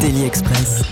Daily 0.00 0.24
Express. 0.24 0.82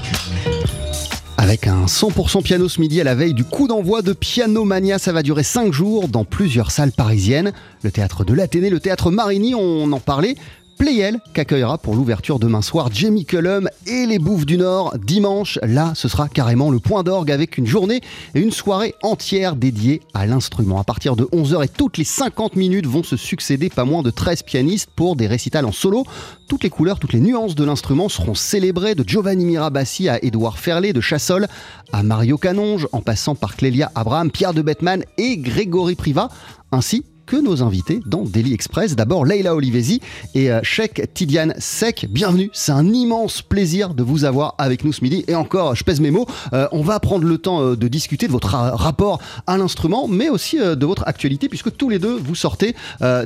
Avec 1.37 1.67
un 1.67 1.85
100% 1.85 2.43
piano 2.43 2.69
ce 2.69 2.81
midi 2.81 3.01
à 3.01 3.05
la 3.05 3.15
veille 3.15 3.35
du 3.35 3.45
coup 3.45 3.69
d'envoi 3.69 4.03
de 4.03 4.13
Piano 4.13 4.65
Mania, 4.65 4.99
ça 4.99 5.13
va 5.13 5.23
durer 5.23 5.43
5 5.43 5.73
jours 5.73 6.09
dans 6.09 6.25
plusieurs 6.25 6.71
salles 6.71 6.93
parisiennes. 6.93 7.53
Le 7.83 7.91
théâtre 7.91 8.25
de 8.25 8.35
l'Athénée, 8.35 8.71
le 8.71 8.81
théâtre 8.81 9.11
Marigny, 9.11 9.55
on 9.55 9.93
en 9.93 10.01
parlait. 10.01 10.35
Playel 10.79 11.21
qu'accueillera 11.33 11.79
pour 11.79 11.95
l'ouverture 11.95 12.39
demain 12.39 12.63
soir 12.63 12.91
Jamie 12.93 13.25
Cullum 13.25 13.69
et 13.87 14.07
les 14.07 14.19
Bouffes 14.19 14.47
du 14.47 14.59
Nord 14.59 14.97
dimanche. 14.99 15.59
Là, 15.63 15.93
ce 15.95 16.09
sera 16.09 16.29
carrément 16.29 16.71
le 16.71 16.79
point 16.79 17.03
d'orgue 17.03 17.31
avec 17.31 17.59
une 17.59 17.67
journée 17.67 18.01
et 18.35 18.41
une 18.41 18.51
soirée 18.51 18.95
entière 19.03 19.57
dédiée 19.57 20.03
à 20.15 20.27
l'instrument. 20.27 20.79
À 20.79 20.85
partir 20.85 21.17
de 21.17 21.25
11h 21.25 21.65
et 21.65 21.69
toutes 21.69 21.99
les 21.99 22.05
50 22.05 22.57
minutes 22.57 22.87
vont 22.87 23.03
se 23.03 23.17
succéder 23.17 23.71
pas 23.71 23.85
moins 23.85 24.03
de 24.03 24.11
13 24.11 24.43
pianistes 24.43 24.91
pour 24.95 25.17
des 25.17 25.27
récitals 25.27 25.65
en 25.65 25.73
solo. 25.73 26.05
Toutes 26.49 26.63
les 26.63 26.71
couleurs, 26.71 26.99
toutes 26.99 27.13
les 27.13 27.21
nuances 27.21 27.55
de 27.55 27.65
l'instrument 27.65 28.09
seront 28.09 28.35
célébrées 28.35 28.95
de 28.95 29.05
Giovanni 29.07 29.45
Mirabassi 29.45 30.09
à 30.09 30.23
Édouard 30.23 30.59
Ferlet, 30.59 30.93
de 30.93 31.01
Chassol 31.01 31.49
à 31.93 32.03
Mario 32.03 32.39
Canonge, 32.39 32.87
en 32.93 33.01
passant 33.01 33.35
par 33.35 33.57
Clélia 33.57 33.91
Abraham, 33.95 34.31
Pierre 34.31 34.55
de 34.55 34.63
Bettman 34.63 35.05
et 35.19 35.39
Grégory 35.39 35.95
Priva, 35.95 36.29
ainsi 36.71 37.05
que 37.27 37.37
nos 37.37 37.63
invités 37.63 38.01
dans 38.07 38.23
Daily 38.23 38.55
Express. 38.55 38.95
D'abord 38.95 39.25
Leila 39.25 39.55
Olivesi 39.55 40.01
et 40.35 40.51
euh, 40.51 40.61
Sheikh 40.63 41.13
Tidiane 41.13 41.55
Sek. 41.59 42.07
Bienvenue, 42.09 42.51
c'est 42.53 42.73
un 42.73 42.87
immense 42.93 43.43
plaisir 43.43 43.95
de 43.95 44.03
vous 44.03 44.25
avoir 44.25 44.55
avec 44.59 44.85
nous 44.85 44.93
ce 44.93 45.03
midi. 45.03 45.25
Et 45.27 45.35
encore, 45.35 45.75
je 45.75 45.83
pèse 45.83 46.01
mes 46.01 46.11
mots, 46.11 46.27
euh, 46.53 46.69
on 46.73 46.83
va 46.83 47.01
prendre 47.01 47.25
le 47.25 47.39
temps 47.39 47.61
euh, 47.63 47.77
de 47.77 47.89
discuter 47.89 48.29
de 48.29 48.33
votre 48.33 48.49
ra- 48.49 48.77
rapport 48.77 49.21
à 49.47 49.59
l'instrument, 49.59 50.07
mais 50.09 50.29
aussi 50.29 50.59
de 50.59 50.87
votre 50.87 51.03
actualité, 51.07 51.49
puisque 51.49 51.77
tous 51.77 51.89
les 51.89 51.99
deux, 51.99 52.17
vous 52.17 52.35
sortez 52.35 52.75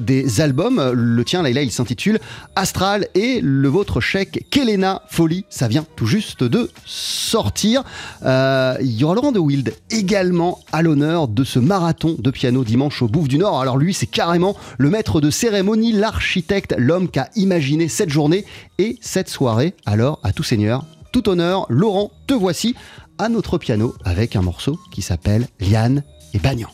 des 0.01 0.41
albums. 0.41 0.93
Le 0.93 1.25
tien, 1.25 1.43
Leila, 1.43 1.63
il 1.63 1.71
s'intitule 1.71 2.19
Astral 2.57 3.07
et 3.15 3.41
le 3.43 3.69
vôtre, 3.69 4.01
Sheikh 4.01 4.49
Kelena 4.51 5.03
Folie. 5.09 5.45
Ça 5.51 5.69
vient 5.69 5.85
tout 5.97 6.07
juste 6.07 6.43
de 6.43 6.71
sortir. 6.87 7.83
Il 8.23 8.93
y 8.93 9.05
aura 9.05 9.15
Laurent 9.15 9.33
de 9.33 9.39
Wild 9.39 9.75
également 9.91 10.61
à 10.73 10.83
l'honneur 10.83 11.29
de 11.29 11.45
ce 11.45 11.59
marathon 11.59 12.17
de 12.19 12.31
piano 12.31 12.65
dimanche 12.65 13.03
au 13.03 13.09
Bouffe 13.09 13.29
du 13.29 13.39
Nord. 13.39 13.61
Alors 13.61 13.77
lui, 13.77 13.90
c'est 13.95 14.07
carrément 14.07 14.57
le 14.79 14.91
maître 14.91 15.21
de 15.21 15.31
cérémonie, 15.31 15.93
l'architecte, 15.93 16.75
l'homme 16.77 17.09
qui 17.09 17.19
a 17.19 17.29
imaginé 17.37 17.89
cette 17.89 18.11
journée 18.11 18.45
et 18.79 18.99
cette 19.01 19.29
soirée. 19.29 19.75
Alors, 19.87 20.21
à 20.23 20.33
tout 20.33 20.43
seigneur, 20.43 20.85
tout 21.13 21.29
honneur, 21.29 21.67
Laurent, 21.69 22.11
te 22.27 22.35
voici 22.35 22.75
à 23.19 23.29
notre 23.29 23.59
piano 23.59 23.95
avec 24.05 24.37
un 24.37 24.43
morceau 24.43 24.79
qui 24.91 25.03
s'appelle 25.03 25.47
Liane 25.61 26.03
et 26.35 26.39
Bagnan. 26.39 26.69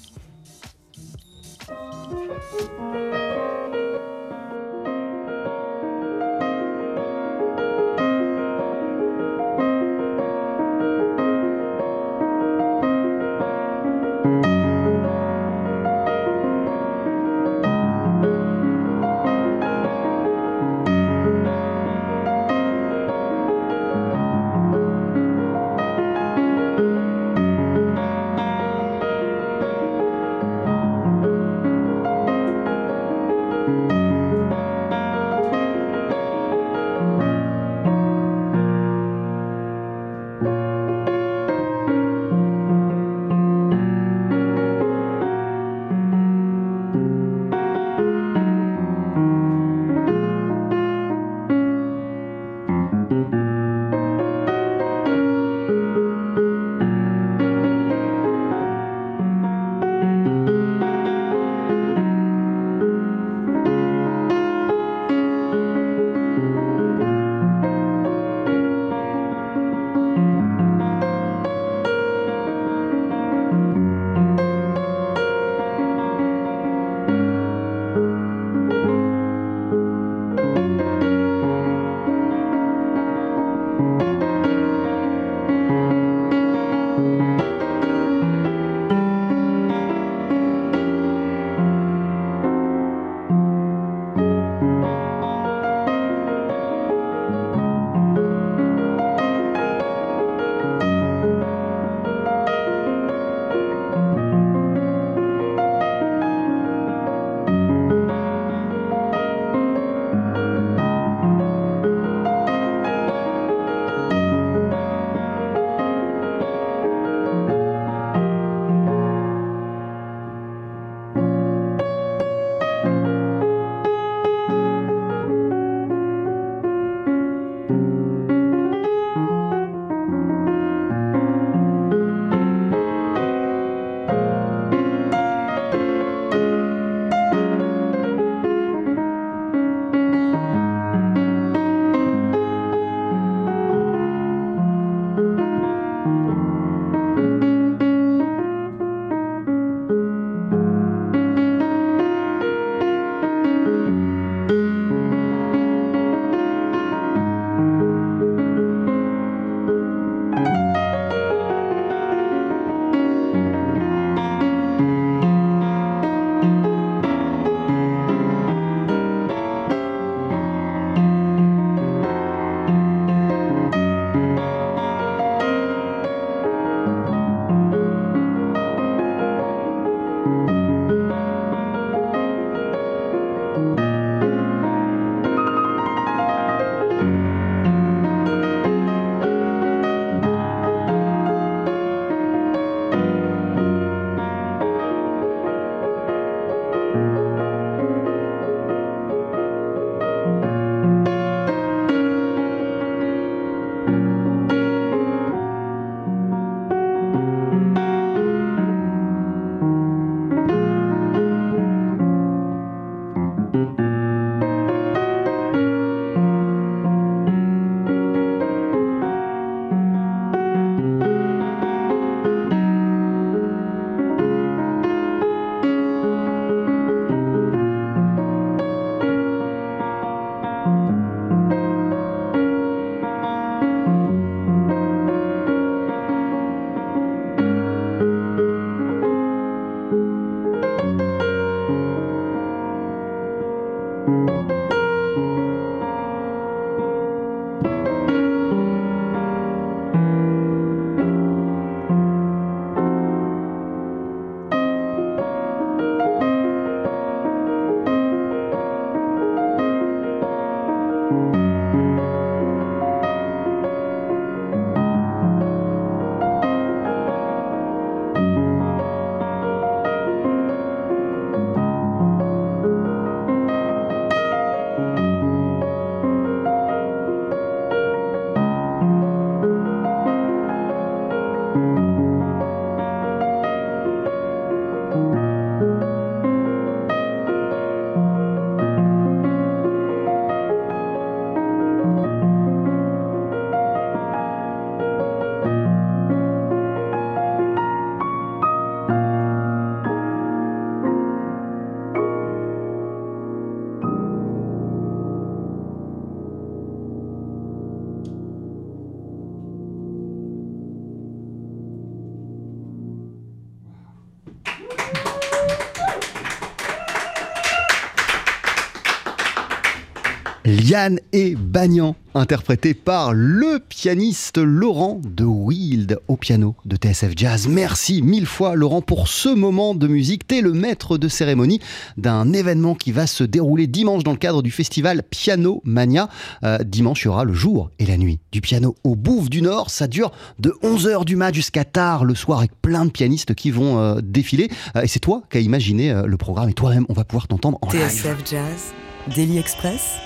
Liane 320.68 320.98
et 321.12 321.36
Bagnan, 321.36 321.94
interprété 322.14 322.74
par 322.74 323.12
le 323.12 323.60
pianiste 323.60 324.38
Laurent 324.38 325.00
de 325.04 325.22
Wild 325.22 326.00
au 326.08 326.16
piano 326.16 326.56
de 326.64 326.74
TSF 326.74 327.12
Jazz. 327.14 327.46
Merci 327.46 328.02
mille 328.02 328.26
fois 328.26 328.56
Laurent 328.56 328.82
pour 328.82 329.06
ce 329.06 329.28
moment 329.28 329.76
de 329.76 329.86
musique. 329.86 330.26
T'es 330.26 330.40
le 330.40 330.52
maître 330.52 330.98
de 330.98 331.06
cérémonie 331.06 331.60
d'un 331.98 332.32
événement 332.32 332.74
qui 332.74 332.90
va 332.90 333.06
se 333.06 333.22
dérouler 333.22 333.68
dimanche 333.68 334.02
dans 334.02 334.10
le 334.10 334.16
cadre 334.16 334.42
du 334.42 334.50
festival 334.50 335.04
Piano 335.08 335.62
Mania. 335.64 336.08
Euh, 336.42 336.58
dimanche, 336.64 337.02
il 337.02 337.04
y 337.04 337.08
aura 337.08 337.24
le 337.24 337.34
jour 337.34 337.70
et 337.78 337.86
la 337.86 337.96
nuit 337.96 338.18
du 338.32 338.40
piano 338.40 338.74
au 338.82 338.96
Bouffe 338.96 339.30
du 339.30 339.42
Nord. 339.42 339.70
Ça 339.70 339.86
dure 339.86 340.10
de 340.40 340.52
11h 340.64 341.04
du 341.04 341.14
mat 341.14 341.32
jusqu'à 341.32 341.64
tard 341.64 342.04
le 342.04 342.16
soir 342.16 342.40
avec 342.40 342.60
plein 342.60 342.86
de 342.86 342.90
pianistes 342.90 343.36
qui 343.36 343.52
vont 343.52 343.78
euh, 343.78 344.00
défiler. 344.02 344.50
Euh, 344.74 344.82
et 344.82 344.88
c'est 344.88 344.98
toi 344.98 345.22
qui 345.30 345.38
as 345.38 345.42
imaginé 345.42 345.94
le 346.04 346.16
programme 346.16 346.48
et 346.48 346.54
toi-même, 346.54 346.86
on 346.88 346.92
va 346.92 347.04
pouvoir 347.04 347.28
t'entendre 347.28 347.58
en 347.62 347.70
live. 347.70 347.88
TSF 347.88 348.16
Jazz, 348.28 348.72
Daily 349.14 349.38
Express, 349.38 350.00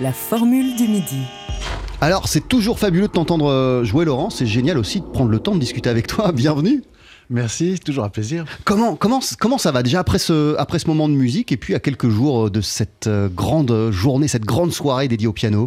la 0.00 0.12
formule 0.12 0.76
du 0.76 0.86
midi. 0.86 1.22
Alors, 2.00 2.28
c'est 2.28 2.46
toujours 2.46 2.78
fabuleux 2.78 3.08
de 3.08 3.12
t'entendre 3.12 3.50
euh, 3.50 3.84
jouer, 3.84 4.04
Laurent. 4.04 4.30
C'est 4.30 4.46
génial 4.46 4.78
aussi 4.78 5.00
de 5.00 5.06
prendre 5.06 5.30
le 5.30 5.40
temps 5.40 5.54
de 5.54 5.60
discuter 5.60 5.90
avec 5.90 6.06
toi. 6.06 6.30
Bienvenue. 6.34 6.82
Merci, 7.30 7.78
toujours 7.84 8.04
un 8.04 8.08
plaisir. 8.08 8.44
Comment, 8.64 8.94
comment, 8.94 9.20
comment 9.38 9.58
ça 9.58 9.72
va 9.72 9.82
déjà 9.82 10.00
après 10.00 10.18
ce, 10.18 10.56
après 10.56 10.78
ce 10.78 10.86
moment 10.86 11.08
de 11.08 11.14
musique 11.14 11.52
et 11.52 11.56
puis 11.56 11.74
à 11.74 11.80
quelques 11.80 12.08
jours 12.08 12.46
euh, 12.46 12.50
de 12.50 12.60
cette 12.60 13.08
euh, 13.08 13.28
grande 13.28 13.90
journée, 13.90 14.28
cette 14.28 14.44
grande 14.44 14.72
soirée 14.72 15.08
dédiée 15.08 15.26
au 15.26 15.32
piano? 15.32 15.66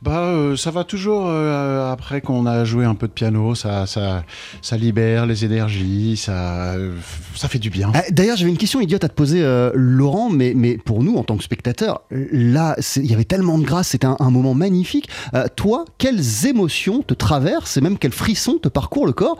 Bah, 0.00 0.26
euh, 0.26 0.56
ça 0.56 0.70
va 0.70 0.84
toujours 0.84 1.26
euh, 1.26 1.90
après 1.90 2.20
qu'on 2.20 2.46
a 2.46 2.64
joué 2.64 2.84
un 2.84 2.94
peu 2.94 3.08
de 3.08 3.12
piano, 3.12 3.56
ça, 3.56 3.84
ça, 3.86 4.22
ça 4.62 4.76
libère 4.76 5.26
les 5.26 5.44
énergies, 5.44 6.16
ça, 6.16 6.74
euh, 6.74 6.94
ça 7.34 7.48
fait 7.48 7.58
du 7.58 7.68
bien. 7.68 7.90
Ah, 7.94 8.02
D'ailleurs, 8.10 8.36
j'avais 8.36 8.50
une 8.52 8.58
question 8.58 8.80
idiote 8.80 9.02
à 9.02 9.08
te 9.08 9.14
poser, 9.14 9.42
euh, 9.42 9.72
Laurent, 9.74 10.30
mais, 10.30 10.52
mais 10.54 10.78
pour 10.78 11.02
nous, 11.02 11.16
en 11.16 11.24
tant 11.24 11.36
que 11.36 11.42
spectateurs, 11.42 12.02
là, 12.12 12.76
il 12.94 13.06
y 13.06 13.12
avait 13.14 13.24
tellement 13.24 13.58
de 13.58 13.64
grâce, 13.64 13.88
c'était 13.88 14.06
un, 14.06 14.16
un 14.20 14.30
moment 14.30 14.54
magnifique. 14.54 15.08
Toi, 15.56 15.84
quelles 15.98 16.46
émotions 16.46 17.02
te 17.02 17.14
traversent 17.14 17.76
et 17.76 17.80
même 17.80 17.98
quels 17.98 18.12
frissons 18.12 18.58
te 18.58 18.68
parcourent 18.68 19.06
le 19.06 19.12
corps 19.12 19.36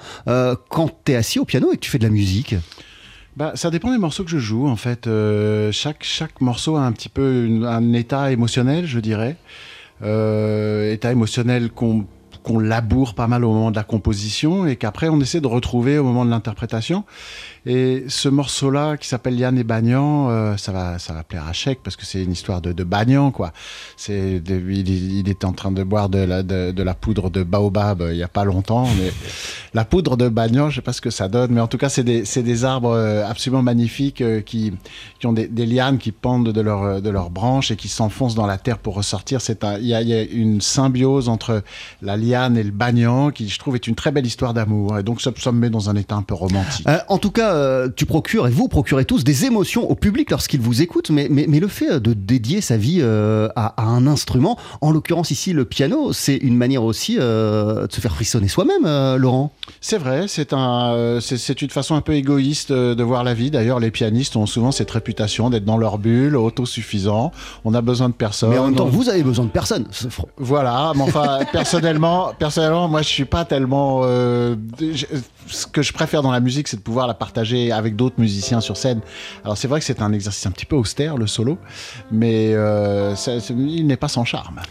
quand 0.71 0.91
tu 1.05 1.13
es 1.13 1.15
assis 1.15 1.39
au 1.39 1.45
piano 1.45 1.71
et 1.73 1.77
que 1.77 1.81
tu 1.83 1.91
fais 1.91 1.99
de 1.99 2.05
la 2.05 2.11
musique? 2.11 2.57
Bah, 3.37 3.53
ça 3.55 3.71
dépend 3.71 3.93
des 3.93 3.99
morceaux 3.99 4.25
que 4.25 4.31
je 4.31 4.39
joue 4.39 4.67
en 4.67 4.75
fait. 4.75 5.09
Chaque, 5.71 6.03
chaque 6.03 6.41
morceau 6.41 6.75
a 6.75 6.81
un 6.81 6.91
petit 6.91 7.09
peu 7.09 7.45
une- 7.45 7.65
un 7.65 7.93
état 7.93 8.33
émotionnel, 8.33 8.87
je 8.87 8.99
dirais. 8.99 9.37
Euh, 10.03 10.93
état 10.93 11.11
émotionnel 11.11 11.71
qu'on 11.71 12.07
qu'on 12.45 12.59
laboure 12.61 13.15
pas 13.15 13.27
mal 13.27 13.45
au 13.45 13.53
moment 13.53 13.71
de 13.71 13.77
la 13.77 13.83
composition 13.83 14.67
et 14.67 14.77
qu'après 14.77 15.09
on 15.09 15.21
essaie 15.21 15.41
de 15.41 15.47
retrouver 15.47 15.99
au 15.99 16.05
moment 16.05 16.25
de 16.25 16.31
l'interprétation. 16.31 17.05
Et 17.69 18.07
ce 18.09 18.31
morceau-là 18.31 18.97
qui 18.97 19.07
s'appelle 19.07 19.39
Yann 19.39 19.59
et 19.59 19.63
Bagnan, 19.63 20.31
euh, 20.31 20.57
ça 20.57 20.73
va, 20.73 20.99
ça 20.99 21.13
va 21.13 21.23
plaire 21.23 21.47
à 21.47 21.53
Chèque 21.53 21.81
parce 21.85 21.97
que 21.97 22.07
c'est 22.07 22.25
une 22.25 22.33
histoire 22.33 22.63
de, 22.63 22.73
de 22.73 22.83
Bagnan 22.83 23.31
quoi. 23.31 23.53
C'est, 23.95 24.43
il, 24.49 24.89
il 24.89 25.29
était 25.29 25.45
en 25.45 25.53
train 25.53 25.71
de 25.71 25.83
boire 25.83 26.09
de 26.09 26.19
la, 26.19 26.95
poudre 26.95 27.29
de 27.29 27.43
baobab 27.43 28.01
euh, 28.01 28.15
il 28.15 28.19
y 28.19 28.23
a 28.23 28.29
pas 28.29 28.45
longtemps, 28.45 28.89
la 29.75 29.85
poudre 29.85 30.17
de 30.17 30.31
Bagnan, 30.31 30.71
je 30.71 30.77
sais 30.77 30.81
pas 30.81 30.95
ce 30.95 31.03
que 31.03 31.11
ça 31.11 31.29
donne, 31.29 31.53
mais 31.53 31.61
en 31.61 31.67
tout 31.67 31.77
cas 31.77 31.91
c'est 31.91 32.03
des, 32.03 32.65
arbres 32.65 32.93
euh, 32.93 33.29
absolument 33.29 33.63
magnifiques 33.63 34.23
qui, 34.47 34.73
ont 35.25 35.35
des, 35.35 35.67
lianes 35.67 35.99
qui 35.99 36.11
pendent 36.11 36.51
de 36.51 37.11
leurs 37.11 37.29
branches 37.29 37.71
et 37.71 37.77
qui 37.77 37.89
s'enfoncent 37.89 38.35
dans 38.35 38.47
la 38.47 38.57
terre 38.57 38.79
pour 38.79 38.95
ressortir. 38.95 39.41
Il 39.79 39.87
y 39.87 39.95
a, 39.95 40.23
une 40.23 40.63
symbiose 40.63 41.29
entre 41.29 41.63
la 42.01 42.17
liane 42.17 42.57
et 42.57 42.63
le 42.63 42.71
Bagnan 42.71 43.31
qui, 43.31 43.47
je 43.47 43.59
trouve, 43.59 43.75
est 43.75 43.87
une 43.87 43.95
très 43.95 44.11
belle 44.11 44.27
histoire 44.27 44.55
d'amour. 44.55 44.99
Et 44.99 45.03
donc 45.03 45.21
ça, 45.21 45.33
ça 45.37 45.53
me 45.53 45.59
met 45.59 45.69
dans 45.69 45.91
un 45.91 45.97
état 45.97 46.15
un 46.15 46.23
peu 46.23 46.35
romantique. 46.35 46.87
En 47.09 47.19
tout 47.19 47.31
cas, 47.31 47.58
euh, 47.59 47.89
tu 47.95 48.07
procures 48.07 48.47
et 48.47 48.51
vous 48.51 48.69
procurez 48.69 49.05
tous 49.05 49.25
des 49.25 49.45
émotions 49.45 49.91
au 49.91 49.95
public 49.95 50.31
lorsqu'il 50.31 50.61
vous 50.61 50.81
écoute, 50.83 51.11
mais, 51.11 51.29
mais, 51.31 51.47
mais 51.49 51.61
le 51.61 51.69
fait 51.69 52.01
de 52.01 52.13
dédier 52.13 52.61
sa 52.61 52.77
vie 52.77 52.99
euh, 53.01 53.49
à, 53.57 53.75
à 53.83 53.87
un 53.87 54.07
instrument, 54.07 54.57
en 54.81 54.91
l'occurrence 54.91 55.31
ici 55.31 55.53
le 55.53 55.65
piano, 55.65 56.13
c'est 56.13 56.37
une 56.37 56.57
manière 56.57 56.85
aussi 56.85 57.17
euh, 57.19 57.87
de 57.87 57.93
se 57.93 58.01
faire 58.01 58.15
frissonner 58.15 58.49
soi-même, 58.49 58.85
Laurent. 59.17 59.53
C'est 59.81 59.99
vrai, 59.99 60.27
c'est 60.29 60.53
un, 60.53 61.19
c'est- 61.21 61.37
c'est 61.37 61.61
une 61.63 61.71
façon 61.71 61.95
un 61.95 62.01
peu 62.01 62.15
égoïste 62.15 62.73
de 62.73 63.03
voir 63.03 63.25
la 63.25 63.35
vie. 63.35 63.51
D'ailleurs, 63.51 63.81
les 63.81 63.91
pianistes 63.91 64.37
ont 64.37 64.47
souvent 64.47 64.73
cette 64.73 64.91
réputation 64.91 65.51
d'être 65.51 65.65
dans 65.65 65.77
leur 65.77 65.99
bulle, 65.99 66.37
autosuffisants. 66.37 67.33
On 67.65 67.75
a 67.75 67.81
besoin 67.81 68.09
de 68.09 68.15
personne. 68.15 68.51
Mais 68.51 68.59
en 68.59 68.67
même 68.67 68.75
temps, 68.75 68.87
On- 68.87 68.91
vous 68.91 69.09
avez 69.09 69.23
besoin 69.23 69.45
de 69.45 69.51
personne. 69.51 69.87
Voilà, 70.37 70.93
mais 70.95 71.03
enfin, 71.03 71.41
personnellement, 71.53 72.33
personnellement, 72.39 72.89
moi, 72.89 73.03
je 73.03 73.09
suis 73.09 73.25
pas 73.25 73.45
tellement. 73.45 74.03
je- 74.05 75.07
ce 75.49 75.67
que 75.67 75.83
je 75.83 75.93
préfère 75.93 76.23
dans 76.23 76.31
la 76.31 76.41
musique, 76.41 76.69
c'est 76.69 76.77
de 76.77 76.83
pouvoir 76.83 77.07
la 77.07 77.15
partager 77.15 77.73
avec 77.73 77.97
d'autres 77.97 78.19
musiciens 78.19 78.61
sur 78.61 78.77
scène. 78.77 79.01
Alors, 79.45 79.57
c'est 79.57 79.69
vrai 79.69 79.81
que 79.81 79.87
c'est 79.87 80.03
un 80.03 80.13
exercice 80.13 80.47
un 80.47 80.51
petit 80.51 80.67
peu 80.67 80.77
austère, 80.77 81.17
le 81.17 81.27
solo, 81.27 81.59
mais 82.11 82.51
euh, 82.53 83.15
il 83.51 83.87
n'est 83.87 83.97
pas 83.97 84.09
sans 84.09 84.25
charme. 84.25 84.61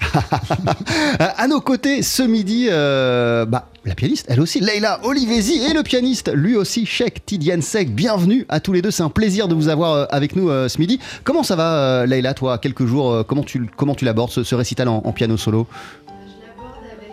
À 1.19 1.48
nos 1.48 1.62
côtés, 1.62 2.01
ce 2.01 2.24
midi, 2.24 2.67
euh, 2.69 3.46
bah, 3.46 3.69
la 3.86 3.96
pianiste, 3.96 4.25
elle 4.29 4.41
aussi, 4.41 4.60
Leila 4.60 5.00
Olivesi, 5.03 5.62
et 5.69 5.74
le 5.74 5.84
pianiste, 5.84 6.31
lui 6.34 6.55
aussi, 6.55 6.86
Sheikh 6.86 7.25
Tidiansek. 7.25 7.93
Bienvenue 7.93 8.46
à 8.50 8.60
tous 8.60 8.74
les 8.74 8.81
deux. 8.81 8.91
C'est 8.91 9.03
un 9.03 9.10
plaisir 9.10 9.48
de 9.48 9.55
vous 9.55 9.69
avoir 9.69 9.93
euh, 9.93 10.05
avec 10.10 10.36
nous 10.36 10.50
ce 10.67 10.77
midi. 10.79 11.00
Comment 11.24 11.43
ça 11.43 11.55
va, 11.55 12.05
Leila, 12.05 12.34
toi, 12.34 12.57
quelques 12.57 12.86
jours 12.86 13.25
Comment 13.27 13.43
tu, 13.43 13.69
comment 13.75 13.96
tu 13.96 14.05
l'abordes, 14.05 14.31
ce, 14.31 14.55
récital 14.55 14.88
en 14.88 15.12
piano 15.12 15.38
solo? 15.38 15.67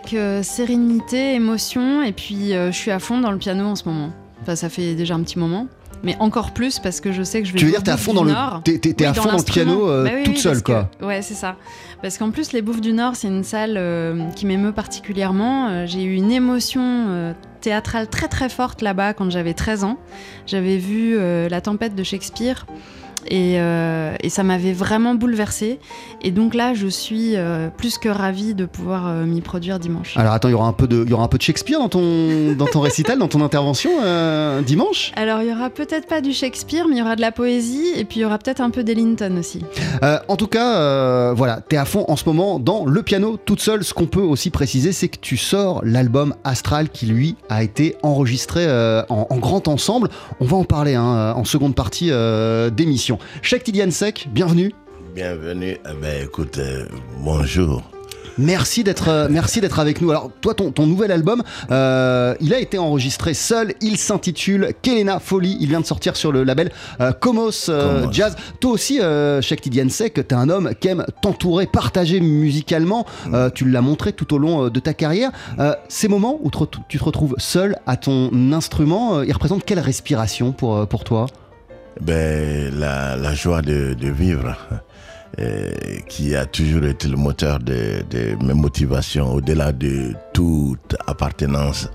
Avec 0.05 0.19
euh, 0.19 0.43
sérénité, 0.43 1.33
émotion, 1.33 2.03
et 2.03 2.11
puis 2.11 2.53
euh, 2.53 2.71
je 2.71 2.77
suis 2.77 2.91
à 2.91 2.99
fond 2.99 3.19
dans 3.21 3.31
le 3.31 3.39
piano 3.39 3.65
en 3.65 3.75
ce 3.75 3.85
moment. 3.89 4.11
Enfin, 4.43 4.55
ça 4.55 4.69
fait 4.69 4.93
déjà 4.93 5.15
un 5.15 5.23
petit 5.23 5.39
moment, 5.39 5.65
mais 6.03 6.15
encore 6.19 6.51
plus 6.51 6.77
parce 6.77 7.01
que 7.01 7.11
je 7.11 7.23
sais 7.23 7.41
que 7.41 7.47
je 7.47 7.53
vais. 7.53 7.57
Tu 7.57 7.65
veux 7.65 7.71
dire, 7.71 7.81
t'es 7.81 7.89
à 7.89 7.97
fond 7.97 8.13
dans 8.13 8.23
le, 8.23 8.31
Nord. 8.31 8.61
t'es, 8.63 8.77
t'es- 8.77 8.93
t'es 8.93 9.05
Oui, 9.05 9.09
à 9.09 9.13
fond 9.15 9.31
dans 9.31 9.37
le 9.37 9.43
piano 9.43 9.89
euh, 9.89 10.03
Bah 10.03 10.11
oui, 10.13 10.23
toute 10.25 10.35
oui, 10.35 10.39
seule, 10.39 10.61
quoi. 10.61 10.91
que- 10.99 11.05
ouais, 11.05 11.23
c'est 11.23 11.33
ça. 11.33 11.55
Parce 12.03 12.19
qu'en 12.19 12.29
plus, 12.29 12.53
les 12.53 12.61
Bouffes 12.61 12.81
du 12.81 12.93
Nord, 12.93 13.15
c'est 13.15 13.29
une 13.29 13.43
salle 13.43 13.77
euh, 13.77 14.29
qui 14.35 14.45
m'émeut 14.45 14.73
particulièrement. 14.73 15.69
Euh, 15.69 15.85
J'ai 15.87 16.03
eu 16.03 16.13
une 16.13 16.31
émotion 16.31 17.33
théâtrale 17.61 18.07
très 18.07 18.27
très 18.27 18.49
forte 18.49 18.83
là-bas 18.83 19.13
quand 19.15 19.31
j'avais 19.31 19.55
13 19.55 19.85
ans. 19.85 19.97
J'avais 20.45 20.77
vu 20.77 21.17
La 21.49 21.61
tempête 21.61 21.95
de 21.95 22.03
Shakespeare. 22.03 22.67
Et, 23.27 23.59
euh, 23.59 24.13
et 24.21 24.29
ça 24.29 24.43
m'avait 24.43 24.73
vraiment 24.73 25.15
bouleversée. 25.15 25.79
Et 26.21 26.31
donc 26.31 26.53
là, 26.53 26.73
je 26.73 26.87
suis 26.87 27.35
euh, 27.35 27.69
plus 27.69 27.97
que 27.97 28.09
ravie 28.09 28.53
de 28.53 28.65
pouvoir 28.65 29.07
euh, 29.07 29.25
m'y 29.25 29.41
produire 29.41 29.79
dimanche. 29.79 30.15
Alors 30.17 30.33
attends, 30.33 30.47
il 30.47 30.51
y 30.51 30.55
aura 30.55 30.67
un 30.67 30.73
peu 30.73 30.87
de, 30.87 31.03
il 31.03 31.09
y 31.09 31.13
aura 31.13 31.23
un 31.23 31.27
peu 31.27 31.37
de 31.37 31.43
Shakespeare 31.43 31.79
dans 31.79 31.89
ton, 31.89 32.53
dans 32.53 32.67
ton 32.67 32.81
récital, 32.81 33.17
dans 33.17 33.27
ton 33.27 33.41
intervention 33.41 33.89
dimanche? 34.65 35.11
Alors, 35.15 35.41
il 35.41 35.49
y 35.49 35.51
aura 35.51 35.69
peut-être 35.69 36.07
pas 36.07 36.21
du 36.21 36.33
Shakespeare, 36.33 36.85
mais 36.87 36.95
il 36.95 36.99
y 36.99 37.01
aura 37.01 37.15
de 37.15 37.21
la 37.21 37.31
poésie, 37.31 37.93
et 37.95 38.05
puis 38.05 38.19
il 38.19 38.23
y 38.23 38.25
aura 38.25 38.37
peut-être 38.37 38.61
un 38.61 38.69
peu 38.69 38.83
d'Ellington 38.83 39.35
aussi. 39.39 39.61
En 40.27 40.35
tout 40.35 40.47
cas, 40.47 41.33
voilà, 41.33 41.61
t'es 41.61 41.77
à 41.77 41.85
fond 41.85 42.05
en 42.07 42.15
ce 42.15 42.25
moment 42.25 42.59
dans 42.59 42.85
le 42.85 43.01
piano 43.03 43.37
toute 43.43 43.61
seule. 43.61 43.83
Ce 43.83 43.93
qu'on 43.93 44.07
peut 44.07 44.21
aussi 44.21 44.49
préciser, 44.49 44.91
c'est 44.91 45.07
que 45.07 45.17
tu 45.19 45.37
sors 45.37 45.81
l'album 45.83 46.35
Astral 46.43 46.89
qui 46.89 47.05
lui 47.05 47.35
a 47.49 47.63
été 47.63 47.95
enregistré 48.03 48.65
en, 49.09 49.27
en 49.29 49.37
grand 49.37 49.67
ensemble. 49.67 50.09
On 50.39 50.45
va 50.45 50.57
en 50.57 50.63
parler 50.63 50.95
hein, 50.95 51.33
en 51.35 51.43
seconde 51.43 51.75
partie 51.75 52.09
euh, 52.11 52.69
d'émission. 53.15 53.41
Cheikh 53.41 53.63
Tidiane 53.63 53.91
Sek, 53.91 54.27
bienvenue. 54.31 54.73
Bienvenue. 55.13 55.77
Eh 55.89 56.01
ben, 56.01 56.23
écoute, 56.23 56.57
euh, 56.57 56.85
bonjour. 57.19 57.83
Merci 58.37 58.83
d'être 58.83 59.07
euh, 59.07 59.27
merci 59.29 59.61
d'être 59.61 59.79
avec 59.79 60.01
nous. 60.01 60.11
Alors 60.11 60.29
toi 60.41 60.53
ton, 60.53 60.69
ton 60.69 60.85
nouvel 60.85 61.09
album 61.09 61.41
euh, 61.71 62.35
il 62.41 62.53
a 62.53 62.59
été 62.59 62.77
enregistré 62.77 63.33
seul, 63.33 63.75
il 63.79 63.95
s'intitule 63.95 64.73
Kelena 64.81 65.21
Folie, 65.21 65.55
il 65.61 65.69
vient 65.69 65.79
de 65.79 65.85
sortir 65.85 66.17
sur 66.17 66.33
le 66.33 66.43
label 66.43 66.69
euh, 66.99 67.13
Comos, 67.13 67.67
Comos. 67.67 68.11
Jazz. 68.11 68.35
Toi 68.59 68.71
aussi 68.71 68.99
euh, 68.99 69.41
Cheikh 69.41 69.61
Tidiansek, 69.61 70.27
t'es 70.27 70.35
un 70.35 70.49
homme 70.49 70.71
qui 70.77 70.89
aime 70.89 71.05
t'entourer, 71.21 71.65
partager 71.65 72.19
musicalement, 72.19 73.05
Euh, 73.31 73.49
tu 73.49 73.69
l'as 73.69 73.79
montré 73.79 74.11
tout 74.11 74.33
au 74.33 74.37
long 74.37 74.67
de 74.67 74.79
ta 74.81 74.93
carrière. 74.93 75.31
Ces 75.87 76.09
moments 76.09 76.37
où 76.41 76.51
te 76.51 76.57
tu 76.89 76.99
te 76.99 77.03
retrouves 77.05 77.35
seul 77.37 77.77
à 77.87 77.95
ton 77.95 78.51
instrument, 78.51 79.21
ils 79.21 79.31
représentent 79.31 79.63
quelle 79.63 79.79
respiration 79.79 80.51
pour, 80.51 80.85
pour 80.89 81.05
toi? 81.05 81.27
Ben, 82.01 82.77
la, 82.77 83.33
joie 83.33 83.61
de, 83.61 83.95
vivre, 84.09 84.55
euh, 85.39 85.71
qui 86.07 86.35
a 86.35 86.45
toujours 86.45 86.83
été 86.83 87.07
le 87.07 87.15
moteur 87.15 87.59
de, 87.59 88.03
mes 88.43 88.53
motivations, 88.53 89.33
au-delà 89.33 89.71
de 89.71 90.13
toute 90.33 90.95
appartenance, 91.07 91.89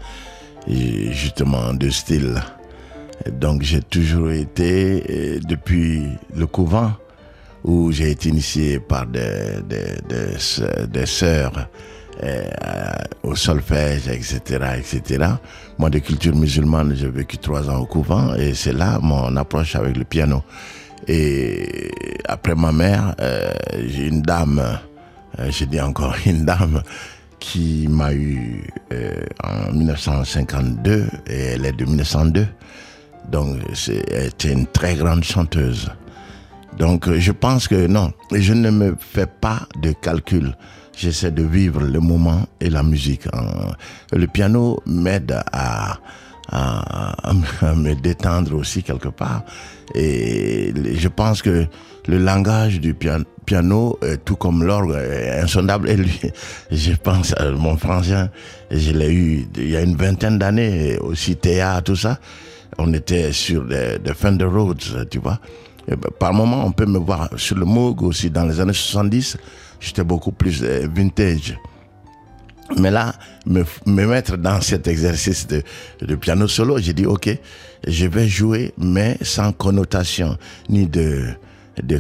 justement, 0.67 1.75
de 1.75 1.91
style. 1.91 2.43
Donc, 3.31 3.63
j'ai 3.63 3.83
toujours 3.83 4.31
été, 4.31 5.05
euh, 5.11 5.41
depuis 5.47 6.05
le 6.35 6.47
couvent, 6.47 6.93
où 7.63 7.93
j'ai 7.93 8.13
été 8.13 8.31
initié 8.31 8.81
par 8.81 9.07
des, 9.07 9.61
des, 9.69 10.87
des 10.89 11.07
sœurs 11.07 11.69
euh, 12.23 12.45
au 13.23 13.35
solfège, 13.37 14.09
etc., 14.09 14.41
etc. 14.79 15.25
Moi, 15.79 15.91
de 15.91 15.99
culture 15.99 16.35
musulmane, 16.35 16.95
j'ai 16.95 17.09
vécu 17.09 17.39
trois 17.39 17.69
ans 17.71 17.79
au 17.79 17.87
couvent 17.87 18.35
et 18.35 18.55
c'est 18.55 18.73
là 18.73 18.99
mon 19.03 19.35
approche 19.37 19.77
avec 19.77 19.97
le 19.97 20.05
piano. 20.05 20.43
Et 21.09 21.91
après 22.29 22.55
ma 22.55 22.73
mère, 22.73 23.15
euh, 23.21 23.51
j'ai 23.87 24.07
une 24.09 24.23
dame, 24.23 24.61
euh, 25.39 25.51
je 25.51 25.65
dis 25.65 25.81
encore 25.81 26.15
une 26.27 26.45
dame, 26.45 26.83
qui 27.39 27.87
m'a 27.89 28.13
eu 28.13 28.65
euh, 28.93 29.15
en 29.43 29.73
1952 29.73 31.07
et 31.29 31.35
elle 31.55 31.65
est 31.65 31.73
de 31.73 31.85
1902. 31.87 32.47
Donc, 33.31 33.59
c'est- 33.75 34.05
elle 34.13 34.27
était 34.27 34.53
une 34.53 34.67
très 34.67 34.95
grande 34.97 35.25
chanteuse 35.25 35.89
Donc 36.79 37.11
je 37.13 37.33
pense 37.33 37.67
que 37.69 37.87
non, 37.87 38.13
je 38.33 38.53
ne 38.53 38.71
me 38.71 38.97
fais 38.99 39.27
pas 39.27 39.61
de 39.83 39.93
calcul. 39.93 40.55
J'essaie 40.97 41.31
de 41.31 41.43
vivre 41.43 41.81
le 41.81 42.01
moment 42.01 42.47
et 42.61 42.69
la 42.69 42.83
musique. 42.83 43.27
Euh, 43.29 43.73
Le 44.13 44.27
piano 44.27 44.81
m'aide 44.87 45.41
à, 45.53 45.99
me 47.75 47.95
détendre 47.95 48.55
aussi 48.57 48.83
quelque 48.83 49.09
part. 49.09 49.45
Et 49.95 50.73
je 50.97 51.09
pense 51.09 51.43
que 51.43 51.67
le 52.09 52.19
langage 52.19 52.81
du 52.81 52.93
pian- 52.95 53.25
piano, 53.47 53.99
tout 54.25 54.37
comme 54.37 54.65
l'orgue, 54.65 54.93
est 54.97 55.41
insondable. 55.41 55.89
Et 55.89 55.97
lui, 55.97 56.21
je 56.71 56.93
pense 56.95 57.35
à 57.39 57.51
mon 57.53 57.77
frangin, 57.77 58.29
je 58.71 58.91
l'ai 58.93 59.13
eu 59.13 59.47
il 59.57 59.71
y 59.71 59.77
a 59.77 59.83
une 59.83 59.97
vingtaine 59.97 60.39
d'années, 60.39 60.99
aussi 60.99 61.37
Théa, 61.37 61.81
tout 61.83 61.97
ça. 61.97 62.19
On 62.79 62.93
était 62.95 63.33
sur 63.33 63.65
des, 63.65 63.99
des 63.99 64.15
Fender 64.15 64.45
Rhodes, 64.45 65.09
tu 65.11 65.19
vois. 65.19 65.39
Ben, 65.89 65.97
par 66.19 66.33
moment, 66.33 66.65
on 66.65 66.73
peut 66.73 66.87
me 66.87 66.99
voir 66.99 67.31
sur 67.37 67.57
le 67.57 67.65
Moog 67.65 68.03
aussi. 68.03 68.31
Dans 68.31 68.45
les 68.45 68.61
années 68.61 68.73
70, 68.73 69.37
j'étais 69.81 70.05
beaucoup 70.05 70.33
plus 70.33 70.63
euh, 70.63 70.87
vintage. 70.95 71.59
Mais 72.79 72.91
là, 72.91 73.15
me, 73.47 73.65
me 73.87 74.07
mettre 74.07 74.37
dans 74.37 74.61
cet 74.61 74.87
exercice 74.87 75.49
de, 75.49 76.15
piano 76.15 76.47
solo, 76.47 76.79
j'ai 76.79 76.93
dit, 76.93 77.05
OK, 77.05 77.29
je 77.87 78.07
vais 78.07 78.29
jouer, 78.29 78.73
mais 78.79 79.17
sans 79.23 79.51
connotation, 79.51 80.37
ni 80.69 80.87
de, 80.87 81.35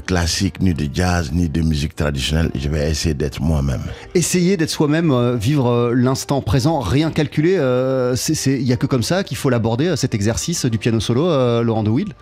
classique, 0.07 0.61
ni 0.61 0.73
de 0.73 0.89
jazz, 0.93 1.33
ni 1.33 1.49
de 1.49 1.61
musique 1.63 1.97
traditionnelle. 1.97 2.53
Je 2.55 2.69
vais 2.69 2.89
essayer 2.89 3.15
d'être 3.15 3.43
moi-même. 3.43 3.83
Essayer 4.15 4.57
d'être 4.57 4.71
soi-même, 4.71 5.11
euh, 5.11 5.35
vivre 5.35 5.69
euh, 5.69 5.95
l'instant 5.95 6.41
présent, 6.41 6.79
rien 6.79 7.11
calculer, 7.11 7.55
il 7.55 8.65
n'y 8.65 8.73
a 8.73 8.77
que 8.77 8.87
comme 8.87 9.03
ça 9.03 9.25
qu'il 9.25 9.37
faut 9.37 9.51
l'aborder, 9.51 9.95
cet 9.97 10.15
exercice 10.15 10.67
du 10.67 10.79
piano 10.79 11.01
solo, 11.01 11.63
Laurent 11.65 11.83
de 11.83 11.91
Wild? 11.91 12.13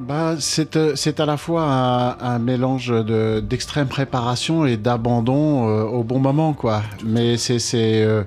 Bah, 0.00 0.36
c'est, 0.38 0.76
euh, 0.76 0.92
c'est 0.96 1.20
à 1.20 1.26
la 1.26 1.36
fois 1.36 1.62
un, 1.64 2.18
un 2.20 2.38
mélange 2.38 2.88
de, 2.88 3.40
d'extrême 3.40 3.86
préparation 3.86 4.64
et 4.64 4.76
d'abandon 4.78 5.68
euh, 5.68 5.82
au 5.82 6.02
bon 6.04 6.18
moment, 6.18 6.54
quoi. 6.54 6.82
Mais 7.04 7.36
c'est, 7.36 7.58
c'est, 7.58 8.02
euh, 8.02 8.22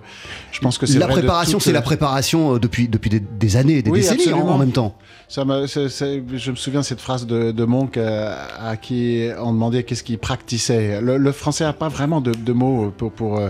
je 0.52 0.60
pense 0.60 0.78
que 0.78 0.86
c'est 0.86 1.00
La 1.00 1.08
vrai 1.08 1.16
préparation, 1.16 1.58
toute- 1.58 1.64
c'est 1.66 1.72
la 1.72 1.82
préparation 1.82 2.56
euh, 2.56 2.60
depuis, 2.60 2.88
depuis 2.88 3.10
des, 3.10 3.20
des 3.20 3.58
années, 3.58 3.82
des 3.82 3.90
Oui, 3.90 4.00
décennies 4.02 4.20
en, 4.28 4.30
absolument. 4.30 4.54
en 4.54 4.58
même 4.60 4.72
temps. 4.72 4.96
Ça 5.28 5.46
me- 5.46 5.66
c'est- 5.66 5.90
c'est- 5.90 6.22
je 6.36 6.52
me 6.52 6.56
souviens 6.56 6.82
de 6.82 6.86
cette 6.86 7.02
phrase 7.02 7.26
de, 7.26 7.52
de 7.52 7.64
Monk 7.66 7.98
euh, 7.98 8.36
à 8.64 8.78
qui 8.78 9.30
on 9.40 9.52
demandait 9.52 9.82
qu'est-ce 9.84 10.04
qu'il 10.04 10.20
practiçait. 10.20 11.02
Le, 11.02 11.18
le 11.18 11.32
français 11.32 11.64
n'a 11.64 11.74
pas 11.74 11.88
vraiment 11.90 12.22
de, 12.22 12.34
de 12.34 12.54
mots 12.54 12.94
pour, 12.96 13.12
pour 13.12 13.40
euh, 13.40 13.50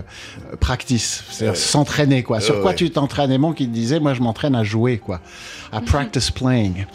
practice, 0.61 1.25
c'est-à-dire 1.29 1.57
s'entraîner. 1.57 2.23
quoi. 2.23 2.39
Sur 2.39 2.55
Euh, 2.55 2.61
quoi 2.61 2.69
ouais. 2.71 2.75
tu 2.77 2.89
t'entraînes 2.89 3.31
Et 3.33 3.37
Monk 3.37 3.59
il 3.59 3.69
disait, 3.71 3.99
moi 3.99 4.13
je 4.13 4.21
m'entraîne 4.21 4.55
à 4.55 4.63
jouer, 4.63 4.97
quoi, 4.97 5.19
à 5.73 5.81
practice 5.81 6.31
playing. 6.31 6.85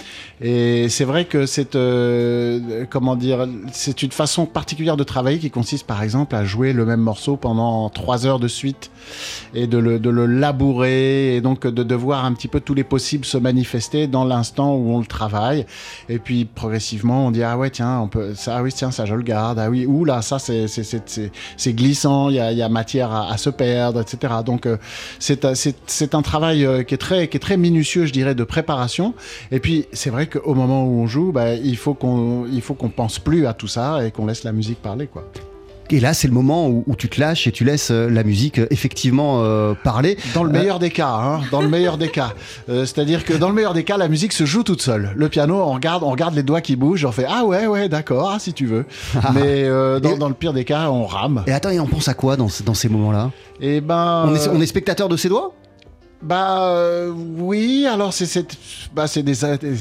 Et 0.40 0.88
c'est 0.88 1.04
vrai 1.04 1.24
que 1.24 1.46
c'est 1.46 1.74
euh, 1.74 2.84
comment 2.88 3.16
dire, 3.16 3.46
c'est 3.72 4.02
une 4.02 4.12
façon 4.12 4.46
particulière 4.46 4.96
de 4.96 5.04
travailler 5.04 5.38
qui 5.38 5.50
consiste 5.50 5.86
par 5.86 6.02
exemple 6.02 6.34
à 6.36 6.44
jouer 6.44 6.72
le 6.72 6.84
même 6.84 7.00
morceau 7.00 7.36
pendant 7.36 7.88
trois 7.90 8.26
heures 8.26 8.38
de 8.38 8.48
suite 8.48 8.90
et 9.54 9.66
de 9.66 9.78
le, 9.78 9.98
de 9.98 10.10
le 10.10 10.26
labourer 10.26 11.34
et 11.36 11.40
donc 11.40 11.66
de, 11.66 11.82
de 11.82 11.94
voir 11.94 12.24
un 12.24 12.32
petit 12.34 12.48
peu 12.48 12.60
tous 12.60 12.74
les 12.74 12.84
possibles 12.84 13.24
se 13.24 13.38
manifester 13.38 14.06
dans 14.06 14.24
l'instant 14.24 14.76
où 14.76 14.90
on 14.94 15.00
le 15.00 15.06
travaille. 15.06 15.66
Et 16.08 16.18
puis 16.18 16.44
progressivement, 16.44 17.26
on 17.26 17.30
dit 17.32 17.42
ah 17.42 17.58
ouais 17.58 17.70
tiens, 17.70 17.98
on 18.00 18.08
peut 18.08 18.34
ça 18.34 18.58
ah 18.58 18.62
oui 18.62 18.72
tiens 18.72 18.90
ça 18.92 19.06
je 19.06 19.14
le 19.14 19.22
garde 19.22 19.58
ah 19.58 19.68
oui 19.70 19.86
ou 19.86 20.04
là 20.04 20.22
ça 20.22 20.38
c'est 20.38 20.68
c'est 20.68 20.84
c'est 20.84 21.30
c'est- 21.56 21.72
glissant, 21.72 22.28
il 22.30 22.36
y 22.36 22.40
a, 22.40 22.52
y 22.52 22.62
a 22.62 22.68
matière 22.68 23.12
à, 23.12 23.36
se 23.38 23.50
perdre, 23.50 24.00
etc. 24.00 24.34
Donc 24.44 24.66
euh, 24.66 24.76
c'est 25.18 25.54
c'est 25.54 25.76
c'est 25.86 26.14
un 26.14 26.22
travail 26.22 26.64
euh, 26.64 26.82
qui 26.82 26.94
est 26.94 26.98
très 26.98 27.28
qui 27.28 27.36
est 27.36 27.40
très 27.40 27.56
minutieux, 27.56 28.06
je 28.06 28.12
dirais, 28.12 28.34
de 28.34 28.44
préparation. 28.44 29.14
Et 29.50 29.60
puis 29.60 29.86
c'est 29.92 30.10
vrai 30.10 30.27
qu'au 30.28 30.54
moment 30.54 30.84
où 30.84 31.00
on 31.00 31.06
joue, 31.06 31.32
bah, 31.32 31.54
il 31.54 31.76
faut 31.76 31.94
qu'on 31.94 32.44
il 32.52 32.60
faut 32.62 32.74
qu'on 32.74 32.90
pense 32.90 33.18
plus 33.18 33.46
à 33.46 33.52
tout 33.54 33.68
ça 33.68 34.04
et 34.06 34.10
qu'on 34.10 34.26
laisse 34.26 34.44
la 34.44 34.52
musique 34.52 34.80
parler 34.80 35.06
quoi. 35.06 35.24
Et 35.90 36.00
là, 36.00 36.12
c'est 36.12 36.28
le 36.28 36.34
moment 36.34 36.68
où, 36.68 36.84
où 36.86 36.94
tu 36.96 37.08
te 37.08 37.18
lâches 37.18 37.46
et 37.46 37.50
tu 37.50 37.64
laisses 37.64 37.90
euh, 37.90 38.10
la 38.10 38.22
musique 38.22 38.58
euh, 38.58 38.66
effectivement 38.70 39.40
euh, 39.42 39.72
parler. 39.72 40.18
Dans 40.34 40.44
le 40.44 40.50
meilleur 40.50 40.78
des 40.78 40.90
cas, 40.90 41.08
hein, 41.08 41.40
dans 41.50 41.62
le 41.62 41.68
meilleur 41.68 41.96
des 41.96 42.08
cas. 42.10 42.34
Euh, 42.68 42.84
C'est-à-dire 42.84 43.24
que 43.24 43.32
dans 43.32 43.48
le 43.48 43.54
meilleur 43.54 43.72
des 43.72 43.84
cas, 43.84 43.96
la 43.96 44.08
musique 44.08 44.34
se 44.34 44.44
joue 44.44 44.62
toute 44.62 44.82
seule. 44.82 45.12
Le 45.16 45.30
piano, 45.30 45.54
on 45.56 45.72
regarde, 45.72 46.02
on 46.02 46.10
regarde 46.10 46.34
les 46.34 46.42
doigts 46.42 46.60
qui 46.60 46.76
bougent, 46.76 47.06
on 47.06 47.10
fait 47.12 47.24
ah 47.26 47.46
ouais 47.46 47.66
ouais 47.66 47.88
d'accord, 47.88 48.32
ah, 48.34 48.38
si 48.38 48.52
tu 48.52 48.66
veux. 48.66 48.84
Mais 49.32 49.64
euh, 49.64 49.98
dans, 49.98 50.10
Et- 50.12 50.18
dans 50.18 50.28
le 50.28 50.34
pire 50.34 50.52
des 50.52 50.64
cas, 50.66 50.90
on 50.90 51.06
rame. 51.06 51.42
Et 51.46 51.52
attends, 51.52 51.70
et 51.70 51.80
on 51.80 51.86
pense 51.86 52.06
à 52.08 52.12
quoi 52.12 52.36
dans, 52.36 52.48
ce- 52.50 52.62
dans 52.62 52.74
ces 52.74 52.90
moments-là? 52.90 53.30
Et 53.62 53.80
ben, 53.80 54.26
on, 54.28 54.34
est, 54.34 54.46
on 54.48 54.60
est 54.60 54.66
spectateur 54.66 55.08
de 55.08 55.16
ses 55.16 55.30
doigts? 55.30 55.54
Bah 56.20 56.72
euh, 56.72 57.10
oui, 57.10 57.86
alors 57.86 58.12
c'est 58.12 58.56
bah, 58.92 59.04
des, 59.14 59.22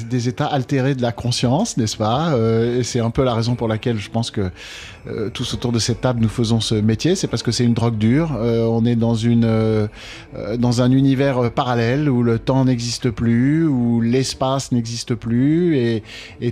des, 0.04 0.30
états 0.30 0.46
altérés 0.46 0.94
de 0.94 1.02
la 1.02 1.12
conscience, 1.12 1.78
n'est-ce 1.78 1.98
pas? 1.98 2.30
Euh, 2.34 2.84
c'est 2.84 3.00
un 3.00 3.10
peu 3.10 3.24
la 3.24 3.34
raison 3.34 3.56
pour 3.56 3.68
laquelle 3.68 3.98
je 3.98 4.12
pense 4.12 4.30
que 4.30 4.52
euh, 5.10 5.30
tous 5.30 5.54
autour 5.54 5.72
de 5.72 5.80
cette 5.80 6.02
table 6.02 6.22
nous 6.22 6.30
faisons 6.30 6.60
ce 6.60 6.76
métier, 6.76 7.16
c'est 7.16 7.28
parce 7.28 7.44
que 7.44 7.52
c'est 7.52 7.64
une 7.64 7.74
drogue 7.74 7.98
dure. 7.98 8.36
Euh, 8.36 8.66
on 8.66 8.86
est 8.86 8.96
dans 8.96 9.16
une 9.16 9.46
euh, 9.46 9.88
dans 10.58 10.82
un 10.82 10.92
univers 10.92 11.52
parallèle 11.52 12.10
où 12.10 12.24
le 12.24 12.40
temps 12.40 12.66
n'existe 12.66 13.10
plus, 13.12 13.66
où 13.66 14.02
l'espace 14.02 14.72
n'existe 14.72 15.16
plus, 15.16 15.78
et, 15.78 16.04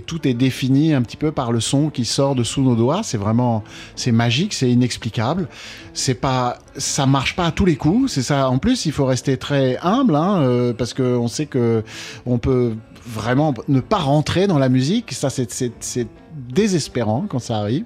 tout 0.06 0.26
est 0.28 0.34
défini 0.34 0.94
un 0.94 1.02
petit 1.02 1.16
peu 1.16 1.32
par 1.32 1.52
le 1.52 1.60
son 1.60 1.90
qui 1.90 2.04
sort 2.04 2.34
de 2.34 2.44
sous 2.44 2.62
nos 2.62 2.76
doigts. 2.76 3.02
C'est 3.02 3.18
vraiment 3.18 3.64
c'est 3.94 4.12
magique, 4.12 4.54
c'est 4.54 4.70
inexplicable. 4.70 5.48
C'est 5.92 6.14
pas 6.14 6.58
ça 6.76 7.06
marche 7.06 7.36
pas 7.36 7.46
à 7.46 7.50
tous 7.50 7.64
les 7.64 7.76
coups. 7.76 8.12
C'est 8.12 8.22
ça. 8.22 8.48
En 8.48 8.58
plus, 8.58 8.86
il 8.86 8.92
faut 8.92 9.06
rester 9.06 9.36
très 9.36 9.78
humble, 9.82 10.14
hein, 10.14 10.72
parce 10.78 10.94
que 10.94 11.02
on 11.02 11.28
sait 11.28 11.46
que 11.46 11.82
on 12.24 12.38
peut 12.38 12.74
vraiment 13.06 13.54
ne 13.68 13.80
pas 13.80 13.98
rentrer 13.98 14.46
dans 14.46 14.58
la 14.58 14.68
musique. 14.68 15.12
Ça, 15.12 15.30
c'est 15.30 16.08
désespérant 16.36 17.26
quand 17.28 17.38
ça 17.38 17.56
arrive. 17.56 17.84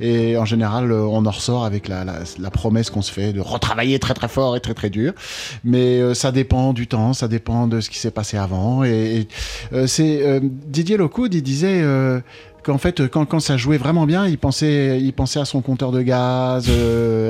Et 0.00 0.36
en 0.36 0.44
général, 0.44 0.92
euh, 0.92 1.02
on 1.02 1.26
en 1.26 1.30
ressort 1.30 1.64
avec 1.64 1.88
la, 1.88 2.04
la, 2.04 2.50
promesse 2.50 2.90
qu'on 2.90 3.02
se 3.02 3.12
fait 3.12 3.32
de 3.32 3.40
retravailler 3.40 3.98
très 3.98 4.14
très 4.14 4.28
fort 4.28 4.56
et 4.56 4.60
très 4.60 4.74
très 4.74 4.90
dur. 4.90 5.12
Mais 5.64 6.00
euh, 6.00 6.14
ça 6.14 6.32
dépend 6.32 6.72
du 6.72 6.86
temps, 6.86 7.12
ça 7.12 7.28
dépend 7.28 7.66
de 7.66 7.80
ce 7.80 7.90
qui 7.90 7.98
s'est 7.98 8.10
passé 8.10 8.36
avant. 8.36 8.84
Et, 8.84 9.28
euh, 9.72 9.86
c'est 9.86 10.40
Didier 10.42 10.96
Locoud, 10.96 11.34
il 11.34 11.42
disait. 11.42 11.82
qu'en 12.62 12.78
fait, 12.78 13.06
quand, 13.08 13.24
quand 13.24 13.40
ça 13.40 13.56
jouait 13.56 13.78
vraiment 13.78 14.06
bien, 14.06 14.26
il 14.26 14.38
pensait, 14.38 15.00
il 15.00 15.12
pensait 15.12 15.40
à 15.40 15.44
son 15.44 15.60
compteur 15.62 15.90
de 15.90 16.02
gaz, 16.02 16.70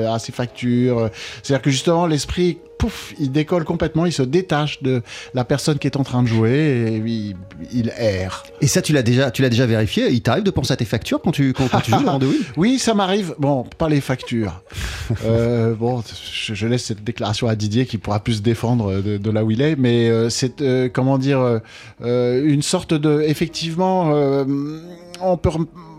à 0.07 0.19
ses 0.19 0.31
factures. 0.31 1.09
C'est-à-dire 1.41 1.61
que 1.61 1.71
justement, 1.71 2.07
l'esprit, 2.07 2.57
pouf, 2.79 3.13
il 3.19 3.31
décolle 3.31 3.65
complètement, 3.65 4.05
il 4.05 4.13
se 4.13 4.23
détache 4.23 4.81
de 4.81 5.03
la 5.33 5.43
personne 5.43 5.77
qui 5.77 5.85
est 5.85 5.97
en 5.97 6.03
train 6.03 6.23
de 6.23 6.27
jouer 6.27 6.49
et 6.87 6.95
il, 6.95 7.35
il 7.73 7.93
erre. 7.97 8.43
Et 8.61 8.67
ça, 8.67 8.81
tu 8.81 8.93
l'as 8.93 9.03
déjà, 9.03 9.31
tu 9.31 9.41
l'as 9.41 9.49
déjà 9.49 9.65
vérifié 9.65 10.09
Il 10.09 10.21
t'arrive 10.21 10.43
de 10.43 10.49
penser 10.49 10.71
à 10.71 10.77
tes 10.77 10.85
factures 10.85 11.21
quand 11.21 11.31
tu, 11.31 11.51
quand, 11.53 11.67
quand 11.67 11.81
tu 11.81 11.91
joues 11.91 11.97
Oui, 12.57 12.79
ça 12.79 12.93
m'arrive. 12.93 13.35
Bon, 13.37 13.65
pas 13.77 13.89
les 13.89 14.01
factures. 14.01 14.63
Euh, 15.25 15.73
bon, 15.73 16.03
je, 16.31 16.53
je 16.53 16.67
laisse 16.67 16.85
cette 16.85 17.03
déclaration 17.03 17.47
à 17.47 17.55
Didier 17.55 17.87
qui 17.87 17.97
pourra 17.97 18.19
plus 18.19 18.35
se 18.35 18.41
défendre 18.41 19.01
de, 19.01 19.17
de 19.17 19.31
là 19.31 19.43
où 19.43 19.49
il 19.49 19.59
est. 19.59 19.75
Mais 19.75 20.07
euh, 20.07 20.29
c'est, 20.29 20.61
euh, 20.61 20.87
comment 20.91 21.17
dire, 21.17 21.59
une 21.99 22.61
sorte 22.61 22.93
de. 22.93 23.21
Effectivement, 23.21 24.11
on 25.19 25.37
peut 25.37 25.49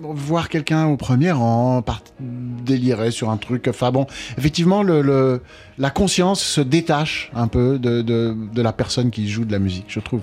voir 0.03 0.49
quelqu'un 0.49 0.87
au 0.87 0.97
premier 0.97 1.31
rang, 1.33 1.83
part- 1.83 2.03
délirer 2.21 3.11
sur 3.11 3.31
un 3.31 3.37
truc. 3.37 3.67
Enfin 3.69 3.91
bon, 3.91 4.07
effectivement, 4.39 4.83
la 4.83 5.91
conscience 5.91 6.43
se 6.43 6.61
détache 6.61 7.31
un 7.35 7.49
peu 7.49 7.79
de 7.79 8.63
la 8.63 8.73
personne 8.73 9.11
qui 9.11 9.29
joue 9.29 9.45
de 9.45 9.53
la 9.53 9.59
musique, 9.59 9.87
je 9.89 10.01
trouve. 10.01 10.23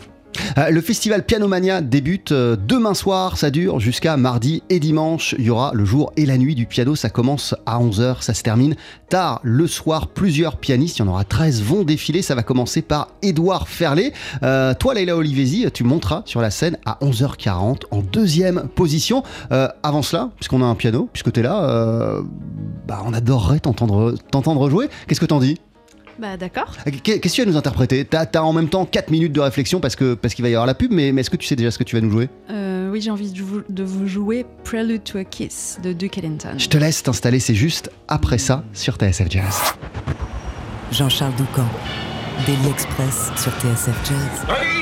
Euh, 0.58 0.70
Le 0.70 0.82
festival 0.82 1.24
Pianomania 1.24 1.82
débute 1.82 2.32
euh, 2.32 2.56
demain 2.56 2.94
soir, 2.94 3.38
ça 3.38 3.52
dure 3.52 3.80
jusqu'à 3.80 4.18
mardi 4.18 4.64
et 4.70 4.80
dimanche. 4.80 5.36
Il 5.38 5.46
y 5.46 5.50
aura 5.50 5.72
le 5.74 5.86
jour 5.86 6.12
et 6.18 6.26
la 6.26 6.38
nuit 6.38 6.56
du 6.56 6.66
piano, 6.66 6.96
ça 6.96 7.10
commence 7.10 7.56
à 7.66 7.80
11h, 7.80 8.22
ça 8.22 8.34
se 8.34 8.44
termine 8.44 8.76
tard 9.10 9.40
le 9.44 9.68
soir. 9.68 10.08
Plusieurs 10.08 10.58
pianistes, 10.58 10.98
il 10.98 11.02
y 11.02 11.06
en 11.06 11.10
aura 11.10 11.24
13, 11.24 11.62
vont 11.62 11.84
défiler. 11.84 12.22
Ça 12.22 12.36
va 12.36 12.44
commencer 12.44 12.82
par 12.82 13.10
Édouard 13.22 13.68
Ferlet. 13.68 14.14
Euh, 14.44 14.74
toi, 14.74 14.94
Leila 14.94 15.16
Olivesi, 15.16 15.66
tu 15.74 15.84
monteras 15.84 16.24
sur 16.26 16.42
la 16.42 16.52
scène 16.52 16.78
à 16.86 16.98
11h40 17.02 17.84
en 17.92 18.02
deuxième 18.02 18.68
position. 18.76 19.24
Avant 19.84 20.02
cela, 20.02 20.30
puisqu'on 20.36 20.62
a 20.62 20.66
un 20.66 20.76
piano, 20.76 21.10
puisque 21.12 21.32
tu 21.32 21.40
es 21.40 21.44
là, 21.44 22.22
bah, 22.88 23.04
on 23.06 23.14
adorerait 23.14 23.60
t'entendre 23.60 24.70
jouer. 24.70 24.90
Qu'est-ce 25.08 25.20
que 25.20 25.26
t'en 25.26 25.40
dis? 25.40 25.58
Bah 26.20 26.36
d'accord. 26.38 26.76
Qu'est- 27.04 27.20
Qu'est-ce 27.20 27.36
que 27.36 27.42
tu 27.42 27.46
vas 27.46 27.52
nous 27.52 27.58
interpréter? 27.58 28.04
T'as 28.06 28.26
as 28.34 28.44
en 28.44 28.54
même 28.54 28.70
temps 28.70 28.86
4 28.86 29.12
minutes 29.12 29.34
de 29.34 29.40
réflexion 29.40 29.80
parce 29.80 29.96
que 29.96 30.14
parce 30.16 30.34
qu'il 30.34 30.44
va 30.44 30.50
y 30.50 30.54
avoir 30.54 30.66
la 30.66 30.74
pub, 30.74 30.92
mais, 30.92 31.12
mais 31.12 31.22
est-ce 31.22 31.30
que 31.30 31.38
tu 31.38 31.46
sais 31.48 31.56
déjà 31.56 31.70
ce 31.72 31.78
que 31.78 31.84
tu 31.84 31.96
vas 31.96 32.02
nous 32.02 32.10
jouer? 32.12 32.30
Euh, 32.50 32.90
oui, 32.92 33.02
j'ai 33.02 33.12
envie 33.12 33.32
de 33.32 33.42
vous, 33.44 33.62
de 33.70 33.84
vous 33.84 34.08
jouer 34.08 34.46
Prelude 34.64 35.04
to 35.04 35.18
a 35.20 35.24
Kiss 35.24 35.78
de 35.84 35.94
Duke 35.94 36.18
Ellington. 36.18 36.56
Je 36.58 36.68
te 36.68 36.78
laisse 36.78 37.04
t'installer, 37.04 37.40
c'est 37.40 37.56
juste 37.56 37.92
après 38.08 38.38
ça 38.38 38.64
sur 38.74 38.96
TSF 38.96 39.30
Jazz. 39.30 39.56
Jean-Charles 40.92 41.34
Doucan, 41.36 41.68
Daily 42.46 42.70
Express 42.70 43.32
sur 43.36 43.52
TSF 43.60 43.96
Jazz. 44.08 44.46
Allez, 44.50 44.77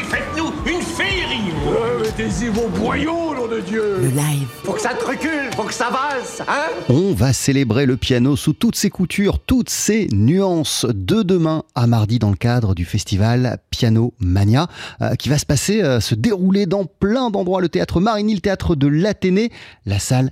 faites-nous 2.15 2.25
une 2.25 2.31
féerie 2.31 2.48
Ouais, 2.48 2.50
mettez-y 2.50 2.50
vos 2.50 2.67
boyaux, 2.69 3.34
là 3.34 3.39
nom 3.39 3.48
de 3.48 3.60
Dieu 3.62 3.98
Le 4.01 4.10
live. 4.10 4.48
Faut 4.63 4.74
que 4.74 4.81
ça 4.81 4.93
te 4.93 5.05
recule, 5.05 5.50
faut 5.55 5.63
que 5.63 5.74
ça 5.74 5.89
vasse, 5.89 6.41
hein 6.48 6.67
On 6.89 7.13
va 7.13 7.34
célébrer 7.34 7.86
le 7.86 7.98
piano 7.98 8.36
sous 8.36 8.53
toutes 8.53 8.75
ses 8.75 8.89
coutures, 8.89 9.39
toutes 9.39 9.69
ses 9.69 10.07
nuances, 10.12 10.86
de 10.89 11.24
demain 11.24 11.63
à 11.75 11.88
mardi 11.88 12.19
dans 12.19 12.29
le 12.29 12.36
cadre 12.36 12.75
du 12.75 12.86
festival 12.86 13.60
Piano 13.69 14.13
Mania, 14.19 14.67
euh, 15.01 15.15
qui 15.15 15.30
va 15.30 15.38
se 15.38 15.45
passer, 15.45 15.82
euh, 15.84 15.99
se 15.99 16.15
dérouler 16.15 16.65
dans 16.65 16.86
plein 16.86 17.30
d'endroits. 17.30 17.62
Le 17.62 17.69
théâtre 17.69 17.99
Marigny, 17.99 18.36
le 18.36 18.41
théâtre 18.41 18.75
de 18.75 18.88
l'Athénée, 18.88 19.51
la 19.86 19.99
salle 19.99 20.32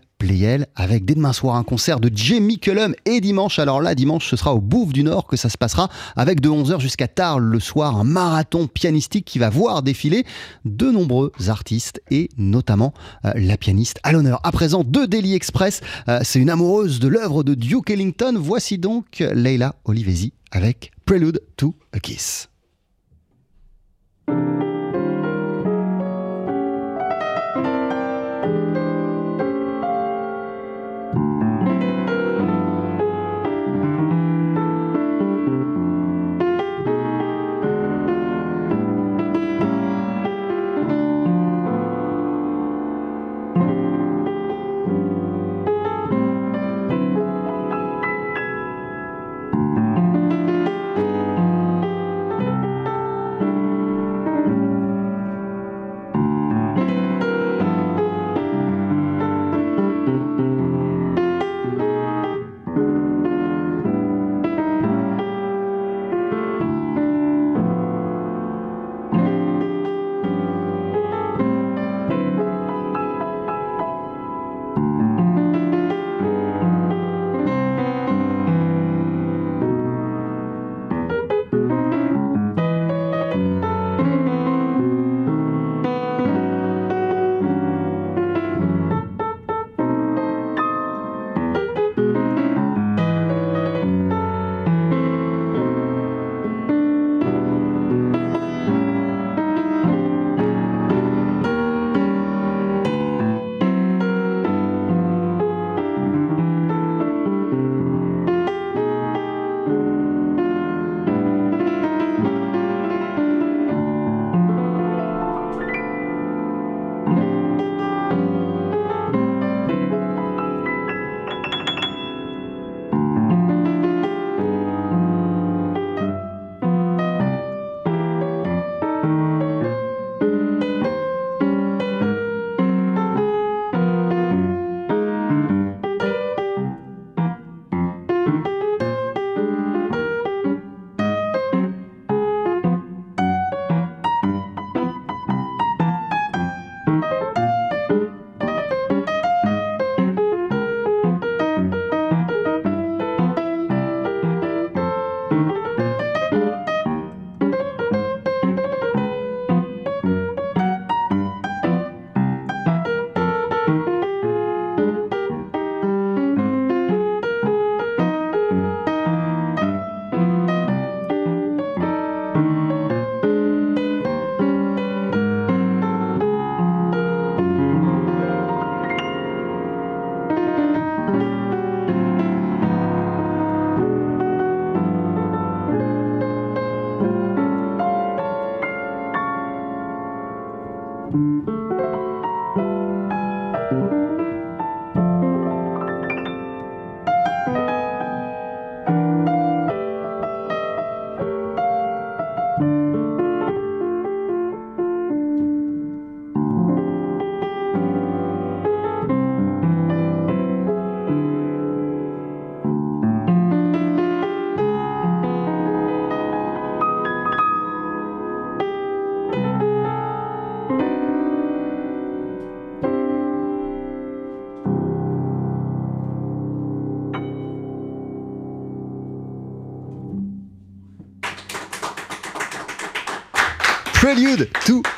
Avec 0.75 1.03
dès 1.03 1.15
demain 1.15 1.33
soir 1.33 1.55
un 1.55 1.63
concert 1.63 1.99
de 1.99 2.09
Jamie 2.13 2.57
Cullum 2.57 2.95
et 3.05 3.19
dimanche, 3.19 3.59
alors 3.59 3.81
là, 3.81 3.93
dimanche, 3.93 4.29
ce 4.29 4.37
sera 4.37 4.53
au 4.53 4.61
Bouffe 4.61 4.93
du 4.93 5.03
Nord 5.03 5.27
que 5.27 5.35
ça 5.35 5.49
se 5.49 5.57
passera, 5.57 5.89
avec 6.15 6.39
de 6.39 6.49
11h 6.49 6.79
jusqu'à 6.79 7.09
tard 7.09 7.39
le 7.39 7.59
soir, 7.59 7.97
un 7.97 8.05
marathon 8.05 8.67
pianistique 8.67 9.25
qui 9.25 9.37
va 9.37 9.49
voir 9.49 9.83
défiler 9.83 10.25
de 10.63 10.89
nombreux 10.89 11.31
artistes 11.49 12.01
et 12.09 12.29
notamment 12.37 12.93
euh, 13.25 13.33
la 13.35 13.57
pianiste 13.57 13.99
à 14.03 14.13
l'honneur. 14.13 14.39
À 14.43 14.51
présent, 14.53 14.83
de 14.85 15.05
Daily 15.05 15.33
Express, 15.33 15.81
euh, 16.07 16.19
c'est 16.23 16.39
une 16.39 16.49
amoureuse 16.49 16.99
de 16.99 17.09
l'œuvre 17.09 17.43
de 17.43 17.53
Duke 17.53 17.89
Ellington. 17.89 18.35
Voici 18.39 18.77
donc 18.77 19.19
Leila 19.19 19.75
Olivesi 19.83 20.31
avec 20.51 20.91
Prelude 21.05 21.41
to 21.57 21.75
a 21.91 21.99
Kiss. 21.99 22.47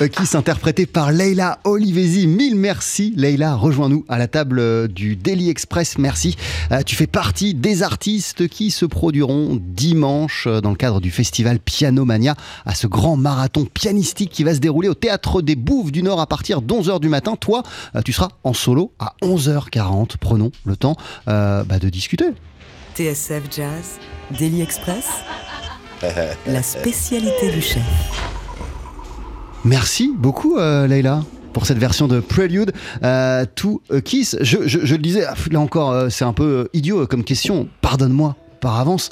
To 0.09 0.19
a 0.19 0.21
Kiss 0.21 0.35
interprété 0.35 0.85
par 0.85 1.11
Leila 1.11 1.59
Olivesi. 1.63 2.27
Mille 2.27 2.55
merci 2.55 3.13
Leila, 3.15 3.55
rejoins-nous 3.55 4.05
à 4.09 4.17
la 4.17 4.27
table 4.27 4.59
euh, 4.59 4.87
du 4.87 5.15
Daily 5.15 5.49
Express. 5.49 5.97
Merci. 5.97 6.35
Euh, 6.71 6.81
tu 6.83 6.95
fais 6.95 7.07
partie 7.07 7.53
des 7.53 7.83
artistes 7.83 8.47
qui 8.47 8.71
se 8.71 8.85
produiront 8.85 9.59
dimanche 9.61 10.47
euh, 10.47 10.61
dans 10.61 10.69
le 10.69 10.75
cadre 10.75 11.01
du 11.01 11.11
festival 11.11 11.59
Piano 11.59 12.05
Mania 12.05 12.35
à 12.65 12.75
ce 12.75 12.87
grand 12.87 13.15
marathon 13.15 13.65
pianistique 13.65 14.31
qui 14.31 14.43
va 14.43 14.53
se 14.53 14.59
dérouler 14.59 14.89
au 14.89 14.93
théâtre 14.93 15.41
des 15.41 15.55
Bouffes 15.55 15.91
du 15.91 16.03
Nord 16.03 16.19
à 16.19 16.27
partir 16.27 16.61
d'11h 16.61 16.99
du 16.99 17.09
matin. 17.09 17.35
Toi, 17.35 17.63
euh, 17.95 18.01
tu 18.01 18.13
seras 18.13 18.29
en 18.43 18.53
solo 18.53 18.91
à 18.99 19.15
11h40. 19.23 20.17
Prenons 20.19 20.51
le 20.65 20.75
temps 20.75 20.95
euh, 21.27 21.63
bah, 21.63 21.79
de 21.79 21.89
discuter. 21.89 22.27
TSF 22.95 23.43
Jazz, 23.51 23.99
Daily 24.37 24.61
Express, 24.61 25.05
la 26.47 26.63
spécialité 26.63 27.51
du 27.51 27.61
chef. 27.61 28.34
Merci 29.65 30.13
beaucoup, 30.15 30.57
euh, 30.57 30.85
Leïla, 30.85 31.23
pour 31.51 31.65
cette 31.65 31.79
version 31.79 32.07
de 32.07 32.19
Prelude 32.19 32.71
euh, 33.03 33.45
to 33.55 33.81
a 33.91 33.99
Kiss. 33.99 34.37
Je, 34.41 34.57
le 34.77 34.97
disais, 34.99 35.25
ah, 35.27 35.33
là 35.49 35.59
encore, 35.59 35.91
euh, 35.91 36.09
c'est 36.09 36.23
un 36.23 36.33
peu 36.33 36.43
euh, 36.43 36.69
idiot 36.73 37.07
comme 37.07 37.23
question, 37.23 37.67
pardonne-moi 37.81 38.35
par 38.61 38.79
avance, 38.79 39.09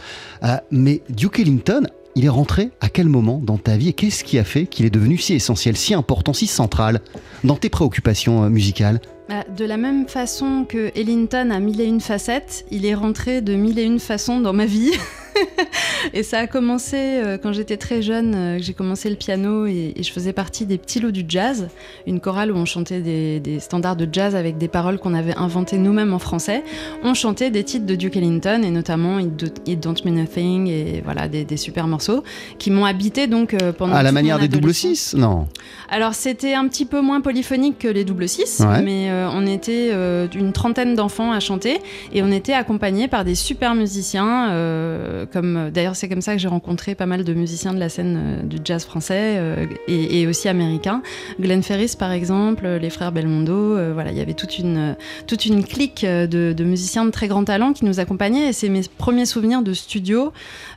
mais 0.72 1.02
Duke 1.10 1.40
Ellington 1.40 1.84
il 2.16 2.26
est 2.26 2.30
rentré 2.30 2.70
à 2.82 2.90
quel 2.90 3.08
moment 3.08 3.40
dans 3.44 3.58
ta 3.58 3.78
vie 3.78 3.90
et 3.90 3.94
qu'est-ce 3.94 4.24
qui 4.24 4.38
a 4.38 4.44
fait 4.44 4.66
qu'il 4.68 4.86
est 4.86 4.92
devenu 4.92 5.18
si 5.18 5.34
essentiel, 5.34 5.76
si 5.76 5.94
important, 5.96 6.34
si 6.34 6.46
central 6.46 7.02
dans 7.44 7.56
tes 7.56 7.70
préoccupations 7.70 8.50
musicales? 8.50 9.00
Bah, 9.30 9.44
De 9.56 9.66
la 9.66 9.78
même 9.78 10.08
façon 10.08 10.66
que 10.68 10.92
Ellington 10.96 11.50
a 11.52 11.60
mille 11.60 11.82
et 11.82 11.86
une 11.86 12.02
facettes, 12.02 12.66
il 12.72 12.86
est 12.86 12.96
rentré 12.96 13.42
de 13.42 13.56
mille 13.56 13.80
et 13.80 13.84
une 13.84 14.00
façons 14.00 14.40
dans 14.40 14.54
ma 14.54 14.66
vie. 14.66 14.92
et 16.14 16.24
ça 16.24 16.40
a 16.40 16.48
commencé 16.48 16.98
euh, 16.98 17.38
quand 17.42 17.54
j'étais 17.54 17.78
très 17.78 18.02
jeune, 18.02 18.34
euh, 18.36 18.58
j'ai 18.60 18.74
commencé 18.74 19.10
le 19.10 19.16
piano 19.16 19.66
et, 19.66 19.94
et 19.96 20.04
je 20.04 20.12
faisais 20.12 20.34
partie 20.34 20.66
des 20.66 20.78
petits 20.78 21.00
lots 21.00 21.12
du 21.12 21.24
jazz, 21.28 21.68
une 22.08 22.20
chorale 22.20 22.52
où 22.52 22.56
on 22.56 22.66
chantait 22.66 23.02
des, 23.02 23.40
des 23.40 23.60
standards 23.60 23.96
de 23.96 24.08
jazz 24.12 24.36
avec 24.36 24.58
des 24.58 24.68
paroles 24.68 25.00
qu'on 25.00 25.14
avait 25.14 25.36
inventées 25.36 25.78
nous-mêmes 25.78 26.14
en 26.14 26.20
français. 26.20 26.64
On 27.04 27.14
chantait 27.14 27.50
des 27.52 27.64
titres 27.64 27.86
de 27.86 27.96
Duke 27.96 28.18
Ellington 28.18 28.62
et 28.64 28.70
notamment 28.72 29.20
It, 29.20 29.36
Do- 29.36 29.48
It 29.66 29.80
Don't 29.80 29.96
Mean 30.06 30.18
a 30.24 30.26
Thing 30.28 30.68
et 30.68 31.02
voilà 31.04 31.28
des, 31.28 31.46
des 31.46 31.58
super 31.58 31.88
morceaux 31.88 32.24
qui 32.60 32.72
m'ont 32.72 32.86
habité 32.86 33.28
donc 33.28 33.54
euh, 33.54 33.72
pendant 33.72 33.94
À 33.94 34.04
la 34.04 34.12
manière 34.12 34.40
des 34.40 34.48
double. 34.48 34.74
6 34.74 35.16
Non? 35.16 35.48
Alors 35.90 36.14
c'était 36.14 36.54
un 36.54 36.68
petit 36.68 36.86
peu 36.86 37.02
moins 37.02 37.22
polyphonique 37.22 37.80
que 37.80 37.88
les 37.88 38.04
double 38.04 38.28
6, 38.28 38.62
Ouais. 38.68 38.82
mais 38.82 39.10
euh, 39.10 39.30
on 39.32 39.46
était 39.46 39.90
euh, 39.92 40.28
une 40.36 40.54
trentaine 40.54 40.96
d'enfants 40.96 41.32
à 41.32 41.40
chanter 41.40 41.80
et 42.14 42.22
on 42.24 42.32
était 42.32 42.54
accompagnés 42.54 43.08
par 43.08 43.24
des 43.26 43.36
super 43.36 43.76
musiciens. 43.76 44.50
euh, 44.52 45.23
comme 45.32 45.70
d'ailleurs 45.72 45.96
c'est 45.96 46.10
comme 46.10 46.22
ça 46.22 46.34
que 46.34 46.40
j'ai 46.40 46.48
rencontré 46.48 46.96
pas 46.96 47.06
mal 47.06 47.24
de 47.24 47.34
musiciens 47.34 47.74
de 47.74 47.80
la 47.80 47.90
scène 47.90 48.18
euh, 48.18 48.44
du 48.44 48.58
jazz 48.64 48.86
français 48.86 49.36
euh, 49.38 49.66
et, 49.88 50.28
aussi 50.28 50.50
américain. 50.50 51.02
Glenn 51.40 51.64
Ferris 51.64 51.96
par 51.98 52.12
exemple, 52.12 52.68
les 52.68 52.90
frères 52.90 53.12
Belmondo. 53.12 53.78
euh, 53.78 53.92
voilà, 53.94 54.12
il 54.12 54.18
y 54.18 54.22
avait 54.22 54.34
toute 54.34 54.60
une 54.60 54.96
toute 55.28 55.46
une 55.46 55.64
clique 55.64 56.04
euh, 56.04 56.28
de, 56.28 56.54
de 56.54 56.64
musiciens 56.64 57.06
de 57.06 57.12
très 57.12 57.28
grand 57.28 57.44
talent 57.44 57.74
qui 57.74 57.86
nous 57.86 58.00
accompagnaient 58.00 58.50
et 58.50 58.54
c'est 58.54 58.70
mes 58.70 58.82
premiers 58.98 59.26
souvenirs 59.26 59.62
de 59.62 59.74
studio 59.74 60.34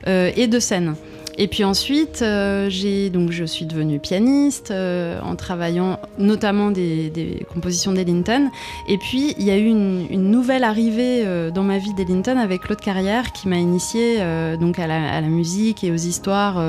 euh, 0.07 0.31
et 0.35 0.47
de 0.47 0.59
scène. 0.59 0.95
Et 1.39 1.47
puis 1.47 1.63
ensuite, 1.63 2.23
euh, 2.23 2.67
j'ai 2.69 3.11
donc 3.11 3.31
je 3.31 3.45
suis 3.45 3.65
devenue 3.65 3.99
pianiste 3.99 4.71
euh, 4.71 5.19
en 5.21 5.35
travaillant 5.35 5.99
notamment 6.17 6.71
des, 6.71 7.45
compositions 7.53 7.93
d'Ellington. 7.93 8.49
Et 8.87 8.97
puis 8.97 9.35
il 9.37 9.45
y 9.45 9.51
a 9.51 9.57
eu 9.57 9.67
une, 9.67 10.31
nouvelle 10.31 10.63
arrivée 10.63 11.23
euh, 11.25 11.51
dans 11.51 11.63
ma 11.63 11.77
vie 11.77 11.93
d'Ellington 11.93 12.37
avec 12.37 12.61
Claude 12.61 12.81
Carrière 12.81 13.31
qui 13.33 13.47
m'a 13.47 13.57
initiée 13.57 14.17
donc 14.59 14.79
à 14.79 14.87
la, 14.87 15.21
musique 15.21 15.83
et 15.83 15.91
aux 15.91 15.95
histoires. 15.95 16.63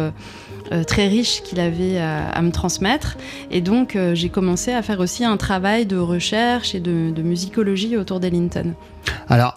très 0.87 1.09
riches 1.09 1.43
qu'il 1.43 1.61
avait 1.61 1.99
à, 1.99 2.43
me 2.43 2.51
transmettre 2.51 3.17
et 3.51 3.61
donc 3.61 3.97
j'ai 4.13 4.29
commencé 4.29 4.73
à 4.73 4.83
faire 4.83 5.01
aussi 5.01 5.25
un 5.25 5.37
travail 5.37 5.87
de 5.87 5.97
recherche 5.97 6.75
et 6.75 6.81
de, 6.81 7.11
de 7.11 7.23
musicologie 7.23 7.97
autour 7.97 8.21
d'Ellington. 8.21 8.75
Alors, 9.29 9.57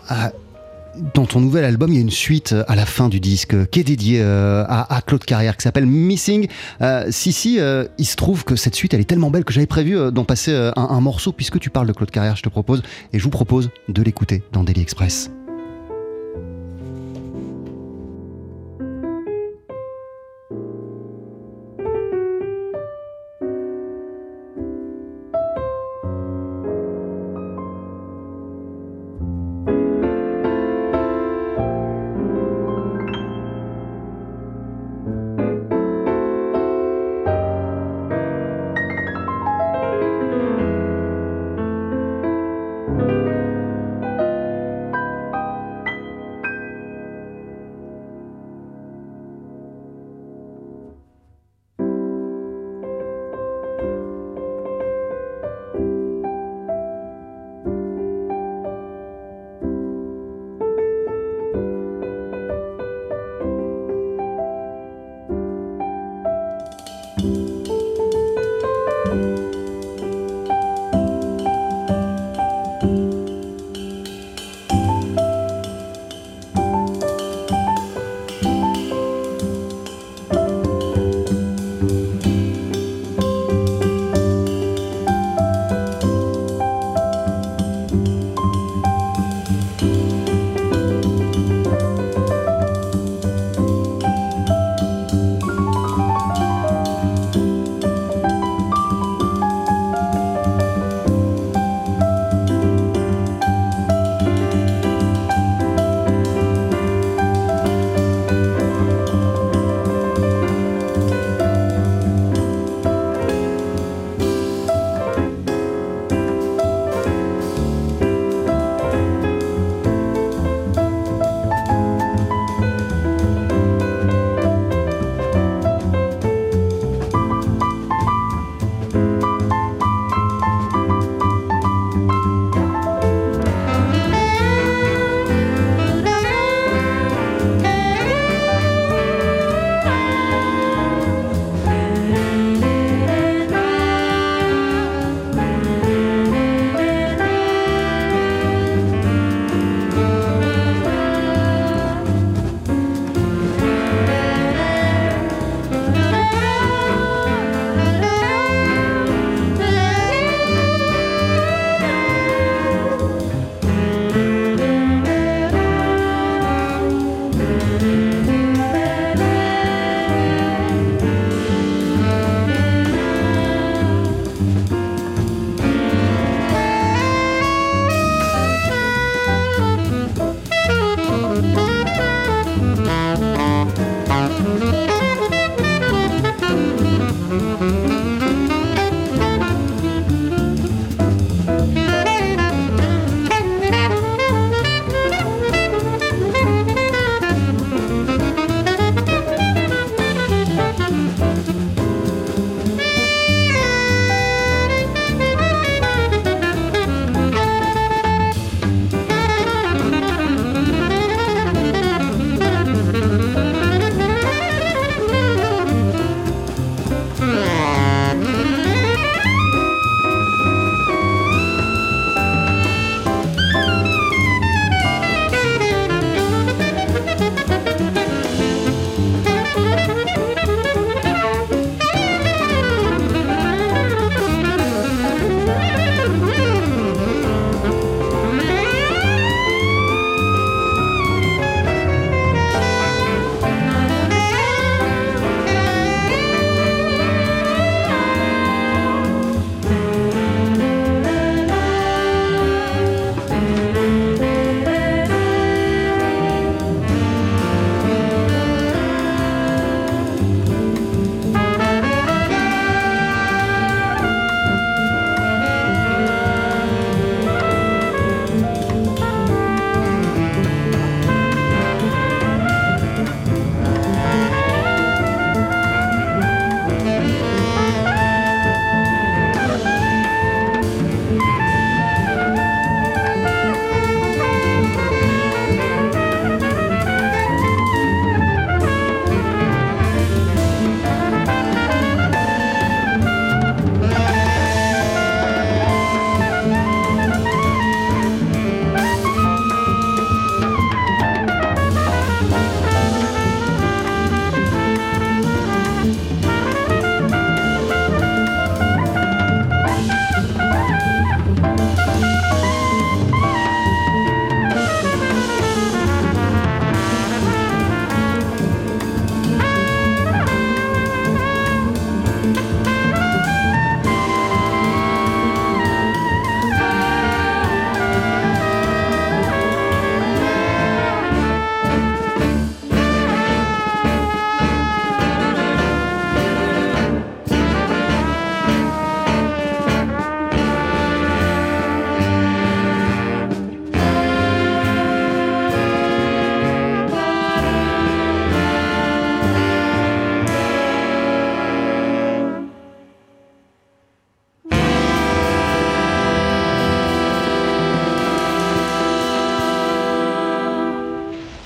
dans 1.14 1.26
ton 1.26 1.40
nouvel 1.40 1.64
album, 1.64 1.92
il 1.92 1.96
y 1.96 1.98
a 1.98 2.02
une 2.02 2.10
suite 2.10 2.54
euh, 2.54 2.64
à 2.68 2.76
la 2.76 2.86
fin 2.86 3.10
du 3.10 3.20
disque 3.20 3.70
qui 3.70 3.80
est 3.80 3.84
dédiée 3.84 4.22
euh, 4.22 4.64
à, 4.68 5.02
Claude 5.06 5.24
Carrière 5.24 5.58
qui 5.58 5.64
s'appelle 5.64 5.86
Missing. 5.86 6.48
Euh, 6.82 7.08
si, 7.10 7.32
si, 7.32 7.60
il 7.98 8.06
se 8.06 8.16
trouve 8.16 8.44
que 8.44 8.56
cette 8.56 8.76
suite, 8.76 8.94
elle 8.94 9.02
est 9.02 9.06
tellement 9.06 9.30
belle 9.30 9.44
que 9.44 9.54
j'avais 9.54 9.68
prévu 9.68 10.12
d'en 10.12 10.24
passer 10.24 10.54
un 10.76 11.02
morceau 11.02 11.32
puisque 11.32 11.60
tu 11.60 11.70
parles 11.70 11.88
de 11.88 11.94
Claude 11.94 12.12
Carrière, 12.12 12.36
je 12.36 12.44
te 12.44 12.50
propose, 12.50 12.82
et 13.14 13.20
je 13.20 13.24
vous 13.24 13.30
propose 13.30 13.70
de 13.90 14.02
l'écouter 14.02 14.44
dans 14.52 14.64
Daily 14.64 14.82
Express. 14.82 15.32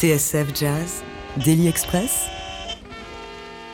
TSF 0.05 0.53
Jazz, 0.53 1.01
Daily 1.43 1.67
Express, 1.67 2.27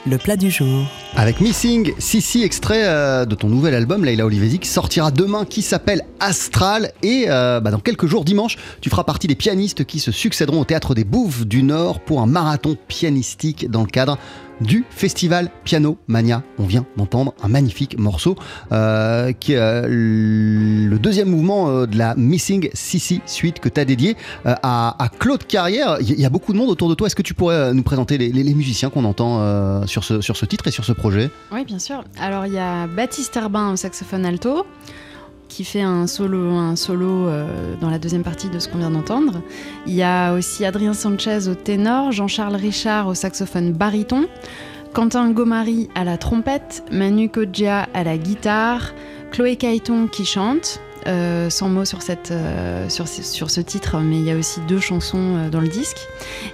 le 0.08 0.18
plat 0.18 0.38
du 0.38 0.50
jour. 0.50 0.88
Avec 1.14 1.42
Missing, 1.42 1.92
Sissi, 1.98 2.44
extrait 2.44 2.84
euh, 2.86 3.26
de 3.26 3.36
ton 3.36 3.50
nouvel 3.50 3.74
album, 3.74 4.06
Leila 4.06 4.26
Olivesi, 4.26 4.62
sortira 4.64 5.12
demain, 5.12 5.44
qui 5.44 5.62
s'appelle 5.62 6.04
Astral. 6.22 6.94
Et 7.04 7.26
euh, 7.28 7.60
bah, 7.60 7.70
dans 7.70 7.82
quelques 7.82 8.06
jours, 8.06 8.24
dimanche, 8.24 8.56
tu 8.80 8.90
feras 8.90 9.04
partie 9.04 9.28
des 9.28 9.36
pianistes 9.36 9.84
qui 9.84 10.00
se 10.00 10.14
succéderont 10.14 10.62
au 10.62 10.64
Théâtre 10.64 10.96
des 10.96 11.04
Bouffes 11.04 11.46
du 11.46 11.64
Nord 11.64 12.00
pour 12.00 12.22
un 12.22 12.28
marathon 12.28 12.78
pianistique 12.88 13.70
dans 13.70 13.82
le 13.82 13.90
cadre 13.90 14.18
du 14.62 14.86
festival 14.90 15.50
Piano 15.64 15.98
Mania. 16.08 16.44
On 16.58 16.66
vient 16.66 16.86
d'entendre 16.98 17.34
un 17.44 17.48
magnifique 17.48 17.98
morceau 17.98 18.36
euh, 18.72 19.34
qui 19.34 19.54
est 19.54 19.58
euh, 19.58 19.88
le 19.88 21.00
deuxième 21.00 21.30
mouvement 21.30 21.70
euh, 21.70 21.86
de 21.86 21.98
la 21.98 22.16
Missing 22.16 22.70
Sissi 22.74 23.22
suite 23.26 23.60
que 23.60 23.70
tu 23.70 23.80
as 23.80 23.86
dédié 23.86 24.16
à, 24.46 25.10
Claude 25.20 25.46
Carrière. 25.46 25.98
Il 26.02 26.20
y, 26.20 26.26
a 26.26 26.30
beaucoup 26.30 26.54
de 26.54 26.58
monde 26.58 26.70
autour 26.70 26.90
de 26.90 26.96
toi. 26.96 27.08
Est-ce 27.08 27.16
que 27.16 27.22
tu 27.22 27.34
pourrais 27.34 27.74
nous 27.74 27.84
présenter 27.84 28.18
les, 28.18 28.54
musiciens 28.54 28.90
qu'on 28.90 29.06
entend 29.06 29.86
sur, 29.88 30.04
ce, 30.04 30.22
sur 30.22 30.38
ce 30.38 30.46
titre 30.46 30.68
et 30.68 30.72
sur 30.72 30.86
ce 30.86 30.92
projet? 30.92 31.30
Oui, 31.52 31.66
bien 31.66 31.80
sûr. 31.80 32.04
Alors, 32.20 32.46
il 32.46 32.54
y 32.54 32.60
a 32.60 32.88
Baptiste 32.88 33.36
Herbin 33.36 33.72
au 33.72 33.76
saxophone 33.76 34.26
alto, 34.26 34.66
qui 35.52 35.66
fait 35.66 35.82
un 35.82 36.08
solo, 36.08 36.50
un 36.52 36.78
solo 36.78 37.28
euh, 37.28 37.76
dans 37.82 37.90
la 37.90 38.00
deuxième 38.00 38.24
partie 38.24 38.48
de 38.48 38.58
ce 38.58 38.70
qu'on 38.70 38.78
vient 38.78 38.90
d'entendre. 38.90 39.42
Il 39.86 39.94
y 39.94 40.02
a 40.02 40.34
aussi 40.34 40.64
Adrien 40.64 40.94
Sanchez 40.94 41.50
au 41.50 41.56
ténor, 41.56 42.14
Jean-Charles 42.14 42.56
Richard 42.56 43.08
au 43.08 43.14
saxophone 43.16 43.74
baryton, 43.74 44.28
Quentin 44.94 45.30
Gomari 45.32 45.90
à 45.94 46.06
la 46.06 46.18
trompette, 46.18 46.84
Manu 46.90 47.28
Kodja 47.28 47.90
à 47.94 48.06
la 48.06 48.18
guitare, 48.18 48.94
Chloé 49.32 49.58
Caïton 49.58 50.08
qui 50.08 50.24
chante. 50.24 50.80
Euh, 51.08 51.50
sans 51.50 51.70
mots 51.70 51.86
sur, 51.86 52.02
cette, 52.02 52.32
euh, 52.32 52.88
sur, 52.90 53.08
ce- 53.08 53.62
titre, 53.62 53.98
mais 54.00 54.18
il 54.18 54.24
y 54.26 54.32
a 54.32 54.36
aussi 54.36 54.60
deux 54.68 54.80
chansons 54.80 55.36
euh, 55.38 55.50
dans 55.50 55.62
le 55.62 55.68
disque. 55.68 55.98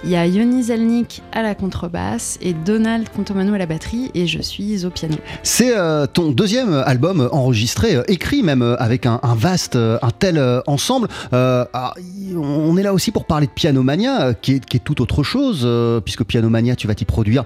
Il 0.04 0.10
y 0.10 0.16
a 0.16 0.26
Yoni 0.26 0.64
Zelnik 0.64 1.22
à 1.32 1.42
la 1.42 1.54
contrebasse 1.54 2.38
et 2.42 2.52
Donald 2.52 3.08
Contomano 3.08 3.54
à 3.54 3.58
la 3.58 3.66
batterie, 3.66 4.10
et 4.14 4.26
je 4.26 4.40
suis 4.42 4.84
au 4.84 4.90
piano. 4.90 5.16
C'est 5.42 5.76
euh, 5.76 6.06
ton 6.06 6.30
deuxième 6.30 6.72
album 6.86 7.28
enregistré, 7.32 7.98
écrit 8.08 8.42
même 8.42 8.76
avec 8.78 9.06
un, 9.06 9.20
vaste, 9.36 9.76
un 9.76 10.10
tel 10.18 10.42
ensemble. 10.66 11.08
Ah, 11.32 11.94
on 12.36 12.76
est 12.76 12.82
là 12.82 12.92
aussi 12.92 13.10
pour 13.10 13.24
parler 13.24 13.46
de 13.46 13.52
Pianomania, 13.52 14.34
qui 14.34 14.54
est, 14.54 14.64
qui 14.64 14.76
est 14.76 14.80
tout 14.80 15.00
autre 15.02 15.22
chose, 15.22 15.66
puisque 16.04 16.24
Pianomania, 16.24 16.76
tu 16.76 16.86
vas 16.86 16.94
t'y 16.94 17.04
produire 17.04 17.44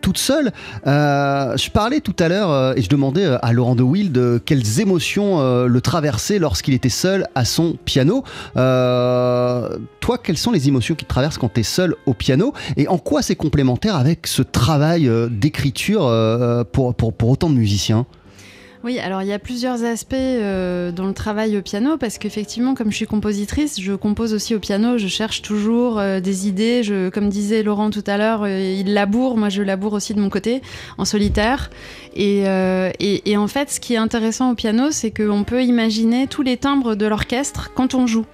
toute 0.00 0.18
seule. 0.18 0.52
Euh, 0.86 1.56
je 1.56 1.70
parlais 1.70 2.00
tout 2.00 2.14
à 2.18 2.28
l'heure 2.28 2.50
euh, 2.50 2.74
et 2.76 2.82
je 2.82 2.88
demandais 2.88 3.24
euh, 3.24 3.38
à 3.42 3.52
Laurent 3.52 3.74
de 3.74 3.82
Wild 3.82 4.42
quelles 4.44 4.80
émotions 4.80 5.66
le 5.66 5.80
traversaient 5.80 6.38
lorsqu'il 6.38 6.74
était 6.74 6.88
seul 6.88 7.26
à 7.34 7.44
son 7.44 7.76
piano. 7.84 8.24
Toi, 8.54 10.18
quelles 10.22 10.38
sont 10.38 10.52
les 10.52 10.68
émotions 10.68 10.94
qui 10.94 11.04
te 11.04 11.08
traversent 11.08 11.38
quand 11.38 11.52
tu 11.52 11.60
es 11.60 11.64
seul 11.64 11.94
au 12.06 12.14
piano? 12.14 12.52
Et 12.76 12.88
en 12.88 12.98
quoi 12.98 13.22
c'est 13.22 13.36
complémentaire 13.36 13.96
avec 13.96 14.26
ce 14.26 14.42
travail 14.42 15.10
d'écriture 15.30 16.02
pour 16.72 16.94
autant 17.22 17.50
de 17.50 17.56
musiciens? 17.56 18.06
Oui, 18.86 19.00
alors 19.00 19.20
il 19.22 19.26
y 19.26 19.32
a 19.32 19.40
plusieurs 19.40 19.82
aspects 19.82 20.14
euh, 20.14 20.92
dans 20.92 21.08
le 21.08 21.12
travail 21.12 21.58
au 21.58 21.60
piano 21.60 21.96
parce 21.96 22.18
qu'effectivement, 22.18 22.76
comme 22.76 22.92
je 22.92 22.94
suis 22.94 23.06
compositrice, 23.06 23.80
je 23.80 23.94
compose 23.94 24.32
aussi 24.32 24.54
au 24.54 24.60
piano. 24.60 24.96
Je 24.96 25.08
cherche 25.08 25.42
toujours 25.42 25.98
euh, 25.98 26.20
des 26.20 26.46
idées. 26.46 26.82
Comme 27.12 27.28
disait 27.28 27.64
Laurent 27.64 27.90
tout 27.90 28.04
à 28.06 28.16
l'heure, 28.16 28.44
euh, 28.44 28.60
il 28.60 28.94
laboure. 28.94 29.38
Moi, 29.38 29.48
je 29.48 29.62
laboure 29.62 29.94
aussi 29.94 30.14
de 30.14 30.20
mon 30.20 30.28
côté, 30.28 30.62
en 30.98 31.04
solitaire. 31.04 31.68
Et, 32.14 32.46
en 32.46 33.48
fait, 33.48 33.70
ce 33.72 33.80
qui 33.80 33.94
est 33.94 33.98
intéressant 33.98 34.52
au 34.52 34.54
piano, 34.54 34.92
c'est 34.92 35.10
qu'on 35.10 35.42
peut 35.42 35.64
imaginer 35.64 36.28
tous 36.28 36.42
les 36.42 36.56
timbres 36.56 36.94
de 36.94 37.06
l'orchestre 37.06 37.72
quand 37.74 37.94
on 37.94 38.06
joue. 38.06 38.24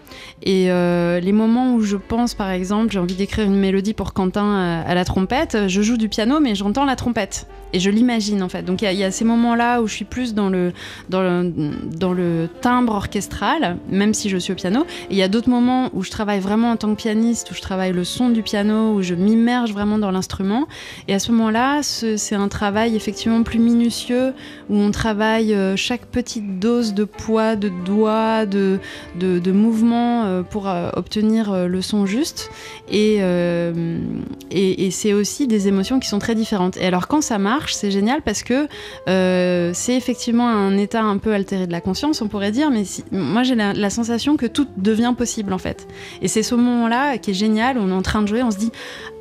Et 0.42 0.66
les 0.66 1.32
moments 1.32 1.74
où 1.74 1.80
je 1.80 1.96
pense, 1.96 2.34
par 2.34 2.50
exemple, 2.50 2.92
j'ai 2.92 2.98
envie 2.98 3.14
d'écrire 3.14 3.46
une 3.46 3.58
mélodie 3.58 3.94
pour 3.94 4.12
Quentin 4.12 4.82
à, 4.86 4.94
la 4.94 5.04
trompette, 5.04 5.66
je 5.66 5.82
joue 5.82 5.96
du 5.96 6.08
piano, 6.08 6.38
mais 6.38 6.54
j'entends 6.54 6.84
la 6.84 6.94
trompette. 6.94 7.46
Et 7.72 7.80
je 7.80 7.90
l'imagine 7.90 8.42
en 8.42 8.48
fait. 8.48 8.62
Donc 8.62 8.82
il 8.82 8.92
y 8.92 8.96
y, 8.96 9.04
a 9.04 9.10
ces 9.10 9.24
moments-là 9.24 9.80
où 9.80 9.88
je 9.88 9.94
suis 9.94 10.04
plus 10.04 10.34
dans 10.34 10.41
le, 10.50 10.72
dans 11.08 11.22
le, 11.22 11.52
dans 11.96 12.12
le 12.12 12.48
timbre 12.60 12.94
orchestral, 12.94 13.76
même 13.88 14.14
si 14.14 14.28
je 14.28 14.36
suis 14.38 14.52
au 14.52 14.56
piano. 14.56 14.80
Et 15.10 15.12
il 15.14 15.16
y 15.16 15.22
a 15.22 15.28
d'autres 15.28 15.50
moments 15.50 15.90
où 15.92 16.02
je 16.02 16.10
travaille 16.10 16.40
vraiment 16.40 16.70
en 16.70 16.76
tant 16.76 16.90
que 16.94 17.00
pianiste, 17.00 17.50
où 17.50 17.54
je 17.54 17.60
travaille 17.60 17.92
le 17.92 18.04
son 18.04 18.30
du 18.30 18.42
piano, 18.42 18.94
où 18.94 19.02
je 19.02 19.14
m'immerge 19.14 19.72
vraiment 19.72 19.98
dans 19.98 20.10
l'instrument. 20.10 20.66
Et 21.08 21.14
à 21.14 21.18
ce 21.18 21.32
moment-là, 21.32 21.82
ce- 21.82 22.16
c'est 22.16 22.34
un 22.34 22.48
travail 22.48 22.96
effectivement 22.96 23.42
plus 23.42 23.58
minutieux, 23.58 24.32
où 24.70 24.76
on 24.76 24.90
travaille 24.90 25.54
euh, 25.54 25.76
chaque 25.76 26.06
petite 26.06 26.58
dose 26.58 26.94
de 26.94 27.04
poids, 27.04 27.56
de 27.56 27.70
doigts, 27.84 28.46
de, 28.46 28.78
de, 29.18 29.52
mouvement 29.52 30.24
euh, 30.24 30.42
pour 30.42 30.68
euh, 30.68 30.90
obtenir 30.94 31.68
le 31.68 31.82
son 31.82 32.06
juste. 32.06 32.50
Et, 32.90 33.20
et, 34.50 34.90
c'est 34.90 35.12
aussi 35.12 35.46
des 35.46 35.68
émotions 35.68 35.98
qui 36.00 36.08
sont 36.08 36.18
très 36.18 36.34
différentes. 36.34 36.76
Et 36.76 36.84
alors 36.86 37.08
quand 37.08 37.22
ça 37.22 37.38
marche, 37.38 37.74
c'est 37.74 37.90
génial 37.90 38.22
parce 38.22 38.42
que 38.42 38.68
c'est 39.06 39.94
effectivement 39.96 40.21
un 40.30 40.76
état 40.78 41.02
un 41.02 41.18
peu 41.18 41.32
altéré 41.32 41.66
de 41.66 41.72
la 41.72 41.80
conscience, 41.80 42.22
on 42.22 42.28
pourrait 42.28 42.52
dire, 42.52 42.70
mais 42.70 42.84
moi 43.10 43.42
j'ai 43.42 43.54
la, 43.54 43.72
la 43.72 43.90
sensation 43.90 44.36
que 44.36 44.46
tout 44.46 44.66
devient 44.76 45.14
possible 45.16 45.52
en 45.52 45.58
fait. 45.58 45.86
Et 46.20 46.28
c'est 46.28 46.42
ce 46.42 46.54
moment-là 46.54 47.18
qui 47.18 47.32
est 47.32 47.34
génial, 47.34 47.78
on 47.78 47.90
est 47.90 47.94
en 47.94 48.02
train 48.02 48.22
de 48.22 48.28
jouer, 48.28 48.42
on 48.42 48.50
se 48.50 48.58
dit 48.58 48.72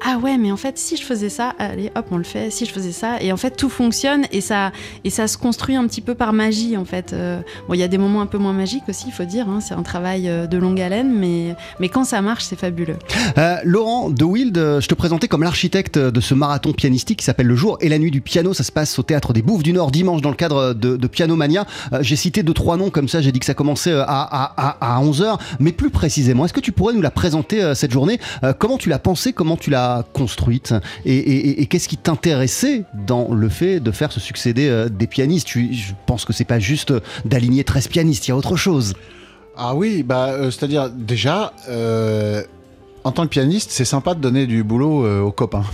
ah 0.06 0.18
ouais, 0.18 0.38
mais 0.38 0.52
en 0.52 0.58
fait 0.58 0.78
si 0.78 0.98
je 0.98 1.04
faisais 1.04 1.30
ça, 1.30 1.54
allez 1.60 1.92
hop 1.96 2.06
on 2.12 2.18
le 2.18 2.24
fait, 2.24 2.50
si 2.52 2.66
je 2.66 2.72
faisais 2.72 2.92
ça, 2.92 3.22
et 3.22 3.32
en 3.32 3.38
fait 3.38 3.52
tout 3.52 3.70
fonctionne 3.70 4.26
et 4.32 4.42
ça 4.42 4.72
et 5.04 5.10
ça 5.10 5.28
se 5.28 5.38
construit 5.38 5.76
un 5.76 5.86
petit 5.88 6.02
peu 6.02 6.16
par 6.16 6.34
magie 6.34 6.78
en 6.78 6.86
fait. 6.86 7.14
Euh, 7.14 7.42
bon, 7.68 7.74
il 7.74 7.80
y 7.80 7.84
a 7.84 7.88
des 7.88 7.98
moments 7.98 8.22
un 8.22 8.26
peu 8.26 8.38
moins 8.38 8.54
magiques 8.54 8.88
aussi, 8.90 9.06
il 9.08 9.14
faut 9.14 9.26
dire, 9.26 9.48
hein, 9.50 9.60
c'est 9.62 9.74
un 9.74 9.84
travail 9.84 10.28
euh, 10.28 10.48
de 10.48 10.58
longue 10.58 10.80
haleine, 10.80 11.14
mais 11.14 11.56
mais 11.80 11.90
quand 11.90 12.04
ça 12.04 12.22
marche, 12.22 12.44
c'est 12.44 12.60
fabuleux. 12.60 12.98
Euh, 13.38 13.58
Laurent 13.64 14.10
de 14.10 14.24
Wild, 14.24 14.58
je 14.58 14.88
te 14.88 14.96
présentais 14.96 15.28
comme 15.28 15.44
l'architecte 15.44 15.98
de 15.98 16.22
ce 16.22 16.34
marathon 16.34 16.74
pianistique 16.74 17.20
qui 17.20 17.26
s'appelle 17.26 17.48
Le 17.48 17.56
Jour 17.56 17.78
et 17.82 17.90
la 17.90 18.00
Nuit 18.00 18.12
du 18.12 18.22
piano. 18.22 18.54
Ça 18.54 18.64
se 18.64 18.72
passe 18.72 18.98
au 19.00 19.04
théâtre 19.04 19.34
des 19.34 19.42
Bouffes 19.42 19.64
du 19.64 19.74
Nord 19.74 19.92
dimanche 19.92 20.22
dans 20.22 20.30
le 20.30 20.36
cadre 20.36 20.74
de, 20.74 21.08
Piano 21.08 21.36
Mania. 21.36 21.66
Euh, 21.94 22.00
j'ai 22.02 22.16
cité 22.16 22.44
deux, 22.44 22.54
trois 22.54 22.78
noms 22.78 22.90
comme 22.90 23.08
ça. 23.08 23.22
J'ai 23.22 23.32
dit 23.32 23.40
que 23.40 23.46
ça 23.46 23.54
commençait 23.54 23.92
euh, 23.92 24.04
à, 24.08 24.78
à, 24.80 24.96
à 24.98 25.02
11h. 25.04 25.38
Mais 25.60 25.72
plus 25.72 25.90
précisément, 25.90 26.46
est-ce 26.46 26.54
que 26.54 26.60
tu 26.60 26.72
pourrais 26.72 26.94
nous 26.94 27.02
la 27.02 27.12
présenter 27.12 27.74
cette 27.76 27.92
journée? 27.92 28.20
Comment 28.60 28.78
tu 28.78 28.90
l'as 28.90 29.00
pensée? 29.00 29.34
Comment 29.34 29.58
tu 29.58 29.70
l'as 29.70 29.91
construite 30.14 30.74
Et, 31.06 31.16
et- 31.16 31.50
et- 31.50 31.62
et 31.62 31.66
qu'est-ce 31.68 31.88
qui 31.88 31.98
t'intéressait 31.98 32.84
dans 33.08 33.34
le 33.34 33.50
fait 33.50 33.80
de 33.80 33.92
faire 33.92 34.12
se 34.12 34.20
succéder 34.20 34.68
euh, 34.68 34.90
des 34.90 35.08
pianistes? 35.08 35.48
Tu- 35.48 35.74
Je 35.74 35.94
pense 36.06 36.26
que 36.26 36.34
c'est 36.34 36.46
pas 36.46 36.60
juste 36.60 36.94
d'aligner 37.26 37.64
13 37.64 37.88
pianistes, 37.88 38.28
il 38.28 38.32
y 38.32 38.34
a 38.34 38.38
autre 38.38 38.56
chose. 38.56 38.94
Ah 39.58 39.76
oui, 39.76 40.04
bah, 40.04 40.28
euh, 40.30 40.50
c'est-à-dire 40.52 40.90
déjà, 40.90 41.54
euh, 41.70 42.42
en 43.04 43.12
tant 43.12 43.24
que 43.24 43.30
pianiste, 43.30 43.72
c'est 43.72 43.86
sympa 43.86 44.14
de 44.14 44.20
donner 44.22 44.46
du 44.48 44.64
boulot 44.64 45.06
euh, 45.06 45.22
aux 45.22 45.32
copains. 45.32 45.66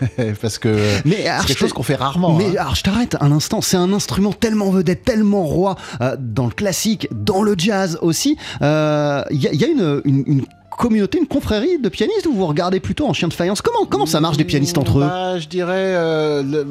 Parce 0.42 0.58
que 0.58 0.76
Mais 1.04 1.24
c'est 1.40 1.46
quelque 1.46 1.58
chose 1.58 1.72
qu'on 1.72 1.82
fait 1.82 1.94
rarement. 1.94 2.34
Mais 2.34 2.46
hein. 2.46 2.60
alors 2.62 2.74
je 2.74 2.82
t'arrête 2.82 3.16
un 3.20 3.30
instant, 3.32 3.60
c'est 3.60 3.76
un 3.76 3.92
instrument 3.92 4.32
tellement 4.32 4.70
vedette, 4.70 5.04
tellement 5.04 5.44
roi 5.44 5.76
dans 6.18 6.46
le 6.46 6.52
classique, 6.52 7.08
dans 7.12 7.42
le 7.42 7.54
jazz 7.56 7.98
aussi. 8.02 8.36
Il 8.60 8.66
y, 8.66 8.66
a- 8.68 9.52
il 9.52 9.60
y 9.60 9.64
a 9.64 9.68
une, 9.68 10.02
une- 10.04 10.24
une 10.26 10.44
communauté, 10.76 11.18
une 11.18 11.26
confrérie 11.26 11.78
de 11.78 11.88
pianistes 11.88 12.26
ou 12.26 12.32
vous 12.32 12.46
regardez 12.46 12.80
plutôt 12.80 13.06
en 13.06 13.12
chien 13.12 13.28
de 13.28 13.32
faïence? 13.32 13.62
Comment, 13.62 13.86
comment 13.86 14.06
ça 14.06 14.20
marche 14.20 14.36
des 14.36 14.44
pianistes 14.44 14.78
entre 14.78 14.98
eux? 14.98 15.00
Bah, 15.00 15.38
Je 15.38 15.48
dirais, 15.48 15.72
euh, 15.76 16.42
le, 16.42 16.66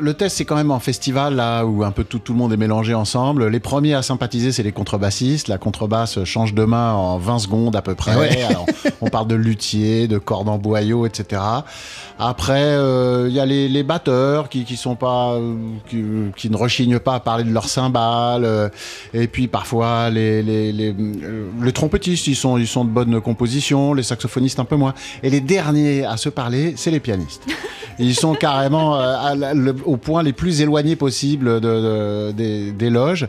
le 0.00 0.14
test, 0.14 0.36
c'est 0.36 0.44
quand 0.44 0.56
même 0.56 0.70
en 0.70 0.80
festival, 0.80 1.36
là, 1.36 1.64
où 1.64 1.84
un 1.84 1.90
peu 1.90 2.04
tout, 2.04 2.18
tout 2.18 2.32
le 2.32 2.38
monde 2.38 2.52
est 2.52 2.56
mélangé 2.56 2.94
ensemble. 2.94 3.48
Les 3.48 3.60
premiers 3.60 3.94
à 3.94 4.02
sympathiser, 4.02 4.52
c'est 4.52 4.62
les 4.62 4.72
contrebassistes. 4.72 5.48
La 5.48 5.58
contrebasse 5.58 6.24
change 6.24 6.54
de 6.54 6.64
main 6.64 6.92
en 6.94 7.18
20 7.18 7.38
secondes 7.40 7.76
à 7.76 7.82
peu 7.82 7.94
près. 7.94 8.12
Ah 8.14 8.18
ouais. 8.18 8.42
Alors, 8.42 8.66
on 9.00 9.08
parle 9.08 9.28
de 9.28 9.34
luthier, 9.34 10.08
de 10.08 10.18
cordes 10.18 10.48
en 10.48 10.58
boyau, 10.58 11.06
etc. 11.06 11.42
Après, 12.22 12.74
euh, 12.74 13.28
il 13.30 13.34
y 13.34 13.40
a 13.40 13.46
les, 13.46 13.82
batteurs 13.82 14.50
euh, 14.54 15.54
qui, 16.36 16.50
ne 16.50 16.56
rechignent 16.56 16.98
pas 16.98 17.14
à 17.14 17.20
parler 17.20 17.44
de 17.44 17.50
leurs 17.50 17.70
cymbales. 17.70 18.44
euh, 18.44 18.68
et 19.14 19.26
puis 19.26 19.48
parfois 19.48 20.10
les, 20.10 20.94
trompettistes, 21.72 22.26
ils 22.26 22.36
sont, 22.36 22.58
de 22.58 22.90
bonne 22.90 23.22
composition. 23.22 23.94
Les 23.94 24.02
saxophonistes 24.02 24.60
un 24.60 24.66
peu 24.66 24.76
moins. 24.76 24.92
Et 25.22 25.30
les 25.30 25.40
derniers 25.40 26.04
à 26.04 26.18
se 26.18 26.28
parler, 26.28 26.74
c'est 26.76 26.90
les 26.90 27.00
pianistes. 27.00 27.46
Ils 27.98 28.14
sont 28.14 28.34
carrément 28.34 28.98
au 29.84 29.96
point 29.96 30.22
les 30.22 30.32
plus 30.32 30.62
éloignés 30.62 30.96
possible 30.96 31.60
de, 31.60 32.32
de- 32.32 32.70
des, 32.70 32.90
loges. 32.90 33.28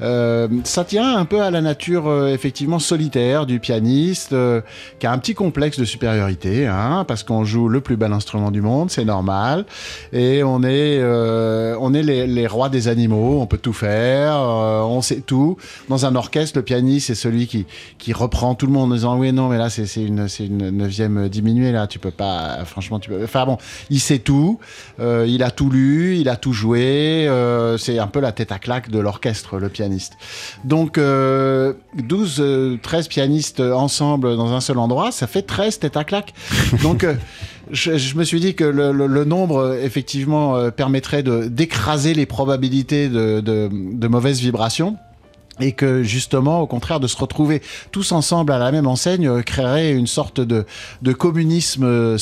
Ça 0.00 0.84
tient 0.84 1.16
un 1.16 1.24
peu 1.24 1.40
à 1.42 1.50
la 1.50 1.60
nature 1.60 2.28
effectivement 2.28 2.78
solitaire 2.78 3.46
du 3.46 3.60
pianiste, 3.60 4.34
qui 4.98 5.06
a 5.06 5.12
un 5.12 5.18
petit 5.18 5.34
complexe 5.34 5.78
de 5.78 5.84
supériorité, 5.84 6.66
hein, 6.66 7.04
parce 7.08 7.22
qu'on 7.22 7.44
joue 7.44 7.68
le 7.68 7.80
plus 7.80 7.96
bel 7.96 8.12
instrument 8.12 8.29
du 8.52 8.60
monde, 8.60 8.90
c'est 8.90 9.04
normal, 9.04 9.66
et 10.12 10.42
on 10.42 10.62
est, 10.62 10.98
euh, 11.00 11.76
on 11.80 11.94
est 11.94 12.02
les, 12.02 12.46
rois 12.46 12.68
des 12.68 12.88
animaux, 12.88 13.40
on 13.40 13.46
peut 13.46 13.58
tout 13.58 13.72
faire, 13.72 14.34
euh, 14.36 14.82
on 14.82 15.02
sait 15.02 15.20
tout. 15.20 15.56
Dans 15.88 16.06
un 16.06 16.14
orchestre, 16.14 16.58
le 16.58 16.62
pianiste 16.62 17.08
c'est 17.08 17.14
celui 17.14 17.46
qui, 17.46 17.66
qui 17.98 18.12
reprend 18.12 18.54
tout 18.54 18.66
le 18.66 18.72
monde 18.72 18.92
en 18.92 18.94
disant 18.94 19.18
oui 19.18 19.32
non 19.32 19.48
mais 19.48 19.58
là 19.58 19.70
c'est 19.70 19.84
une, 19.96 20.26
une 20.40 20.70
neuvième 20.70 21.28
diminuée 21.28 21.72
là, 21.72 21.86
tu 21.86 21.98
peux 21.98 22.10
pas, 22.10 22.64
franchement 22.64 22.98
tu 22.98 23.10
peux. 23.10 23.22
Enfin 23.24 23.46
bon, 23.46 23.58
il 23.90 24.00
sait 24.00 24.18
tout, 24.18 24.58
euh, 25.00 25.26
il 25.28 25.42
a 25.42 25.50
tout 25.50 25.70
lu, 25.70 26.16
il 26.18 26.28
a 26.28 26.36
tout 26.36 26.52
joué. 26.52 27.28
c'est 27.78 27.98
un 27.98 28.06
peu 28.06 28.20
la 28.20 28.32
tête 28.32 28.52
à 28.52 28.58
claque 28.58 28.90
de 28.90 28.98
l'orchestre, 28.98 29.58
le 29.58 29.68
pianiste. 29.68 30.16
Donc, 30.64 30.98
euh, 30.98 31.72
12, 31.94 32.36
euh, 32.40 32.76
13 32.82 33.08
pianistes 33.08 33.60
ensemble 33.60 34.36
dans 34.36 34.52
un 34.52 34.60
seul 34.60 34.78
endroit, 34.78 35.12
ça 35.12 35.26
fait 35.26 35.42
13 35.42 35.78
têtes 35.78 35.96
à 35.96 36.04
claque. 36.04 36.34
Donc, 36.82 37.06
je, 37.72 38.16
me 38.16 38.24
suis 38.24 38.40
dit 38.40 38.54
que 38.54 38.64
le, 38.64 39.24
nombre, 39.24 39.58
euh, 39.58 39.82
effectivement, 39.82 40.56
euh, 40.56 40.70
permettrait 40.70 41.22
d'écraser 41.22 42.14
les 42.14 42.26
probabilités 42.26 43.08
de, 43.08 43.40
de, 43.40 43.68
de 43.70 44.08
mauvaises 44.08 44.40
vibrations. 44.40 44.96
Et 45.62 45.72
que 45.72 46.02
justement, 46.02 46.62
au 46.62 46.66
contraire, 46.66 47.00
de 47.00 47.06
se 47.06 47.18
retrouver 47.18 47.60
tous 47.92 48.12
ensemble 48.12 48.50
à 48.50 48.58
la 48.58 48.72
même 48.72 48.86
enseigne 48.86 49.28
euh, 49.28 49.42
créerait 49.42 49.92
une 49.92 50.06
sorte 50.06 50.40
de, 50.40 50.64
de 51.02 51.12
communisme 51.12 51.84
euh, 51.84 52.16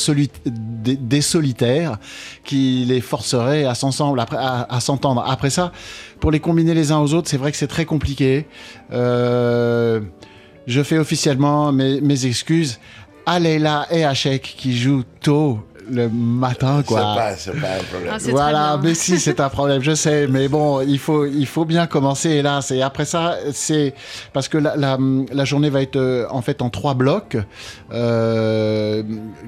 des, 0.45 1.21
solitaires 1.21 1.99
qui 2.43 2.85
les 2.89 3.01
forcerait 3.01 3.65
à 3.65 3.75
s'entendre. 3.75 5.25
Après 5.25 5.51
ça, 5.51 5.71
pour 6.19 6.33
les 6.33 6.41
combiner 6.41 6.75
les 6.75 6.91
uns 6.91 6.99
aux 6.99 7.15
autres, 7.15 7.29
c'est 7.29 7.37
vrai 7.37 7.53
que 7.53 7.59
c'est 7.59 7.69
très 7.69 7.85
compliqué. 7.85 8.47
Je 10.69 10.83
fais 10.83 10.99
officiellement 10.99 11.73
mes, 11.73 12.01
mes 12.03 12.27
excuses 12.27 12.79
à 13.29 13.39
Leila 13.39 13.87
et 13.91 14.05
à 14.05 14.15
Sheikh 14.15 14.55
qui 14.59 14.77
jouent 14.77 15.05
tôt 15.21 15.61
le 15.91 16.11
matin, 16.11 16.79
C'est 16.81 16.85
quoi. 16.87 17.01
pas, 17.15 17.35
c'est 17.35 17.51
pas 17.53 17.77
un 17.81 17.83
problème. 17.91 18.13
Ah, 18.15 18.19
Voilà, 18.31 18.79
mais 18.83 18.93
si 18.93 19.19
c'est 19.19 19.41
un 19.41 19.49
problème, 19.49 19.81
je 19.83 19.95
sais, 19.95 20.27
mais 20.27 20.47
bon, 20.47 20.83
il 20.83 20.99
faut, 20.99 21.25
il 21.25 21.47
faut 21.47 21.65
bien 21.65 21.87
commencer 21.87 22.29
hélas. 22.29 22.71
Et 22.73 22.83
après 22.83 23.07
ça, 23.07 23.37
c'est 23.53 23.95
parce 24.35 24.49
que 24.49 24.59
la, 24.59 24.77
la, 24.77 24.99
la 25.33 25.45
journée 25.47 25.71
va 25.71 25.81
être 25.81 25.97
euh, 25.97 26.27
en 26.29 26.43
fait 26.43 26.61
en 26.61 26.69
trois 26.69 26.93
blocs 26.93 27.39
euh, 27.93 29.03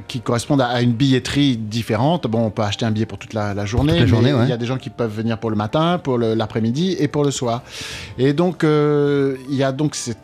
qui 0.08 0.20
correspondent 0.20 0.62
à, 0.62 0.80
une 0.80 0.92
billetterie 0.92 1.56
différente. 1.58 2.26
Bon, 2.26 2.46
on 2.46 2.50
peut 2.50 2.62
acheter 2.62 2.86
un 2.86 2.90
billet 2.90 3.06
pour 3.06 3.18
toute 3.18 3.34
la, 3.34 3.52
la 3.52 3.66
journée, 3.66 3.92
Toute 3.92 4.00
la 4.00 4.06
journée, 4.06 4.32
mais 4.32 4.38
ouais. 4.38 4.44
il 4.46 4.50
y 4.50 4.54
a 4.54 4.56
des 4.56 4.66
gens 4.66 4.78
qui 4.78 4.88
peuvent 4.90 5.14
venir 5.14 5.38
pour 5.38 5.50
le 5.50 5.56
matin, 5.56 6.00
pour 6.02 6.16
le- 6.18 6.34
l'après-midi 6.34 6.96
et 6.98 7.08
pour 7.08 7.22
le 7.24 7.30
soir. 7.30 7.62
Et 8.18 8.32
donc, 8.32 8.64
euh, 8.64 9.36
il 9.50 9.56
y 9.56 9.62
a 9.64 9.72
donc 9.72 9.94
ces 9.94 10.14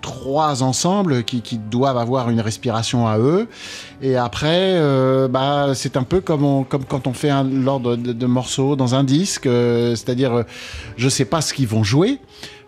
trois 0.00 0.62
ensembles 0.62 1.24
qui, 1.24 1.58
doivent 1.70 1.98
avoir 1.98 2.30
une 2.30 2.40
respiration 2.40 3.06
à 3.06 3.18
eux. 3.18 3.48
Et 4.00 4.16
après, 4.16 4.74
euh, 4.74 5.28
bah, 5.28 5.72
c'est 5.74 5.96
un 5.96 6.02
peu 6.02 6.20
comme, 6.20 6.64
comme 6.64 6.84
quand 6.84 7.06
on 7.06 7.12
fait 7.12 7.30
l'ordre 7.44 7.96
de, 7.96 8.12
de 8.12 8.26
morceaux 8.26 8.76
dans 8.76 8.94
un 8.94 9.04
disque. 9.04 9.46
euh, 9.46 9.94
C'est-à-dire, 9.94 10.32
euh, 10.32 10.42
je 10.96 11.08
sais 11.08 11.24
pas 11.24 11.40
ce 11.40 11.52
qu'ils 11.52 11.68
vont 11.68 11.84
jouer. 11.84 12.18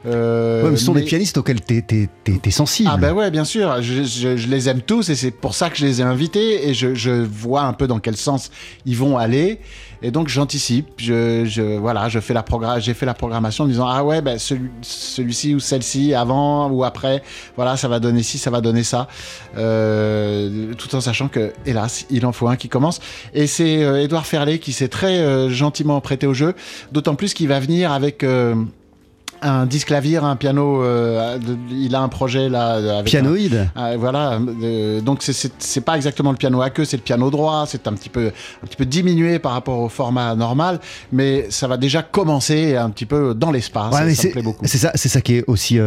Euh, 0.06 0.64
Ouais, 0.64 0.70
mais 0.70 0.76
ce 0.76 0.84
sont 0.86 0.94
mais- 0.94 1.00
des 1.00 1.06
pianistes 1.06 1.36
auxquels 1.38 1.60
t'es 1.60 1.82
t'es- 1.82 2.08
t'es- 2.24 2.38
t'es 2.38 2.50
sensible. 2.50 2.90
ah 2.92 2.96
ben 2.96 3.12
ouais, 3.12 3.30
bien 3.30 3.44
sûr, 3.44 3.82
je, 3.82 4.02
je- 4.04 4.36
je 4.36 4.48
les 4.48 4.68
aime 4.68 4.80
tous 4.80 5.08
et 5.10 5.14
c'est 5.14 5.30
pour 5.30 5.54
ça 5.54 5.68
que 5.70 5.76
je 5.76 5.84
les 5.84 6.00
ai 6.00 6.04
invités 6.04 6.68
et 6.68 6.74
je, 6.74 6.94
je 6.94 7.10
vois 7.10 7.62
un 7.62 7.72
peu 7.74 7.86
dans 7.86 7.98
quel 7.98 8.16
sens 8.16 8.50
ils 8.86 8.96
vont 8.96 9.18
aller. 9.18 9.60
Et 10.02 10.10
donc 10.10 10.28
j'anticipe, 10.28 10.86
je, 10.96 11.44
je- 11.44 11.76
voilà, 11.76 12.08
je 12.08 12.20
fais 12.20 12.32
la 12.32 12.42
j'ai 12.78 12.94
fait 12.94 13.04
la 13.04 13.12
programmation 13.12 13.64
en 13.64 13.66
disant 13.66 13.86
ah 13.86 14.02
ouais 14.02 14.22
ben 14.22 14.38
celui, 14.38 14.70
celui-ci 14.80 15.54
ou 15.54 15.60
celle-ci 15.60 16.14
avant 16.14 16.70
ou 16.70 16.84
après, 16.84 17.22
voilà 17.56 17.76
ça 17.76 17.86
va 17.88 18.00
donner 18.00 18.22
ci, 18.22 18.38
ça 18.38 18.50
va 18.50 18.62
donner 18.62 18.82
ça, 18.82 19.08
Euh, 19.58 20.72
tout 20.74 20.94
en 20.94 21.00
sachant 21.00 21.28
que 21.28 21.52
hélas 21.66 22.06
il 22.10 22.24
en 22.24 22.32
faut 22.32 22.48
un 22.48 22.56
qui 22.56 22.68
commence. 22.68 23.00
Et 23.34 23.46
c'est 23.46 23.82
euh, 23.82 24.02
Édouard 24.02 24.26
Ferlet 24.26 24.58
qui 24.58 24.72
s'est 24.72 24.88
très 24.88 25.18
euh, 25.18 25.50
gentiment 25.50 26.00
prêté 26.00 26.26
au 26.26 26.32
jeu, 26.34 26.54
d'autant 26.92 27.14
plus 27.14 27.34
qu'il 27.34 27.48
va 27.48 27.60
venir 27.60 27.92
avec 27.92 28.24
euh, 28.24 28.54
un 29.42 29.66
disque 29.66 29.88
clavier, 29.88 30.18
un 30.18 30.36
piano. 30.36 30.82
euh, 30.82 31.38
il 31.70 31.94
a 31.94 32.00
un 32.00 32.08
projet 32.08 32.48
là. 32.48 32.76
euh, 32.76 32.98
Avec 32.98 33.06
Pianoïde. 33.06 33.68
un- 33.76 33.80
ah, 33.82 33.96
voilà. 33.96 34.38
euh, 34.62 35.00
donc 35.00 35.22
c'est- 35.22 35.80
pas 35.80 35.96
exactement 35.96 36.30
le 36.30 36.36
piano 36.36 36.60
à 36.62 36.70
queue, 36.70 36.84
c'est 36.84 36.96
le 36.96 37.02
piano 37.02 37.30
droit. 37.30 37.64
C'est 37.66 37.86
un 37.86 37.92
petit 37.94 38.08
peu 38.08 38.26
un 38.62 38.66
petit 38.66 38.76
peu 38.76 38.84
diminué 38.86 39.38
par 39.38 39.52
rapport 39.52 39.78
au 39.78 39.88
format 39.88 40.34
normal, 40.34 40.80
mais 41.12 41.46
ça 41.50 41.66
va 41.68 41.76
déjà 41.76 42.02
commencer 42.02 42.76
un 42.76 42.90
petit 42.90 43.06
peu 43.06 43.34
dans 43.34 43.50
l'espace. 43.50 43.92
Ouais, 43.94 44.00
ça 44.00 44.04
me 44.06 44.14
c'est 44.14 44.28
plaît 44.30 44.42
beaucoup. 44.42 44.64
c'est 44.66 44.78
ça, 44.78 44.92
c'est 44.94 45.08
ça 45.08 45.20
qui 45.20 45.36
est 45.36 45.44
aussi 45.46 45.78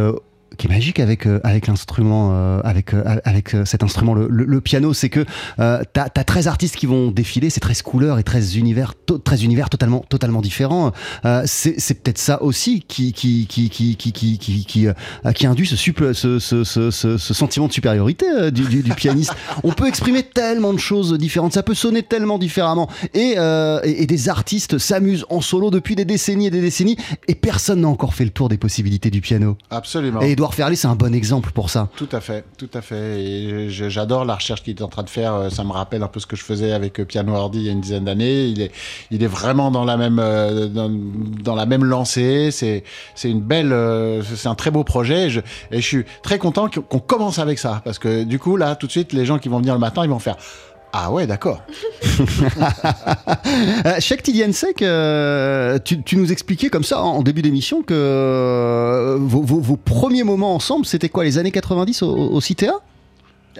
qui 0.56 0.66
est 0.66 0.70
magique 0.70 1.00
avec 1.00 1.26
euh, 1.26 1.40
avec 1.44 1.66
l'instrument 1.66 2.30
euh, 2.32 2.60
avec 2.64 2.94
euh, 2.94 3.16
avec 3.24 3.56
cet 3.64 3.82
instrument 3.82 4.14
le, 4.14 4.26
le, 4.30 4.44
le 4.44 4.60
piano 4.60 4.92
c'est 4.94 5.08
que 5.08 5.24
euh, 5.58 5.82
t'as 5.92 6.06
as 6.14 6.24
13 6.24 6.48
artistes 6.48 6.76
qui 6.76 6.86
vont 6.86 7.10
défiler 7.10 7.50
c'est 7.50 7.60
13 7.60 7.82
couleurs 7.82 8.18
et 8.18 8.22
13 8.22 8.56
univers 8.56 8.94
13 9.24 9.44
univers 9.44 9.70
totalement 9.70 10.04
totalement 10.08 10.40
différents. 10.40 10.92
Euh, 11.24 11.42
c'est 11.46 12.02
peut-être 12.02 12.18
ça 12.18 12.42
aussi 12.42 12.82
qui 12.82 13.12
qui 13.12 13.46
qui 13.46 13.68
qui 13.68 13.96
qui 13.96 14.12
qui 14.12 14.38
qui, 14.38 14.88
qui, 15.34 15.46
induit 15.46 15.66
ce, 15.66 15.76
suple, 15.76 16.14
ce, 16.14 16.38
ce, 16.38 16.64
ce, 16.64 16.90
ce, 16.90 17.16
sentiment 17.34 17.68
de 17.68 17.72
supériorité 17.72 18.50
du, 18.50 18.62
du, 18.62 18.82
du, 18.82 18.92
pianiste. 18.94 19.34
On 19.62 19.72
peut 19.72 19.86
exprimer 19.86 20.22
tellement 20.22 20.72
de 20.72 20.78
choses 20.78 21.16
différentes 21.18 21.52
ça 21.52 21.62
peut 21.62 21.74
sonner 21.74 22.02
tellement 22.02 22.38
différemment. 22.38 22.88
Et 23.12 23.34
et, 23.36 24.02
et 24.02 24.06
des 24.06 24.28
artistes 24.28 24.78
s'amusent 24.78 25.26
en 25.30 25.40
solo 25.40 25.70
depuis 25.70 25.94
des 25.94 26.04
décennies 26.04 26.46
et 26.46 26.50
des 26.50 26.60
décennies 26.60 26.96
et 27.28 27.34
personne 27.34 27.80
n'a 27.82 27.88
encore 27.88 28.14
fait 28.14 28.24
le 28.24 28.30
tour 28.30 28.48
des 28.48 28.58
possibilités 28.58 29.10
du 29.10 29.20
piano. 29.20 29.56
Absolument. 29.70 30.20
Ferlet, 30.52 30.76
c'est 30.76 30.88
un 30.88 30.96
bon 30.96 31.14
exemple 31.14 31.52
pour 31.52 31.70
ça. 31.70 31.88
Tout 31.96 32.08
à 32.12 32.20
fait, 32.20 32.44
tout 32.58 32.68
à 32.74 32.82
fait. 32.82 33.70
J'adore 33.70 34.24
la 34.24 34.34
recherche 34.34 34.62
qu'il 34.62 34.76
est 34.76 34.82
en 34.82 34.88
train 34.88 35.02
de 35.02 35.10
faire. 35.10 35.34
Euh, 35.34 35.50
Ça 35.50 35.64
me 35.64 35.72
rappelle 35.72 36.02
un 36.02 36.08
peu 36.08 36.20
ce 36.20 36.26
que 36.26 36.36
je 36.36 36.44
faisais 36.44 36.72
avec 36.72 37.00
euh, 37.00 37.04
Piano 37.04 37.34
Hardy 37.34 37.60
il 37.60 37.64
y 37.64 37.68
a 37.68 37.72
une 37.72 37.80
dizaine 37.80 38.04
d'années. 38.04 38.46
Il 38.46 38.60
est, 38.60 38.72
il 39.10 39.22
est 39.22 39.28
vraiment 39.28 39.70
dans 39.70 39.84
la 39.84 39.96
même, 39.96 40.18
euh, 40.20 40.66
dans, 40.68 41.54
la 41.54 41.66
même 41.66 41.84
lancée. 41.84 42.50
C'est, 42.50 42.84
c'est 43.14 43.30
une 43.30 43.40
belle, 43.40 43.74
c'est 44.36 44.48
un 44.48 44.54
très 44.54 44.70
beau 44.70 44.84
projet. 44.84 45.28
Et 45.70 45.80
je, 45.80 45.80
suis 45.80 46.04
très 46.22 46.38
content 46.38 46.68
qu'on 46.68 46.98
commence 46.98 47.38
avec 47.38 47.58
ça 47.58 47.80
parce 47.84 47.98
que 47.98 48.24
du 48.24 48.38
coup 48.38 48.56
là, 48.56 48.76
tout 48.76 48.86
de 48.86 48.92
suite, 48.92 49.12
les 49.12 49.24
gens 49.24 49.38
qui 49.38 49.48
vont 49.48 49.58
venir 49.58 49.74
le 49.74 49.80
matin, 49.80 50.04
ils 50.04 50.10
vont 50.10 50.18
faire. 50.18 50.36
Ah 50.96 51.10
ouais, 51.10 51.26
d'accord. 51.26 51.60
Euh, 53.86 54.00
Cheikh 54.00 54.22
Tidiansek, 54.22 54.80
euh, 54.82 55.78
tu, 55.84 56.02
tu 56.02 56.16
nous 56.16 56.32
expliquais 56.32 56.68
comme 56.70 56.84
ça 56.84 57.00
en 57.02 57.22
début 57.22 57.42
d'émission 57.42 57.82
que 57.82 57.92
euh, 57.94 59.16
vos, 59.20 59.42
vos- 59.42 59.60
vos 59.60 59.76
premiers 59.76 60.22
moments 60.24 60.54
ensemble, 60.54 60.86
c'était 60.86 61.08
quoi, 61.08 61.24
les 61.24 61.36
années 61.38 61.50
90 61.50 62.02
au, 62.02 62.10
au 62.16 62.40
CTA 62.40 62.74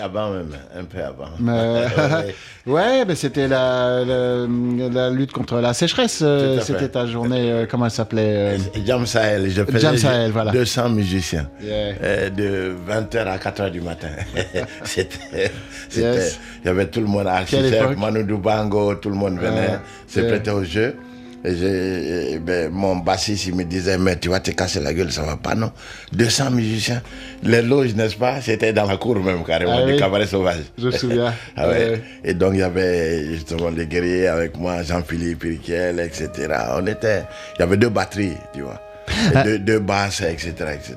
Avant 0.00 0.30
même, 0.30 0.50
un 0.76 0.84
peu 0.84 0.98
avant. 0.98 1.30
Ouais. 2.66 3.04
Mais 3.06 3.14
c'était 3.14 3.46
la, 3.46 4.02
la, 4.04 4.46
la 4.90 5.10
lutte 5.10 5.32
contre 5.32 5.60
la 5.60 5.74
sécheresse. 5.74 6.20
euh, 6.22 6.58
à. 6.58 6.62
C'était 6.62 6.88
ta 6.88 7.06
journée. 7.06 7.52
euh, 7.52 7.66
comment 7.70 7.84
elle 7.84 7.90
s'appelait 7.90 8.56
euh, 8.56 8.58
Jam 8.86 9.04
Sahel, 9.06 9.50
je 9.50 9.62
faisais 9.64 9.78
Jam 9.78 9.96
Sahel, 9.96 10.30
voilà. 10.32 10.50
200 10.50 10.88
musiciens. 10.88 11.48
Yeah. 11.62 12.30
De 12.30 12.74
20h 12.88 13.18
à 13.26 13.36
4h 13.36 13.70
du 13.70 13.80
matin. 13.82 14.08
c'était, 14.84 15.52
Yes. 15.96 16.40
il 16.64 16.66
y 16.66 16.70
avait 16.70 16.86
tout 16.86 17.00
le 17.00 17.06
monde, 17.06 17.26
époque? 17.76 17.98
Manu 17.98 18.24
Dubango, 18.24 18.94
tout 18.96 19.10
le 19.10 19.16
monde 19.16 19.38
venait, 19.38 19.68
Ouais. 19.68 19.78
se 20.08 20.20
Yeah. 20.20 20.28
prêtait 20.30 20.50
au 20.50 20.64
jeu. 20.64 20.96
Et 21.46 22.38
ben, 22.40 22.70
mon 22.72 22.96
bassiste, 22.96 23.46
il 23.46 23.54
me 23.54 23.64
disait, 23.64 23.98
mais 23.98 24.18
tu 24.18 24.30
vas 24.30 24.40
te 24.40 24.50
casser 24.52 24.80
la 24.80 24.94
gueule, 24.94 25.12
ça 25.12 25.22
va 25.22 25.36
pas, 25.36 25.54
non? 25.54 25.70
200 26.12 26.50
musiciens. 26.52 27.02
Les 27.42 27.60
loges, 27.60 27.94
n'est-ce 27.94 28.16
pas? 28.16 28.40
C'était 28.40 28.72
dans 28.72 28.86
la 28.86 28.96
cour 28.96 29.16
même, 29.20 29.44
carrément, 29.44 29.76
Ah 29.78 29.84
du 29.84 29.92
oui. 29.92 29.98
cabaret 29.98 30.26
sauvage. 30.26 30.62
Je 30.78 30.86
me 30.86 30.90
souviens. 30.92 31.34
Ah 31.56 31.68
ouais. 31.68 31.74
Ouais. 31.90 32.02
Et 32.24 32.32
donc, 32.34 32.54
il 32.54 32.60
y 32.60 32.62
avait 32.62 33.26
justement 33.34 33.68
les 33.68 33.86
guerriers 33.86 34.26
avec 34.28 34.56
moi, 34.56 34.82
Jean-Philippe 34.82 35.42
Riquel, 35.42 36.00
etc. 36.00 36.30
On 36.76 36.86
était. 36.86 37.24
Il 37.56 37.60
y 37.60 37.62
avait 37.62 37.76
deux 37.76 37.90
batteries, 37.90 38.32
tu 38.54 38.62
vois. 38.62 38.80
Et 39.08 39.44
deux, 39.44 39.58
deux 39.58 39.78
basses, 39.78 40.20
etc. 40.22 40.52
etc. 40.74 40.96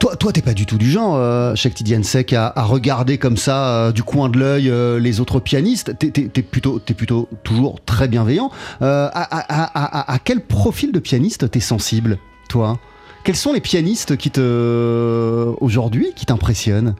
Toi, 0.00 0.16
toi, 0.16 0.32
t'es 0.32 0.42
pas 0.42 0.54
du 0.54 0.66
tout 0.66 0.78
du 0.78 0.90
genre, 0.90 1.16
euh, 1.16 1.54
Tidiansek, 1.54 2.32
à, 2.32 2.52
à 2.54 2.62
regarder 2.62 3.18
comme 3.18 3.36
ça 3.36 3.68
euh, 3.68 3.92
du 3.92 4.02
coin 4.02 4.28
de 4.28 4.38
l'œil 4.38 4.70
euh, 4.70 4.98
les 4.98 5.20
autres 5.20 5.40
pianistes? 5.40 5.98
T'es, 5.98 6.10
t'es 6.10 6.42
plutôt, 6.42 6.78
t'es 6.78 6.94
plutôt 6.94 7.28
toujours 7.42 7.80
très 7.84 8.08
bienveillant. 8.08 8.50
Euh, 8.82 9.08
à- 9.12 10.12
à 10.14 10.18
quel 10.18 10.40
profil 10.40 10.92
de 10.92 10.98
pianiste 10.98 11.50
t'es 11.50 11.60
sensible, 11.60 12.18
toi? 12.48 12.78
Quels 13.24 13.36
sont 13.36 13.52
les 13.52 13.60
pianistes 13.60 14.16
qui 14.16 14.30
te 14.30 15.52
aujourd'hui 15.60 16.12
qui 16.14 16.26
t'impressionnent? 16.26 16.94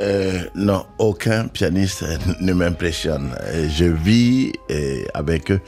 Euh, 0.00 0.42
non, 0.54 0.84
aucun 0.98 1.48
pianiste 1.48 2.04
ne 2.40 2.52
m'impressionne. 2.52 3.30
Je 3.68 3.84
vis 3.84 4.52
euh, 4.70 5.02
avec 5.14 5.50
eux. 5.50 5.60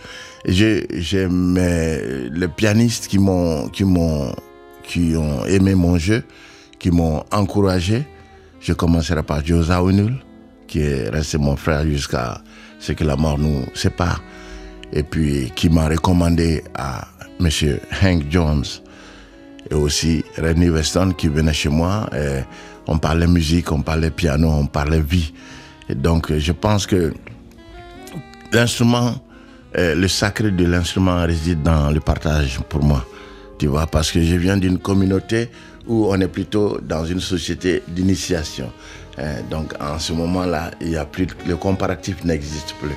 J'aime 0.47 1.59
les 2.33 2.49
pianistes 2.49 3.09
qui 3.09 3.18
m'ont, 3.18 3.68
qui 3.68 3.85
m'ont, 3.85 4.33
qui 4.85 5.14
ont 5.16 5.45
aimé 5.47 5.74
mon 5.74 5.99
jeu, 5.99 6.22
qui 6.78 6.91
m'ont 6.91 7.24
encouragé. 7.33 8.07
Je 8.61 8.72
commencerai 8.72 9.22
par 9.22 9.45
Joe 9.45 9.66
Zawinul, 9.66 10.14
qui 10.66 10.81
est 10.81 11.09
resté 11.09 11.37
mon 11.39 11.57
frère 11.57 11.85
jusqu'à 11.85 12.41
ce 12.78 12.93
que 12.93 13.05
la 13.05 13.16
mort 13.16 13.39
nous 13.39 13.64
sépare. 13.74 14.22
Et 14.93 15.03
puis 15.03 15.53
qui 15.55 15.68
m'a 15.68 15.89
recommandé 15.89 16.62
à 16.74 17.07
Monsieur 17.39 17.81
Hank 18.03 18.24
Jones 18.31 18.64
et 19.70 19.74
aussi 19.74 20.24
Rennie 20.37 20.68
Weston 20.70 21.12
qui 21.16 21.28
venait 21.28 21.53
chez 21.53 21.68
moi. 21.68 22.09
On 22.91 22.99
parlait 22.99 23.28
musique, 23.28 23.70
on 23.72 23.82
parlait 23.82 24.11
piano, 24.11 24.49
on 24.51 24.66
parlait 24.66 25.01
vie. 25.01 25.32
Donc, 25.88 26.36
je 26.36 26.53
pense 26.53 26.86
que 26.86 27.14
l'instrument, 28.53 29.14
euh, 29.78 29.95
le 29.95 30.09
sacré 30.09 30.51
de 30.51 30.64
l'instrument 30.66 31.22
réside 31.24 31.62
dans 31.62 31.91
le 31.91 32.01
partage 32.01 32.59
pour 32.68 32.82
moi. 32.82 33.07
Tu 33.59 33.68
vois, 33.68 33.86
parce 33.86 34.11
que 34.11 34.20
je 34.20 34.34
viens 34.34 34.57
d'une 34.57 34.78
communauté 34.78 35.51
où 35.86 36.07
on 36.11 36.20
est 36.20 36.28
plutôt 36.28 36.78
dans 36.82 37.05
une 37.05 37.20
société 37.20 37.82
d'initiation. 37.86 38.72
Euh, 39.18 39.41
donc, 39.49 39.72
en 39.80 39.99
ce 40.01 40.12
moment-là, 40.12 40.72
il 40.80 40.97
a 40.97 41.07
le 41.47 41.57
comparatif 41.57 42.24
n'existe 42.24 42.74
plus. 42.80 42.97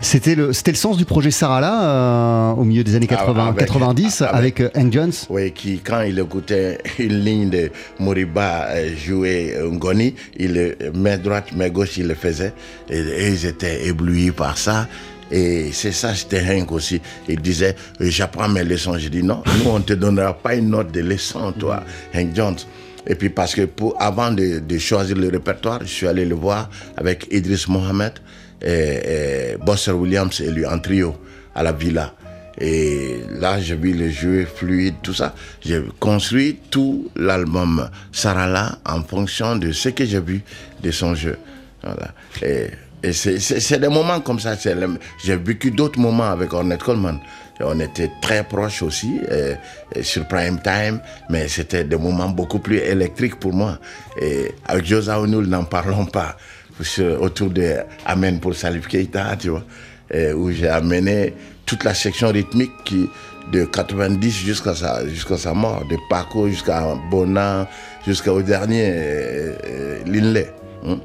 C'était 0.00 0.34
le, 0.34 0.52
c'était 0.52 0.70
le 0.72 0.76
sens 0.76 0.96
du 0.96 1.04
projet 1.04 1.30
Sarala 1.30 1.82
euh, 1.82 2.52
au 2.52 2.64
milieu 2.64 2.84
des 2.84 2.94
années 2.94 3.06
80, 3.06 3.34
Ah, 3.44 3.48
avec- 3.48 3.66
90 3.66 4.22
avec- 4.22 4.34
avec, 4.34 4.60
euh, 4.60 4.70
Hank 4.80 4.92
Jones. 4.92 5.12
Oui, 5.30 5.52
qui, 5.52 5.78
quand 5.80 6.00
il 6.02 6.18
écoutait 6.18 6.78
une 6.98 7.20
ligne 7.24 7.50
de 7.50 7.70
Moriba 7.98 8.66
euh, 8.70 8.90
jouer 8.96 9.54
Ngoni, 9.62 10.14
il 10.38 10.76
main 10.94 11.18
droite, 11.18 11.54
main 11.56 11.68
gauche, 11.68 11.96
il 11.98 12.06
le 12.08 12.14
faisait. 12.14 12.52
Et, 12.88 12.98
et 12.98 13.28
ils 13.28 13.46
étaient 13.46 13.86
éblouis 13.86 14.30
par 14.30 14.56
ça. 14.58 14.86
Et 15.30 15.70
c'est 15.72 15.92
ça, 15.92 16.14
c'était 16.14 16.42
Hank 16.42 16.72
aussi. 16.72 17.00
Il 17.28 17.40
disait, 17.40 17.76
j'apprends 18.00 18.48
mes 18.48 18.64
leçons. 18.64 18.96
Je 18.98 19.08
dis, 19.08 19.22
non, 19.22 19.42
nous, 19.62 19.70
on 19.70 19.78
ne 19.78 19.84
te 19.84 19.92
donnera 19.92 20.32
pas 20.32 20.54
une 20.54 20.70
note 20.70 20.90
de 20.90 21.00
leçon, 21.00 21.52
toi, 21.52 21.82
Hank 22.14 22.34
Jones. 22.34 22.56
Et 23.06 23.14
puis 23.14 23.28
parce 23.30 23.54
que 23.54 23.62
pour, 23.66 23.94
avant 24.00 24.30
de, 24.30 24.58
de 24.58 24.78
choisir 24.78 25.16
le 25.16 25.28
répertoire, 25.28 25.80
je 25.82 25.86
suis 25.92 26.06
allé 26.06 26.24
le 26.24 26.34
voir 26.34 26.68
avec 26.96 27.26
Idriss 27.30 27.68
Mohamed, 27.68 28.12
et, 28.62 29.56
Bosser 29.64 29.92
Williams 29.92 30.40
et 30.40 30.50
lui 30.50 30.66
en 30.66 30.78
trio 30.78 31.16
à 31.54 31.62
la 31.62 31.72
villa. 31.72 32.14
Et 32.60 33.20
là, 33.38 33.60
j'ai 33.60 33.76
vu 33.76 33.92
le 33.92 34.10
jeu 34.10 34.44
fluide, 34.44 34.96
tout 35.02 35.14
ça. 35.14 35.32
J'ai 35.64 35.80
construit 36.00 36.58
tout 36.70 37.08
l'album 37.14 37.88
Sarala 38.10 38.78
en 38.84 39.02
fonction 39.04 39.54
de 39.56 39.70
ce 39.70 39.90
que 39.90 40.04
j'ai 40.04 40.20
vu 40.20 40.42
de 40.82 40.90
son 40.90 41.14
jeu. 41.14 41.38
Voilà. 41.84 42.12
Et, 42.42 43.12
c'est- 43.12 43.78
des 43.78 43.88
moments 43.88 44.20
comme 44.20 44.40
ça. 44.40 44.56
J'ai 45.24 45.36
vécu 45.36 45.70
d'autres 45.70 46.00
moments 46.00 46.30
avec 46.32 46.52
Ornette 46.52 46.82
Coleman. 46.82 47.20
On 47.60 47.78
était 47.78 48.10
très 48.22 48.42
proches 48.42 48.82
aussi 48.82 49.20
sur 50.02 50.26
Prime 50.26 50.60
Time, 50.60 51.00
mais 51.30 51.46
c'était 51.46 51.84
des 51.84 51.96
moments 51.96 52.28
beaucoup 52.28 52.58
plus 52.58 52.78
électriques 52.78 53.38
pour 53.38 53.52
moi. 53.52 53.78
Et 54.20 54.50
avec 54.66 54.84
Josa 54.84 55.20
O'Neill, 55.20 55.48
n'en 55.48 55.62
parlons 55.64 56.06
pas. 56.06 56.36
Autour 57.20 57.50
de 57.50 57.76
Amen 58.06 58.38
pour 58.40 58.54
Salif 58.54 58.86
Keita, 58.86 59.36
tu 59.38 59.48
vois, 59.48 59.64
où 60.34 60.50
j'ai 60.50 60.68
amené 60.68 61.34
toute 61.66 61.84
la 61.84 61.92
section 61.94 62.28
rythmique 62.28 62.72
qui, 62.84 63.08
de 63.52 63.64
90 63.64 64.30
jusqu'à 64.30 64.74
sa, 64.74 65.00
sa 65.36 65.54
mort, 65.54 65.82
de 65.90 65.96
Paco 66.10 66.48
jusqu'à 66.48 66.94
Bonan, 67.10 67.66
jusqu'au 68.06 68.42
dernier 68.42 68.90
euh, 68.90 69.52
euh, 69.66 69.98
Linley. 70.06 70.52
hein. 70.86 70.98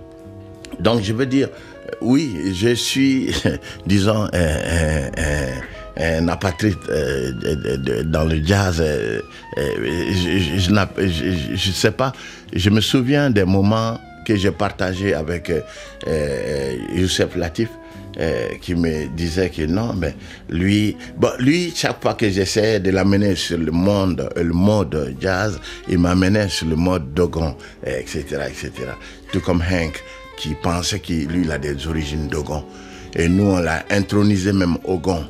Donc 0.79 1.01
je 1.01 1.13
veux 1.13 1.25
dire, 1.25 1.47
euh, 1.49 1.89
oui, 2.01 2.53
je 2.53 2.73
suis, 2.75 3.33
disons, 3.85 4.27
un, 4.33 5.09
un- 5.97 6.27
apatride 6.27 6.75
euh, 6.89 8.03
dans 8.05 8.25
le 8.25 8.43
jazz. 8.43 8.81
euh, 8.81 9.21
euh, 9.57 10.11
je 10.57 10.71
ne 10.71 11.73
sais 11.73 11.91
pas, 11.91 12.11
je 12.53 12.69
me 12.69 12.81
souviens 12.81 13.29
des 13.29 13.43
moments 13.45 13.99
que 14.25 14.35
j'ai 14.35 14.51
partagés 14.51 15.13
avec 15.13 15.49
euh, 15.49 15.61
euh, 16.07 16.75
Youssef 16.95 17.35
Latif. 17.35 17.69
euh, 18.19 18.49
qui 18.61 18.75
me 18.75 19.07
disait 19.07 19.49
que 19.49 19.63
non, 19.63 19.93
mais 19.93 20.15
lui, 20.49 20.95
bon, 21.17 21.29
lui, 21.39 21.73
chaque 21.75 22.01
fois 22.01 22.13
que 22.13 22.29
j'essayais 22.29 22.79
de 22.79 22.91
l'amener 22.91 23.35
sur 23.35 23.57
le 23.57 23.71
monde, 23.71 24.29
euh, 24.37 24.43
le 24.43 24.53
mode 24.53 25.15
jazz, 25.19 25.59
il 25.89 25.97
m'amenait 25.99 26.49
sur 26.49 26.67
le 26.67 26.75
mode 26.75 27.13
Dogon, 27.13 27.55
etc., 27.85 28.23
etc. 28.47 28.71
Tout 29.31 29.39
comme 29.39 29.61
Hank, 29.61 30.03
qui 30.37 30.53
pensait 30.55 30.99
qu'il 30.99 31.27
lui, 31.27 31.41
il 31.43 31.51
a 31.51 31.57
des 31.57 31.87
origines 31.87 32.27
Dogon. 32.27 32.63
Et 33.15 33.27
nous, 33.27 33.45
on 33.45 33.59
l'a 33.59 33.83
intronisé 33.89 34.53
même 34.53 34.77
au 34.83 34.97
Gon. 34.97 35.25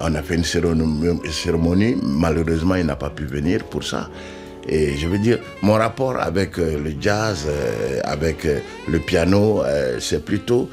On 0.00 0.14
a 0.14 0.22
fait 0.22 0.36
une 0.36 0.44
cérémonie. 0.44 1.96
malheureusement, 2.02 2.76
il 2.76 2.86
n'a 2.86 2.96
pas 2.96 3.10
pu 3.10 3.24
venir 3.24 3.64
pour 3.64 3.84
ça. 3.84 4.08
Et 4.68 4.96
je 4.96 5.06
veux 5.06 5.18
dire, 5.18 5.38
mon 5.62 5.74
rapport 5.74 6.20
avec 6.20 6.58
euh, 6.58 6.78
le 6.78 6.94
jazz, 7.00 7.46
euh, 7.48 8.00
avec 8.04 8.44
euh, 8.44 8.60
le 8.88 8.98
piano, 8.98 9.62
c'est 10.00 10.24
plutôt 10.24 10.68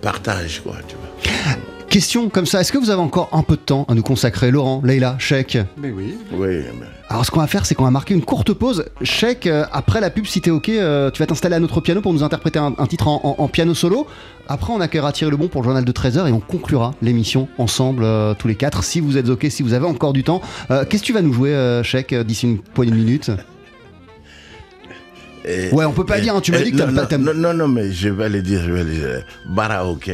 partage, 0.00 0.62
quoi, 0.62 0.76
tu 0.86 0.96
vois. 0.96 1.75
Question 1.90 2.28
comme 2.28 2.46
ça, 2.46 2.60
est-ce 2.60 2.72
que 2.72 2.78
vous 2.78 2.90
avez 2.90 3.00
encore 3.00 3.28
un 3.32 3.42
peu 3.42 3.54
de 3.54 3.60
temps 3.60 3.86
à 3.88 3.94
nous 3.94 4.02
consacrer 4.02 4.50
Laurent, 4.50 4.82
Leïla, 4.84 5.16
Chèque 5.18 5.56
Mais 5.78 5.90
oui. 5.90 6.16
Oui, 6.32 6.48
mais- 6.78 6.86
Alors 7.08 7.24
ce 7.24 7.30
qu'on 7.30 7.40
va 7.40 7.46
faire, 7.46 7.64
c'est 7.64 7.74
qu'on 7.76 7.84
va 7.84 7.90
marquer 7.92 8.12
une 8.12 8.24
courte 8.24 8.52
pause. 8.52 8.84
Chèque, 9.02 9.46
euh, 9.46 9.64
après 9.72 10.00
la 10.00 10.10
pub, 10.10 10.26
si 10.26 10.40
t'es 10.40 10.50
ok, 10.50 10.68
euh, 10.68 11.10
tu 11.12 11.22
vas 11.22 11.26
t'installer 11.26 11.54
à 11.54 11.60
notre 11.60 11.80
piano 11.80 12.00
pour 12.02 12.12
nous 12.12 12.24
interpréter 12.24 12.58
un, 12.58 12.74
un 12.76 12.86
titre 12.86 13.06
en, 13.08 13.20
en- 13.22 13.42
en 13.42 13.48
piano 13.48 13.72
solo. 13.72 14.06
Après, 14.48 14.72
on 14.72 14.80
accueillera 14.80 15.12
Thierry 15.12 15.30
Lebon 15.30 15.46
pour 15.48 15.62
le 15.62 15.66
journal 15.66 15.84
de 15.84 15.92
13h 15.92 16.26
et 16.28 16.32
on 16.32 16.40
conclura 16.40 16.92
l'émission 17.02 17.48
ensemble, 17.56 18.02
euh, 18.04 18.34
tous 18.36 18.48
les 18.48 18.56
quatre, 18.56 18.82
si 18.82 19.00
vous 19.00 19.16
êtes 19.16 19.28
ok, 19.28 19.46
si 19.48 19.62
vous 19.62 19.72
avez 19.72 19.86
encore 19.86 20.12
du 20.12 20.24
temps. 20.24 20.42
Euh, 20.72 20.84
Qu'est-ce 20.84 21.02
que 21.02 21.06
tu 21.06 21.12
vas 21.12 21.22
nous 21.22 21.32
jouer, 21.32 21.54
euh, 21.54 21.82
Chèque, 21.84 22.12
d'ici 22.14 22.46
une 22.46 22.58
poignée 22.58 22.92
de 22.92 22.96
minutes 22.96 23.30
Et- 25.48 25.72
Ouais, 25.72 25.84
on 25.84 25.92
peut 25.92 26.04
pas 26.04 26.18
et- 26.18 26.22
dire, 26.22 26.34
hein, 26.34 26.40
tu 26.40 26.50
m'as 26.50 26.60
dit 26.60 26.72
que 26.72 26.76
t'aimes 26.76 26.92
pas- 26.94 27.18
Non, 27.18 27.32
non, 27.32 27.54
non, 27.54 27.68
mais 27.68 27.92
je 27.92 28.08
vais 28.08 28.28
le 28.28 28.42
dire, 28.42 28.60
je 28.66 28.72
vais 28.72 28.82
le 28.84 28.90
dire. 28.90 29.24
Baraoke, 29.48 30.10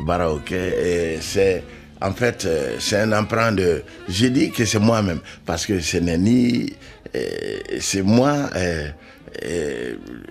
Baraoke, 0.00 0.54
et 0.54 1.18
c'est, 1.20 1.64
en 2.00 2.12
fait, 2.12 2.44
euh, 2.44 2.76
c'est 2.78 3.00
un 3.00 3.12
emprunt 3.12 3.52
de, 3.52 3.82
j'ai 4.08 4.30
dit 4.30 4.50
que 4.50 4.64
c'est 4.64 4.78
moi-même, 4.78 5.20
parce 5.44 5.66
que 5.66 5.80
ce 5.80 5.98
n'est 5.98 6.18
ni, 6.18 6.72
euh, 7.14 7.20
c'est 7.80 8.02
moi, 8.02 8.50
euh, 8.56 8.88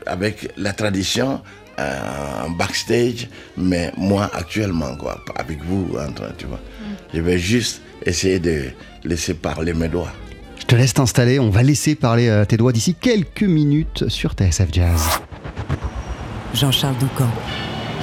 avec 0.05 0.51
la 0.57 0.73
tradition, 0.73 1.41
en 1.77 2.49
backstage, 2.49 3.29
mais 3.55 3.93
moi 3.95 4.29
actuellement, 4.33 4.97
quoi, 4.97 5.23
avec 5.37 5.63
vous, 5.63 5.95
en 5.97 6.11
train, 6.11 6.31
tu 6.37 6.45
vois. 6.45 6.59
Je 7.13 7.21
vais 7.21 7.39
juste 7.39 7.81
essayer 8.05 8.37
de 8.37 8.65
laisser 9.05 9.33
parler 9.33 9.73
mes 9.73 9.87
doigts. 9.87 10.11
Je 10.59 10.65
te 10.65 10.75
laisse 10.75 10.93
t'installer, 10.93 11.39
on 11.39 11.49
va 11.49 11.63
laisser 11.63 11.95
parler 11.95 12.43
tes 12.49 12.57
doigts 12.57 12.73
d'ici 12.73 12.95
quelques 12.95 13.43
minutes 13.43 14.09
sur 14.09 14.33
TSF 14.33 14.67
Jazz. 14.73 15.21
Jean-Charles 16.53 16.97
Doucan, 16.97 17.29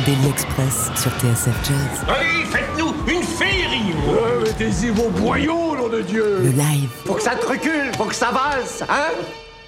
Daily 0.04 0.28
Express 0.28 0.90
sur 0.94 1.10
TSF 1.12 1.54
Jazz. 1.64 2.04
Allez, 2.08 2.44
faites-nous 2.44 2.94
une 3.08 3.22
féerie 3.22 3.94
Mettez-y 4.44 4.90
vos 4.90 5.08
boyaux, 5.10 5.76
nom 5.76 5.88
de 5.88 6.02
Dieu. 6.02 6.38
Le 6.42 6.50
live, 6.50 6.88
Faut 7.06 7.14
que 7.14 7.22
ça 7.22 7.34
te 7.34 7.46
recule, 7.46 7.90
faut 7.96 8.04
que 8.04 8.14
ça 8.14 8.30
valse, 8.30 8.82
hein? 8.88 9.12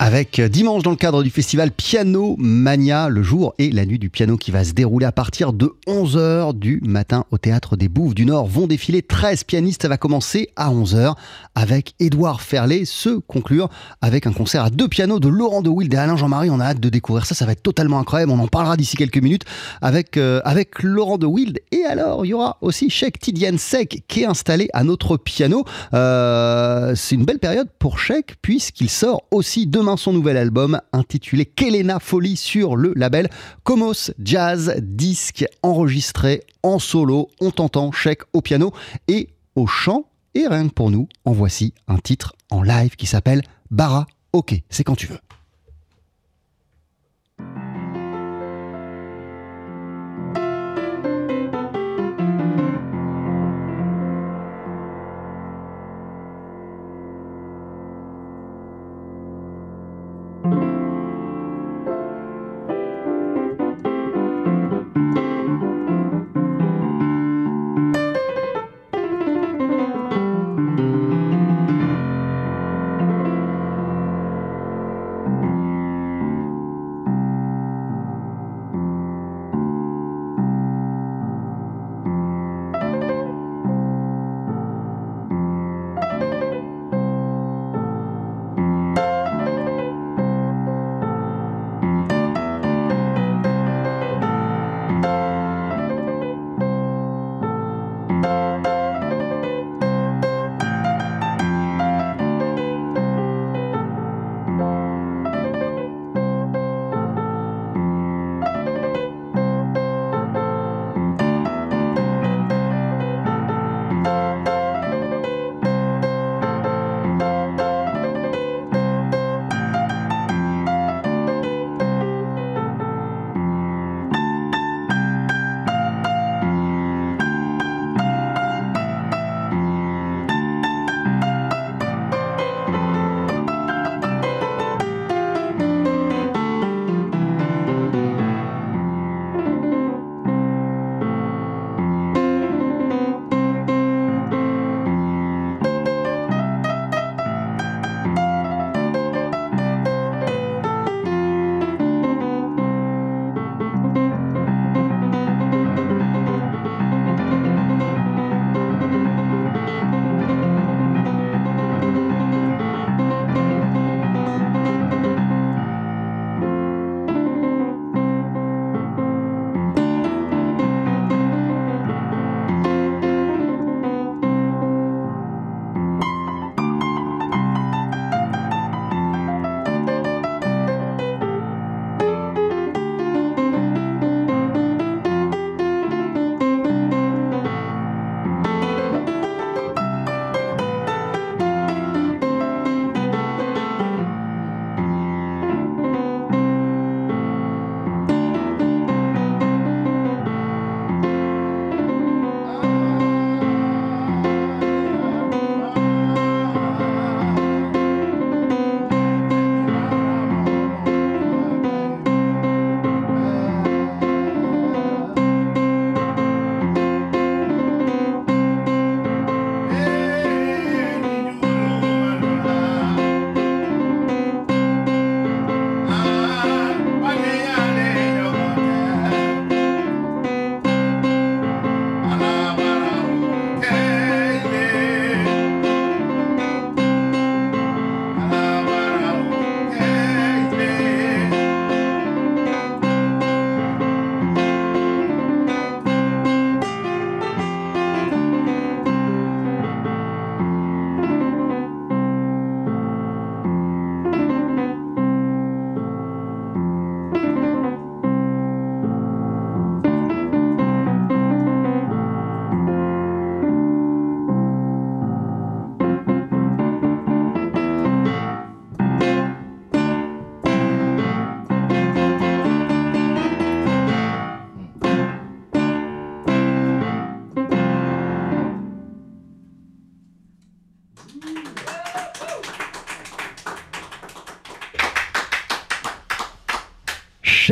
Avec 0.01 0.39
euh, 0.39 0.49
dimanche 0.49 0.85
dans 0.85 0.93
le 0.93 0.97
cadre 0.97 1.25
du 1.25 1.31
festival 1.31 1.73
Piano 1.73 2.37
Mania, 2.39 3.09
le 3.09 3.25
jour 3.25 3.55
et 3.59 3.73
la 3.73 3.85
nuit 3.85 3.99
du 3.99 4.11
piano 4.11 4.37
qui 4.37 4.53
va 4.53 4.63
se 4.63 4.73
dérouler 4.73 5.07
à 5.07 5.11
partir 5.11 5.53
de 5.53 5.75
11h 5.89 6.57
du 6.57 6.81
matin 6.85 7.25
au 7.33 7.39
théâtre 7.39 7.77
des 7.77 7.89
Bouffes 7.89 8.15
du 8.15 8.25
Nord. 8.25 8.47
Vont 8.47 8.69
défiler 8.69 9.03
13 9.03 9.43
pianistes. 9.43 9.83
Ça 9.83 9.89
va 9.89 9.97
commencer 9.97 10.51
à 10.55 10.71
11h 10.71 11.15
avec 11.57 11.95
Édouard 11.99 12.43
Ferlet, 12.43 12.85
se 12.85 13.19
conclure 13.19 13.71
avec 14.01 14.29
un 14.29 14.33
concert 14.33 14.63
à 14.63 14.71
deux 14.71 14.87
pianos 14.87 15.19
de 15.19 15.27
Laurent 15.27 15.63
de 15.63 15.69
Wild 15.69 15.93
et 15.93 15.97
Alain 15.97 16.17
Jean-Marie. 16.17 16.51
On 16.51 16.61
a 16.61 16.67
hâte 16.67 16.81
de 16.81 16.91
découvrir 16.91 17.27
ça. 17.27 17.35
Ça 17.35 17.45
va 17.45 17.51
être 17.51 17.65
totalement 17.65 17.99
incroyable. 17.99 18.31
On 18.31 18.39
en 18.39 18.47
parlera 18.47 18.77
d'ici 18.77 18.97
quelques 18.97 19.19
minutes 19.21 19.47
avec, 19.83 20.17
euh, 20.17 20.41
avec 20.45 20.81
Laurent 20.81 21.19
de 21.19 21.27
Wild. 21.27 21.59
Et 21.73 21.83
alors, 21.85 22.25
il 22.25 22.29
y 22.29 22.35
aura 22.35 22.59
aussi 22.61 22.89
Sheikh 22.89 23.19
Tidiane 23.19 23.59
Sek 23.59 24.05
qui 24.07 24.23
est 24.23 24.27
installé 24.27 24.69
à 24.75 24.85
notre 24.85 25.17
piano. 25.17 25.65
Euh, 25.93 26.95
c'est 26.95 27.17
une 27.17 27.25
belle 27.25 27.41
période 27.41 27.69
pour 27.81 27.99
Sheikh 27.99 28.37
puisqu'il 28.41 28.91
sort 28.91 29.25
aussi 29.33 29.67
demain 29.67 29.88
son 29.97 30.13
nouvel 30.13 30.37
album 30.37 30.81
intitulé 30.93 31.47
Kelena 31.47 32.01
Folie 32.01 32.37
sur 32.37 32.77
le 32.77 32.93
label 32.95 33.29
Comos 33.63 34.11
Jazz 34.19 34.75
Disque 34.83 35.45
enregistré 35.63 36.43
en 36.63 36.79
solo. 36.79 37.29
On 37.41 37.51
t'entend 37.51 37.93
Sheikh 37.93 38.21
au 38.33 38.41
piano 38.41 38.73
et 39.09 39.31
au 39.57 39.67
chant. 39.67 40.05
Et 40.35 40.47
rien 40.47 40.69
que 40.69 40.75
pour 40.75 40.91
nous, 40.91 41.09
en 41.25 41.33
voici 41.33 41.75
un 41.87 41.99
titre 41.99 42.35
en 42.51 42.63
live 42.63 42.97
qui 42.97 43.07
s'appelle 43.07 43.43
Bara. 43.71 44.07
Ok, 44.33 44.55
c'est 44.69 44.85
quand 44.85 44.97
tu 44.97 45.07
veux. 45.07 45.19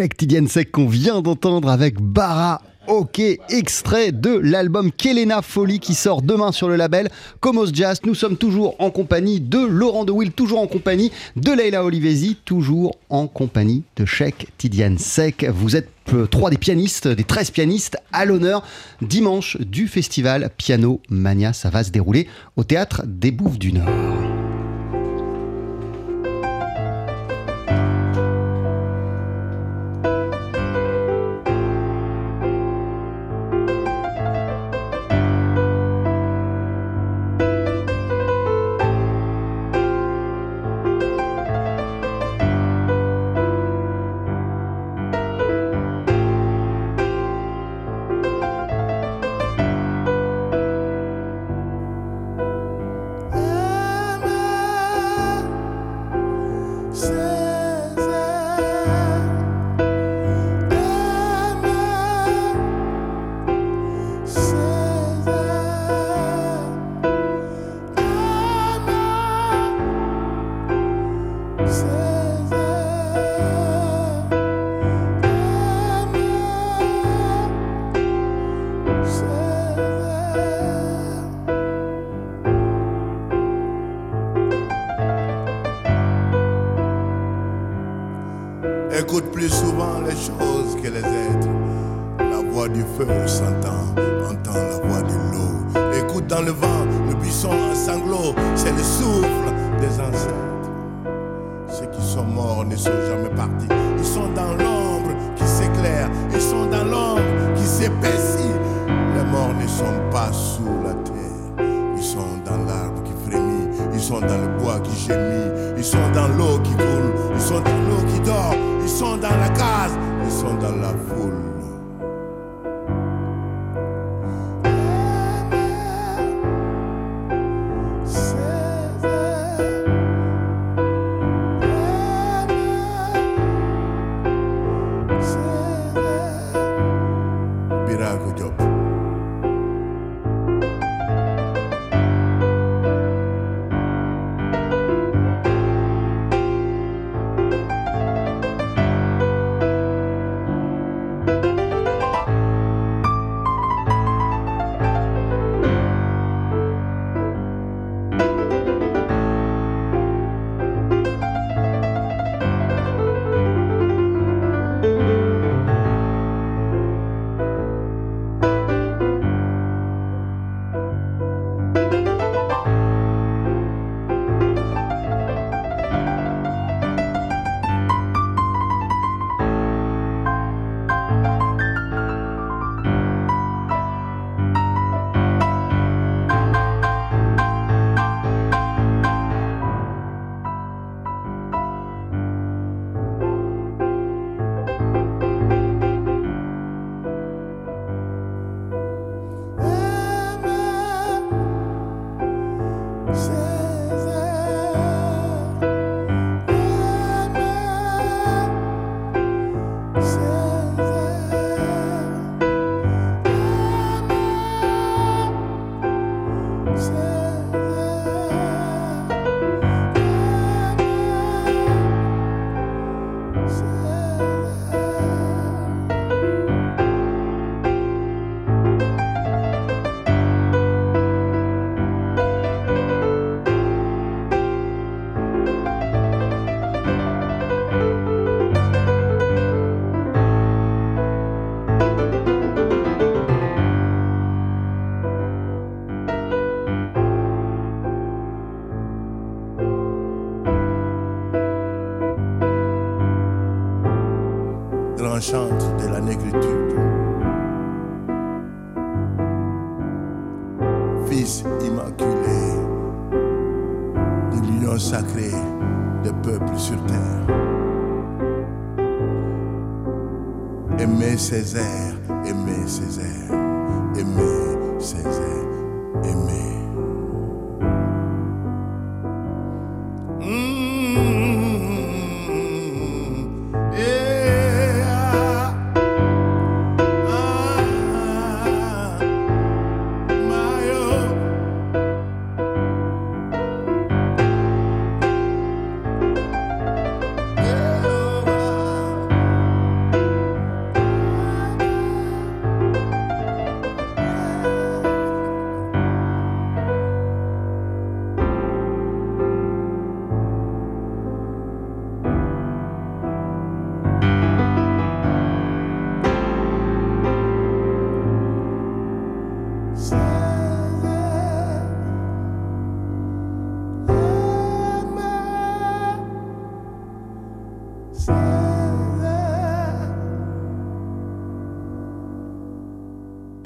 Cheikh 0.07 0.17
Tidiane 0.17 0.47
qu'on 0.71 0.87
vient 0.87 1.21
d'entendre 1.21 1.69
avec 1.69 2.01
Bara 2.01 2.63
Ok, 2.87 3.21
extrait 3.49 4.13
de 4.13 4.31
l'album 4.31 4.93
Kelena 4.93 5.43
Folie 5.43 5.81
qui 5.81 5.95
sort 5.95 6.23
demain 6.23 6.53
sur 6.53 6.69
le 6.69 6.77
label 6.77 7.09
Comos 7.41 7.73
Jazz. 7.73 7.99
Nous 8.05 8.15
sommes 8.15 8.37
toujours 8.37 8.77
en 8.79 8.93
compagnie 8.93 9.41
de 9.41 9.59
Laurent 9.59 10.05
De 10.05 10.13
Will, 10.13 10.31
toujours 10.31 10.61
en 10.61 10.69
compagnie 10.69 11.11
de 11.35 11.51
Leila 11.51 11.85
Olivesi, 11.85 12.37
toujours 12.45 12.97
en 13.11 13.27
compagnie 13.27 13.83
de 13.97 14.05
Cheikh 14.05 14.47
Tidiane 14.59 14.99
Sek. 14.99 15.45
Vous 15.53 15.75
êtes 15.75 15.89
euh, 16.15 16.27
trois 16.27 16.51
des 16.51 16.59
pianistes, 16.59 17.09
des 17.09 17.25
13 17.25 17.51
pianistes 17.51 17.97
à 18.13 18.25
l'honneur 18.25 18.63
dimanche 19.03 19.57
du 19.61 19.89
festival 19.89 20.51
Piano 20.57 21.01
Mania. 21.11 21.53
Ça 21.53 21.71
va 21.71 21.83
se 21.83 21.91
dérouler 21.91 22.29
au 22.55 22.63
théâtre 22.63 23.03
des 23.05 23.33
Bouffes 23.33 23.59
du 23.59 23.73
Nord. 23.73 24.26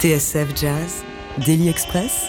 TSF 0.01 0.57
Jazz, 0.57 1.05
Daily 1.44 1.68
Express, 1.68 2.24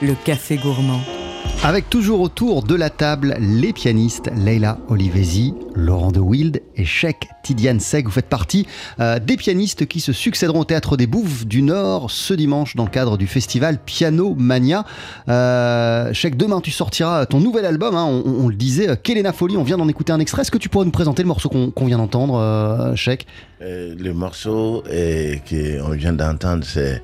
le 0.00 0.14
café 0.24 0.56
gourmand. 0.56 1.17
Avec 1.64 1.90
toujours 1.90 2.20
autour 2.20 2.62
de 2.62 2.76
la 2.76 2.88
table 2.88 3.36
les 3.40 3.72
pianistes 3.72 4.30
Leila 4.36 4.78
Olivesi, 4.88 5.54
Laurent 5.74 6.12
de 6.12 6.20
Wild 6.20 6.62
et 6.76 6.84
Sheikh 6.84 7.28
Tidiane 7.42 7.80
Seg. 7.80 8.06
Vous 8.06 8.12
faites 8.12 8.28
partie 8.28 8.64
euh, 9.00 9.18
des 9.18 9.36
pianistes 9.36 9.86
qui 9.86 9.98
se 9.98 10.12
succéderont 10.12 10.60
au 10.60 10.64
Théâtre 10.64 10.96
des 10.96 11.08
Bouffes 11.08 11.46
du 11.46 11.62
Nord 11.62 12.12
ce 12.12 12.32
dimanche 12.32 12.76
dans 12.76 12.84
le 12.84 12.90
cadre 12.90 13.18
du 13.18 13.26
festival 13.26 13.78
Piano 13.84 14.36
Mania. 14.38 14.84
Euh, 15.28 16.12
Sheikh, 16.12 16.36
demain 16.36 16.60
tu 16.60 16.70
sortiras 16.70 17.26
ton 17.26 17.40
nouvel 17.40 17.64
album, 17.64 17.96
hein, 17.96 18.04
on, 18.04 18.48
le 18.48 18.54
disait, 18.54 18.96
Kelena 18.96 19.32
Folie, 19.32 19.56
on 19.56 19.64
vient 19.64 19.78
d'en 19.78 19.88
écouter 19.88 20.12
un 20.12 20.20
extrait. 20.20 20.42
Est-ce 20.42 20.52
que 20.52 20.58
tu 20.58 20.68
pourrais 20.68 20.84
nous 20.84 20.92
présenter 20.92 21.22
le 21.24 21.28
morceau 21.28 21.48
qu'on 21.48 21.72
qu 21.72 21.84
vient 21.86 21.98
d'entendre, 21.98 22.36
euh, 22.36 22.94
Sheikh? 22.94 23.26
Euh, 23.62 23.96
Le 23.98 24.14
morceau 24.14 24.84
qu'on 24.86 25.90
vient 25.90 26.12
d'entendre, 26.12 26.64
c'est 26.64 27.02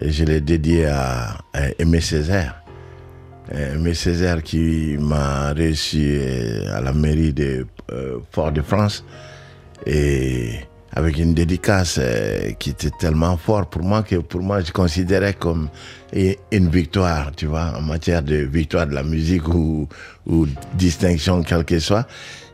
je 0.00 0.24
l'ai 0.24 0.40
dédié 0.40 0.86
à, 0.86 1.36
à 1.52 1.68
Aimé 1.78 2.00
Césaire. 2.00 2.63
Aimé 3.52 3.94
Césaire 3.94 4.42
qui 4.42 4.96
m'a 4.98 5.52
reçu 5.52 6.18
à 6.72 6.80
la 6.80 6.92
mairie 6.92 7.32
de 7.32 7.66
euh, 7.92 8.18
Fort-de-France 8.30 9.04
et 9.86 10.60
avec 10.92 11.18
une 11.18 11.34
dédicace 11.34 11.98
euh, 12.00 12.52
qui 12.52 12.70
était 12.70 12.90
tellement 12.98 13.36
forte 13.36 13.70
pour 13.70 13.82
moi 13.82 14.02
que 14.02 14.16
pour 14.16 14.40
moi 14.40 14.60
je 14.60 14.72
considérais 14.72 15.34
comme 15.34 15.68
une 16.14 16.68
victoire, 16.68 17.32
tu 17.36 17.46
vois, 17.46 17.74
en 17.76 17.82
matière 17.82 18.22
de 18.22 18.36
victoire 18.36 18.86
de 18.86 18.94
la 18.94 19.02
musique 19.02 19.48
ou, 19.48 19.88
distinction 20.74 21.42
quelle 21.42 21.64
que 21.64 21.80
soit. 21.80 22.06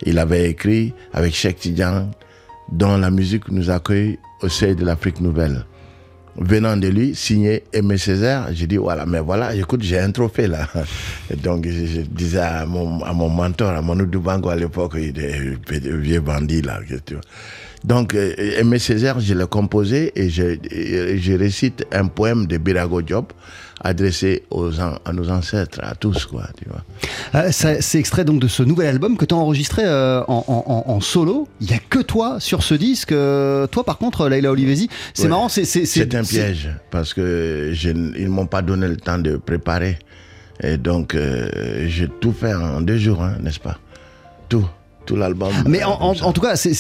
Il 0.05 0.19
avait 0.19 0.51
écrit 0.51 0.95
avec 1.13 1.35
Cheikh 1.35 1.59
Tidiane 1.59 2.11
dont 2.73 2.97
la 2.97 3.11
musique 3.11 3.49
nous 3.51 3.71
accueille 3.71 4.19
au 4.43 4.49
seuil 4.49 4.75
de 4.75 4.85
l'Afrique 4.85 5.21
nouvelle 5.21 5.65
venant 6.41 6.77
de 6.77 6.89
lui, 6.89 7.15
signé 7.15 7.65
Aimé 7.73 7.99
Césaire, 7.99 8.49
j'ai 8.53 8.67
dit 8.67 8.79
voilà, 8.79 9.07
mais 9.07 9.21
voilà, 9.21 9.55
écoute, 9.55 9.83
j'ai 9.83 9.99
un 9.99 10.11
trophée 10.11 10.47
là. 10.47 10.67
Donc 11.43 11.67
je, 11.69 12.01
disais 12.01 12.41
à 12.41 12.67
mon, 12.67 12.87
mon 12.87 13.29
mentor, 13.29 13.71
à 13.71 13.83
Manu 13.83 14.07
Dubango 14.07 14.49
à 14.49 14.57
l'époque, 14.57 14.95
il 14.97 15.09
était 15.11 15.39
vieux 15.69 16.21
bandit 16.21 16.63
là. 16.63 16.81
Donc 17.85 18.15
Aimé 18.15 18.79
Césaire, 18.79 19.21
je 19.21 19.35
l'ai 19.35 19.47
composé 19.47 20.13
et 20.15 20.29
je, 20.29 20.57
je, 21.17 21.33
récite 21.33 21.87
un 21.93 22.07
poème 22.07 22.47
de 22.47 22.59
Birago 22.59 23.01
Diop 23.01 23.33
adressé 23.83 24.43
aux, 24.51 24.71
à 24.79 25.13
nos 25.13 25.31
ancêtres, 25.31 25.81
à 25.83 25.95
tous, 25.95 26.27
quoi, 26.27 26.45
tu 26.57 26.69
vois. 26.69 26.85
Euh, 27.35 27.49
c'est 27.51 27.99
extrait 27.99 28.25
donc 28.25 28.41
de 28.41 28.49
ce 28.49 28.63
nouvel 28.63 28.89
album 28.89 29.17
que 29.17 29.25
tu 29.25 29.35
as 29.35 29.39
enregistré 29.39 29.83
euh, 29.85 30.23
en, 30.29 30.45
en, 30.47 30.93
en, 30.93 31.01
solo. 31.01 31.49
Il 31.61 31.69
n'y 31.69 31.75
a 31.75 31.79
que 31.79 32.01
toi 32.01 32.41
sur 32.41 32.63
ce 32.63 32.75
disque. 32.75 33.13
Euh, 33.13 33.67
toi, 33.67 33.85
par 33.85 33.99
contre, 33.99 34.29
Leila 34.29 34.51
Olivesi, 34.51 34.89
c'est 35.15 35.25
ouais. 35.25 35.29
marrant. 35.29 35.49
C'est 35.49 36.15
un 36.15 36.23
piège 36.23 36.69
parce 36.91 37.15
que 37.15 37.71
je, 37.73 37.91
ils 37.91 38.29
m'ont 38.29 38.47
pas 38.47 38.63
donné 38.63 38.87
le 38.89 38.97
temps 38.97 39.19
de 39.19 39.37
préparer. 39.37 39.99
Et 40.63 40.77
donc, 40.77 41.15
euh, 41.15 41.87
j'ai 41.89 42.09
tout 42.21 42.33
fait 42.33 42.53
en 42.55 42.83
deux 42.83 42.99
jours, 42.99 43.23
hein, 43.23 43.37
n'est-ce 43.41 43.61
pas? 43.61 43.79
Tout 44.51 44.67
tout 45.07 45.17
l'album. 45.17 45.53
Mais 45.67 45.83
en, 45.85 45.93
en, 46.01 46.15
en, 46.21 46.33
tout 46.33 46.41
cas, 46.41 46.57
c'est, 46.57 46.73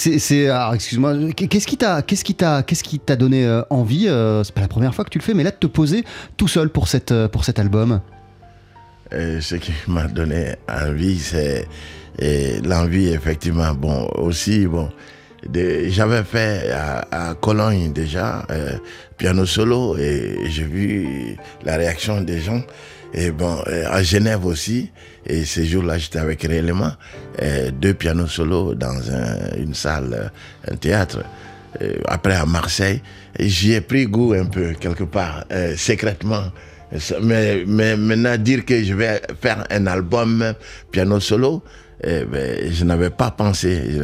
excuse-moi, 0.74 1.14
qu'est-ce 1.34 1.66
qui 1.66 1.76
t'a, 1.76 2.02
qu'est-ce 2.02 2.24
qui 2.24 2.34
t'a, 2.34 2.62
qu'est-ce 2.62 2.84
qui 2.84 2.98
t'a 2.98 3.16
donné 3.16 3.44
euh, 3.44 3.62
envie 3.70 4.08
euh, 4.08 4.44
C'est 4.44 4.54
pas 4.54 4.60
la 4.60 4.68
première 4.68 4.94
fois 4.94 5.04
que 5.04 5.10
tu 5.10 5.18
le 5.18 5.24
fais, 5.24 5.34
mais 5.34 5.42
là 5.42 5.50
de 5.50 5.56
te 5.56 5.66
poser 5.66 6.04
tout 6.36 6.48
seul 6.48 6.70
pour 6.70 6.88
cette, 6.88 7.14
pour 7.28 7.44
cet 7.44 7.58
album. 7.58 8.00
Et 9.12 9.40
ce 9.40 9.56
qui 9.56 9.72
m'a 9.88 10.06
donné 10.06 10.54
envie, 10.68 11.18
c'est 11.18 11.66
l'envie 12.64 13.08
effectivement. 13.08 13.74
Bon, 13.74 14.08
aussi 14.16 14.66
bon. 14.66 14.88
J'avais 15.88 16.22
fait 16.22 16.70
à, 16.70 17.30
à, 17.30 17.34
Cologne 17.34 17.92
déjà 17.92 18.44
euh, 18.50 18.72
piano 19.16 19.46
solo 19.46 19.96
et 19.96 20.50
j'ai 20.50 20.64
vu 20.64 21.36
la 21.64 21.76
réaction 21.76 22.20
des 22.20 22.40
gens. 22.40 22.62
Et 23.12 23.30
bon, 23.30 23.58
à 23.90 24.02
Genève 24.02 24.46
aussi. 24.46 24.90
Et 25.26 25.44
ces 25.44 25.66
jours-là, 25.66 25.98
j'étais 25.98 26.18
avec 26.18 26.42
réellement 26.42 26.92
deux 27.72 27.94
pianos 27.94 28.28
solo 28.28 28.74
dans 28.74 29.10
un, 29.10 29.56
une 29.58 29.74
salle, 29.74 30.30
un 30.70 30.76
théâtre. 30.76 31.24
Euh, 31.82 31.94
après 32.06 32.34
à 32.34 32.46
Marseille, 32.46 33.00
j'y 33.38 33.72
ai 33.74 33.80
pris 33.80 34.06
goût 34.06 34.32
un 34.32 34.46
peu 34.46 34.72
quelque 34.72 35.04
part, 35.04 35.44
euh, 35.52 35.76
secrètement. 35.76 36.44
Mais, 37.22 37.64
maintenant 37.64 38.36
dire 38.36 38.64
que 38.64 38.82
je 38.82 38.94
vais 38.94 39.22
faire 39.40 39.64
un 39.70 39.86
album 39.86 40.54
piano 40.90 41.20
solo, 41.20 41.62
eh 42.02 42.24
ben, 42.24 42.72
je 42.72 42.84
n'avais 42.84 43.10
pas 43.10 43.30
pensé. 43.30 44.00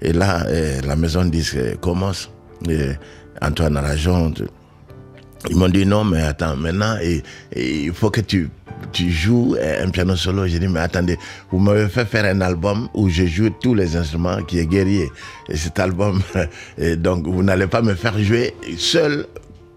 Et 0.00 0.12
là, 0.14 0.46
la 0.86 0.96
maison 0.96 1.26
disque 1.26 1.78
commence. 1.80 2.30
Et 2.66 2.92
Antoine 3.42 3.76
Arajon, 3.76 4.32
ils 5.50 5.56
m'ont 5.56 5.68
dit 5.68 5.86
non, 5.86 6.04
mais 6.04 6.22
attends, 6.22 6.56
maintenant, 6.56 6.96
et 7.02 7.22
il 7.54 7.92
faut 7.92 8.10
que 8.10 8.20
tu, 8.20 8.48
tu 8.92 9.10
joues 9.10 9.56
un 9.60 9.90
piano 9.90 10.16
solo. 10.16 10.46
J'ai 10.46 10.58
dit, 10.58 10.68
mais 10.68 10.80
attendez, 10.80 11.18
vous 11.50 11.58
m'avez 11.58 11.88
fait 11.88 12.04
faire 12.04 12.24
un 12.24 12.40
album 12.40 12.88
où 12.94 13.08
je 13.08 13.26
joue 13.26 13.50
tous 13.50 13.74
les 13.74 13.96
instruments 13.96 14.42
qui 14.42 14.58
est 14.58 14.66
guerrier. 14.66 15.10
Et 15.48 15.56
cet 15.56 15.78
album, 15.78 16.22
donc 16.98 17.26
vous 17.26 17.42
n'allez 17.42 17.66
pas 17.66 17.82
me 17.82 17.94
faire 17.94 18.18
jouer 18.18 18.54
seul 18.78 19.26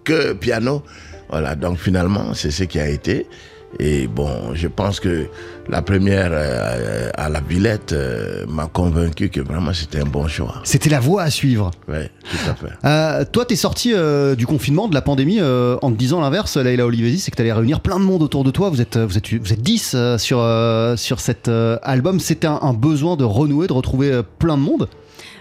que 0.04 0.34
piano. 0.34 0.84
Voilà, 1.30 1.56
donc 1.56 1.78
finalement, 1.78 2.34
c'est 2.34 2.52
ce 2.52 2.64
qui 2.64 2.80
a 2.80 2.88
été. 2.88 3.28
Et 3.80 4.08
bon, 4.08 4.54
je 4.54 4.68
pense 4.68 5.00
que 5.00 5.28
la 5.70 5.82
première 5.82 6.30
euh, 6.32 7.10
à 7.16 7.30
la 7.30 7.42
Villette 7.42 7.94
euh, 7.94 8.46
m'a 8.48 8.68
convaincu 8.68 9.30
que 9.30 9.42
vraiment 9.42 9.74
c'était 9.74 10.00
un 10.00 10.06
bon 10.06 10.28
choix. 10.28 10.62
C'était 10.64 10.90
la 10.90 11.00
voie 11.00 11.24
à 11.24 11.30
suivre. 11.30 11.72
Oui, 11.88 12.06
tout 12.32 12.50
à 12.50 12.56
fait. 12.56 12.74
Euh, 12.86 13.26
toi, 13.32 13.46
tu 13.46 13.54
es 13.54 13.58
sorti 13.58 13.94
euh, 13.94 14.36
du 14.36 14.48
confinement, 14.48 14.88
de 14.88 14.94
la 14.94 15.02
pandémie, 15.02 15.40
euh, 15.42 15.78
en 15.82 15.92
te 15.92 15.98
disant 15.98 16.22
l'inverse, 16.22 16.58
Leila 16.58 16.86
Olivesi, 16.86 17.20
c'est 17.20 17.30
que 17.32 17.36
tu 17.36 17.42
allais 17.42 17.54
réunir 17.54 17.82
plein 17.82 18.00
de 18.00 18.06
monde 18.06 18.24
autour 18.24 18.44
de 18.44 18.52
toi. 18.52 18.70
Vous 18.70 18.82
êtes, 18.82 18.98
vous 18.98 19.18
êtes, 19.18 19.34
vous 19.34 19.54
êtes 19.54 19.62
10 19.62 19.96
sur, 20.18 20.98
sur 20.98 21.20
cet 21.20 21.50
album. 21.84 22.20
C'était 22.20 22.48
un, 22.48 22.60
un, 22.62 22.74
besoin 22.74 23.16
de 23.18 23.26
renouer, 23.26 23.68
de 23.68 23.74
retrouver 23.74 24.22
plein 24.40 24.58
de 24.58 24.62
monde? 24.64 24.88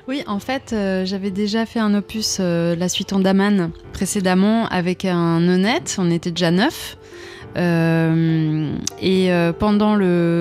Oui, 0.08 0.22
en 0.28 0.38
fait, 0.38 0.72
euh, 0.72 1.04
j'avais 1.04 1.32
déjà 1.32 1.66
fait 1.66 1.80
un 1.80 1.92
opus, 1.94 2.38
euh, 2.38 2.76
La 2.76 2.88
Suite 2.88 3.12
en 3.12 3.18
Daman, 3.18 3.70
précédemment, 3.92 4.66
avec 4.68 5.04
un 5.04 5.48
honnête. 5.48 5.96
On 5.98 6.10
était 6.12 6.30
déjà 6.30 6.52
neuf. 6.52 6.96
Euh, 7.56 8.76
et 9.00 9.32
euh, 9.32 9.52
pendant 9.52 9.96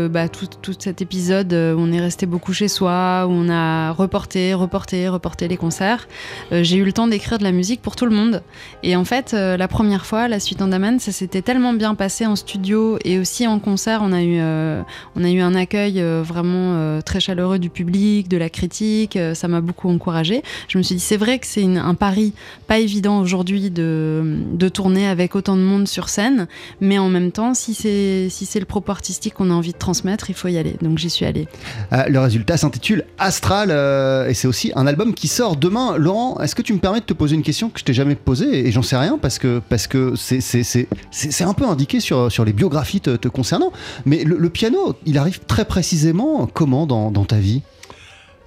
bah, 0.09 0.27
tout, 0.29 0.73
cet 0.77 1.01
épisode, 1.01 1.53
euh, 1.53 1.75
on 1.77 1.91
est 1.91 1.99
resté 1.99 2.25
beaucoup 2.25 2.53
chez 2.53 2.67
soi, 2.67 3.25
où 3.27 3.31
on 3.31 3.49
a 3.49 3.91
reporté, 3.91 4.53
reporté, 4.53 5.07
reporté 5.07 5.47
les 5.47 5.57
concerts, 5.57 6.07
j'ai 6.51 6.77
eu 6.77 6.83
le 6.83 6.91
temps 6.91 7.07
d'écrire 7.07 7.37
de 7.37 7.43
la 7.43 7.51
musique 7.51 7.81
pour 7.81 7.95
tout 7.95 8.05
le 8.05 8.15
monde. 8.15 8.41
Et 8.83 8.95
en 8.95 9.05
fait, 9.05 9.33
la 9.33 9.67
première 9.67 10.05
fois, 10.05 10.27
la 10.27 10.39
suite 10.39 10.61
Andaman, 10.61 10.99
ça 10.99 11.11
s'était 11.11 11.41
tellement 11.41 11.73
bien 11.73 11.95
passé 11.95 12.25
en 12.25 12.35
studio 12.35 12.97
et 13.03 13.19
aussi 13.19 13.47
en 13.47 13.59
concert. 13.59 14.01
On 14.03 14.11
a 14.13 14.21
eu, 14.21 14.39
un 14.39 15.55
accueil 15.55 16.01
vraiment 16.23 17.01
très 17.01 17.19
chaleureux 17.19 17.59
du 17.59 17.69
public, 17.69 18.27
de 18.27 18.37
la 18.37 18.49
critique. 18.49 19.17
ça 19.33 19.47
m'a 19.47 19.61
beaucoup 19.61 19.89
encouragé. 19.89 20.43
Je 20.67 20.77
me 20.77 20.83
suis 20.83 20.95
dit, 20.95 21.01
c'est 21.01 21.17
vrai 21.17 21.39
que 21.39 21.47
c'est 21.47 21.65
un 21.65 21.93
pari 21.93 22.33
pas 22.67 22.79
évident 22.79 23.19
aujourd'hui 23.19 23.69
de, 23.69 24.69
tourner 24.73 25.07
avec 25.07 25.35
autant 25.35 25.55
de 25.55 25.61
monde 25.61 25.87
sur 25.87 26.09
scène, 26.09 26.47
mais 26.81 26.97
même 27.09 27.31
temps, 27.31 27.53
si 27.53 27.73
c'est 27.73 28.27
si 28.29 28.45
c'est 28.45 28.59
le 28.59 28.65
propos 28.65 28.91
artistique 28.91 29.33
qu'on 29.35 29.51
a 29.51 29.53
envie 29.53 29.73
de 29.73 29.77
transmettre, 29.77 30.29
il 30.29 30.35
faut 30.35 30.47
y 30.47 30.57
aller. 30.57 30.75
Donc 30.81 30.97
j'y 30.97 31.09
suis 31.09 31.25
allée. 31.25 31.47
Euh, 31.93 32.05
le 32.07 32.19
résultat 32.19 32.57
s'intitule 32.57 33.05
Astral 33.17 33.69
euh, 33.71 34.27
et 34.27 34.33
c'est 34.33 34.47
aussi 34.47 34.71
un 34.75 34.87
album 34.87 35.13
qui 35.13 35.27
sort 35.27 35.55
demain. 35.55 35.97
Laurent, 35.97 36.39
est-ce 36.39 36.55
que 36.55 36.61
tu 36.61 36.73
me 36.73 36.79
permets 36.79 36.99
de 36.99 37.05
te 37.05 37.13
poser 37.13 37.35
une 37.35 37.43
question 37.43 37.69
que 37.69 37.79
je 37.79 37.85
t'ai 37.85 37.93
jamais 37.93 38.15
posée 38.15 38.67
et 38.67 38.71
j'en 38.71 38.81
sais 38.83 38.97
rien 38.97 39.17
parce 39.21 39.39
que 39.39 39.61
parce 39.69 39.87
que 39.87 40.13
c'est 40.15 40.41
c'est 40.41 41.43
un 41.43 41.53
peu 41.53 41.65
indiqué 41.65 41.99
sur 41.99 42.31
sur 42.31 42.45
les 42.45 42.53
biographies 42.53 43.01
te, 43.01 43.15
te 43.15 43.27
concernant. 43.27 43.71
Mais 44.05 44.23
le, 44.23 44.37
le, 44.37 44.49
piano, 44.49 44.95
il 45.05 45.17
arrive 45.17 45.39
très 45.45 45.65
précisément 45.65 46.47
comment 46.51 46.85
dans, 46.85 47.11
dans 47.11 47.25
ta 47.25 47.37
vie? 47.37 47.61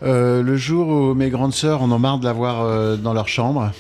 Euh, 0.03 0.43
Le 0.43 0.57
jour 0.57 0.89
où 0.89 1.15
mes 1.15 1.31
grandes 1.31 1.55
sœurs 1.55 1.83
en 1.83 1.91
ont 1.91 1.99
marre 1.99 2.19
de 2.19 2.25
l'avoir 2.25 2.63
euh, 2.63 2.97
dans 2.97 3.13
leur 3.13 3.29
chambre. 3.29 3.71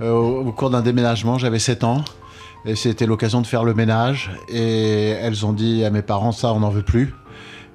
Au, 0.00 0.04
au 0.04 0.52
cours 0.52 0.70
d'un 0.70 0.82
déménagement, 0.82 1.38
j'avais 1.38 1.58
7 1.58 1.84
ans. 1.84 2.04
Et 2.66 2.76
c'était 2.76 3.06
l'occasion 3.06 3.40
de 3.40 3.46
faire 3.46 3.64
le 3.64 3.74
ménage. 3.74 4.30
Et 4.48 5.10
elles 5.10 5.44
ont 5.44 5.52
dit 5.52 5.84
à 5.84 5.90
mes 5.90 6.02
parents, 6.02 6.32
ça, 6.32 6.52
on 6.52 6.60
n'en 6.60 6.70
veut 6.70 6.82
plus. 6.82 7.14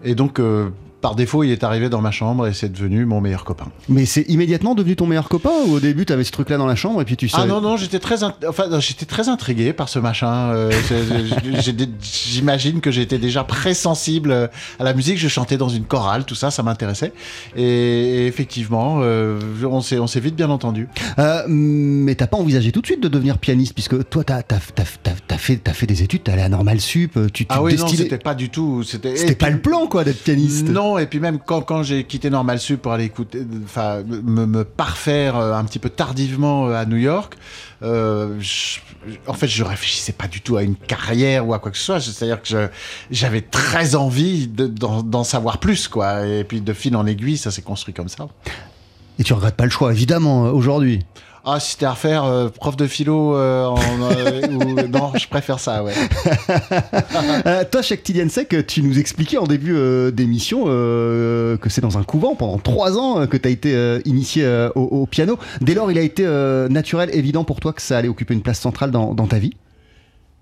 Et 0.03 0.15
donc, 0.15 0.39
euh, 0.39 0.69
par 1.01 1.15
défaut, 1.15 1.43
il 1.43 1.51
est 1.51 1.63
arrivé 1.63 1.89
dans 1.89 2.01
ma 2.01 2.11
chambre 2.11 2.47
et 2.47 2.53
c'est 2.53 2.71
devenu 2.71 3.05
mon 3.05 3.21
meilleur 3.21 3.45
copain. 3.45 3.67
Mais 3.87 4.05
c'est 4.05 4.23
immédiatement 4.23 4.75
devenu 4.75 4.95
ton 4.95 5.07
meilleur 5.07 5.29
copain 5.29 5.51
ou 5.67 5.73
au 5.73 5.79
début 5.79 6.05
tu 6.05 6.13
avais 6.13 6.23
ce 6.23 6.31
truc 6.31 6.49
là 6.49 6.57
dans 6.57 6.65
la 6.65 6.75
chambre 6.75 7.01
et 7.01 7.05
puis 7.05 7.15
tu 7.15 7.29
savais... 7.29 7.43
Ah 7.43 7.47
non 7.47 7.61
non, 7.61 7.77
j'étais 7.77 7.99
très 7.99 8.23
enfin 8.23 8.79
j'étais 8.79 9.05
très 9.05 9.29
intrigué 9.29 9.71
par 9.71 9.87
ce 9.87 9.99
machin. 9.99 10.51
Euh, 10.53 10.71
J'imagine 12.01 12.81
que 12.81 12.91
j'étais 12.91 13.17
déjà 13.17 13.43
pré-sensible 13.43 14.49
à 14.79 14.83
la 14.83 14.93
musique, 14.93 15.17
je 15.17 15.27
chantais 15.27 15.57
dans 15.57 15.69
une 15.69 15.85
chorale, 15.85 16.25
tout 16.25 16.35
ça, 16.35 16.51
ça 16.51 16.63
m'intéressait. 16.63 17.13
Et, 17.55 18.27
effectivement, 18.27 18.99
euh, 19.01 19.39
on 19.63 19.81
s'est 19.81 20.19
vite 20.19 20.35
bien 20.35 20.49
entendu. 20.49 20.87
Euh, 21.17 21.43
mais 21.47 22.15
t'as 22.15 22.27
pas 22.27 22.37
envisagé 22.37 22.71
tout 22.71 22.81
de 22.81 22.85
suite 22.85 23.01
de 23.01 23.07
devenir 23.07 23.37
pianiste 23.37 23.73
puisque 23.73 24.07
toi 24.09 24.23
t'as 24.23 24.39
as, 24.39 24.59
as, 25.31 25.37
fait 25.37 25.67
as 25.67 25.73
fait 25.73 25.87
des 25.87 26.03
études, 26.03 26.23
t'es 26.23 26.31
allé 26.31 26.41
à 26.41 26.49
Normal 26.49 26.81
Sup, 26.81 27.13
tu, 27.33 27.45
tu 27.45 27.47
Ah 27.49 27.61
oui 27.61 27.77
non, 27.77 27.87
c'était 27.87 28.17
pas 28.17 28.35
du 28.35 28.49
tout, 28.49 28.83
c'était 28.83 29.15
c'était 29.15 29.35
pas 29.35 29.49
le 29.49 29.59
plan 29.59 29.87
quoi 29.87 30.03
d'être 30.03 30.23
pianiste. 30.23 30.67
Non 30.67 30.88
et 30.97 31.05
puis 31.05 31.19
même 31.19 31.39
quand, 31.39 31.61
quand 31.61 31.83
j'ai 31.83 32.03
quitté 32.05 32.29
Normal 32.29 32.59
Sup 32.59 32.81
pour 32.81 32.91
aller 32.93 33.03
écouter, 33.05 33.45
enfin, 33.63 34.01
me, 34.03 34.63
parfaire 34.63 35.37
euh, 35.37 35.53
un 35.53 35.63
petit 35.65 35.79
peu 35.79 35.89
tardivement 35.89 36.67
euh, 36.67 36.73
à 36.73 36.85
New 36.85 36.97
York, 36.97 37.35
euh, 37.83 38.39
en 39.27 39.33
fait, 39.33 39.47
je 39.47 39.63
réfléchissais 39.63 40.13
pas 40.13 40.27
du 40.27 40.41
tout 40.41 40.57
à 40.57 40.63
une 40.63 40.75
carrière 40.75 41.47
ou 41.47 41.53
à 41.53 41.59
quoi 41.59 41.71
que 41.71 41.77
ce 41.77 41.83
soit. 41.83 41.99
C'est-à-dire 42.01 42.41
que 42.41 42.69
j'avais 43.11 43.41
très 43.41 43.95
envie 43.95 44.47
de- 44.47 44.67
d'en 44.67 45.23
savoir 45.23 45.59
plus, 45.59 45.87
quoi. 45.87 46.25
Et 46.25 46.43
puis 46.43 46.61
de 46.61 46.73
fil 46.73 46.95
en 46.95 47.05
aiguille, 47.05 47.37
ça 47.37 47.51
s'est 47.51 47.61
construit 47.61 47.93
comme 47.93 48.09
ça. 48.09 48.27
Et 49.19 49.23
tu 49.23 49.33
regrettes 49.33 49.55
pas 49.55 49.65
le 49.65 49.69
choix, 49.71 49.91
évidemment, 49.91 50.43
aujourd'hui. 50.43 51.05
Ah, 51.51 51.59
si 51.59 51.71
c'était 51.71 51.85
à 51.85 51.91
refaire, 51.91 52.25
euh, 52.25 52.49
prof 52.49 52.75
de 52.77 52.85
philo, 52.85 53.35
euh, 53.35 53.65
en, 53.65 53.77
euh, 54.11 54.41
ou- 54.51 54.87
non, 54.87 55.11
je 55.15 55.27
préfère 55.27 55.59
ça, 55.59 55.83
ouais. 55.83 55.93
Euh, 57.45 57.63
toi, 57.71 57.81
Cheikh 57.81 58.03
Tidiansek, 58.03 58.67
tu 58.67 58.81
nous 58.83 58.99
expliquais 58.99 59.37
en 59.37 59.47
début 59.47 59.73
euh, 59.75 60.11
d'émission 60.11 60.65
euh, 60.67 61.57
que 61.57 61.69
c'est 61.69 61.81
dans 61.81 61.97
un 61.97 62.03
couvent 62.03 62.35
pendant 62.35 62.57
trois 62.59 62.97
ans 62.97 63.21
euh, 63.21 63.25
que 63.25 63.37
tu 63.37 63.47
as 63.47 63.51
été 63.51 63.73
euh, 63.75 63.99
initié 64.05 64.43
euh, 64.45 64.69
au, 64.75 64.81
au 64.83 65.05
piano. 65.05 65.39
Dès 65.61 65.73
lors, 65.73 65.91
il 65.91 65.97
a 65.97 66.01
été 66.01 66.23
euh, 66.25 66.67
naturel, 66.69 67.09
évident 67.13 67.43
pour 67.43 67.59
toi 67.59 67.73
que 67.73 67.81
ça 67.81 67.97
allait 67.97 68.09
occuper 68.09 68.33
une 68.33 68.41
place 68.43 68.59
centrale 68.59 68.91
dans, 68.91 69.13
dans 69.13 69.27
ta 69.27 69.39
vie? 69.39 69.53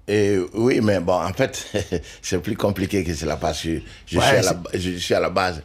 Et 0.09 0.37
oui, 0.53 0.79
mais 0.81 0.99
bon, 0.99 1.13
en 1.21 1.33
fait, 1.33 1.67
c'est 2.21 2.41
plus 2.41 2.55
compliqué 2.55 3.03
que 3.03 3.13
cela 3.13 3.35
parce 3.35 3.61
que 3.61 3.79
je, 4.07 4.17
Ouais, 4.17 4.23
suis, 4.25 4.35
à 4.37 4.41
c'est- 4.43 4.53
la, 4.73 4.79
je 4.79 4.91
suis 4.97 5.13
à 5.13 5.19
la 5.19 5.29
base 5.29 5.61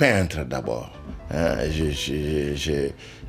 peintre 0.00 0.44
d'abord. 0.46 0.90
hein. 1.30 1.56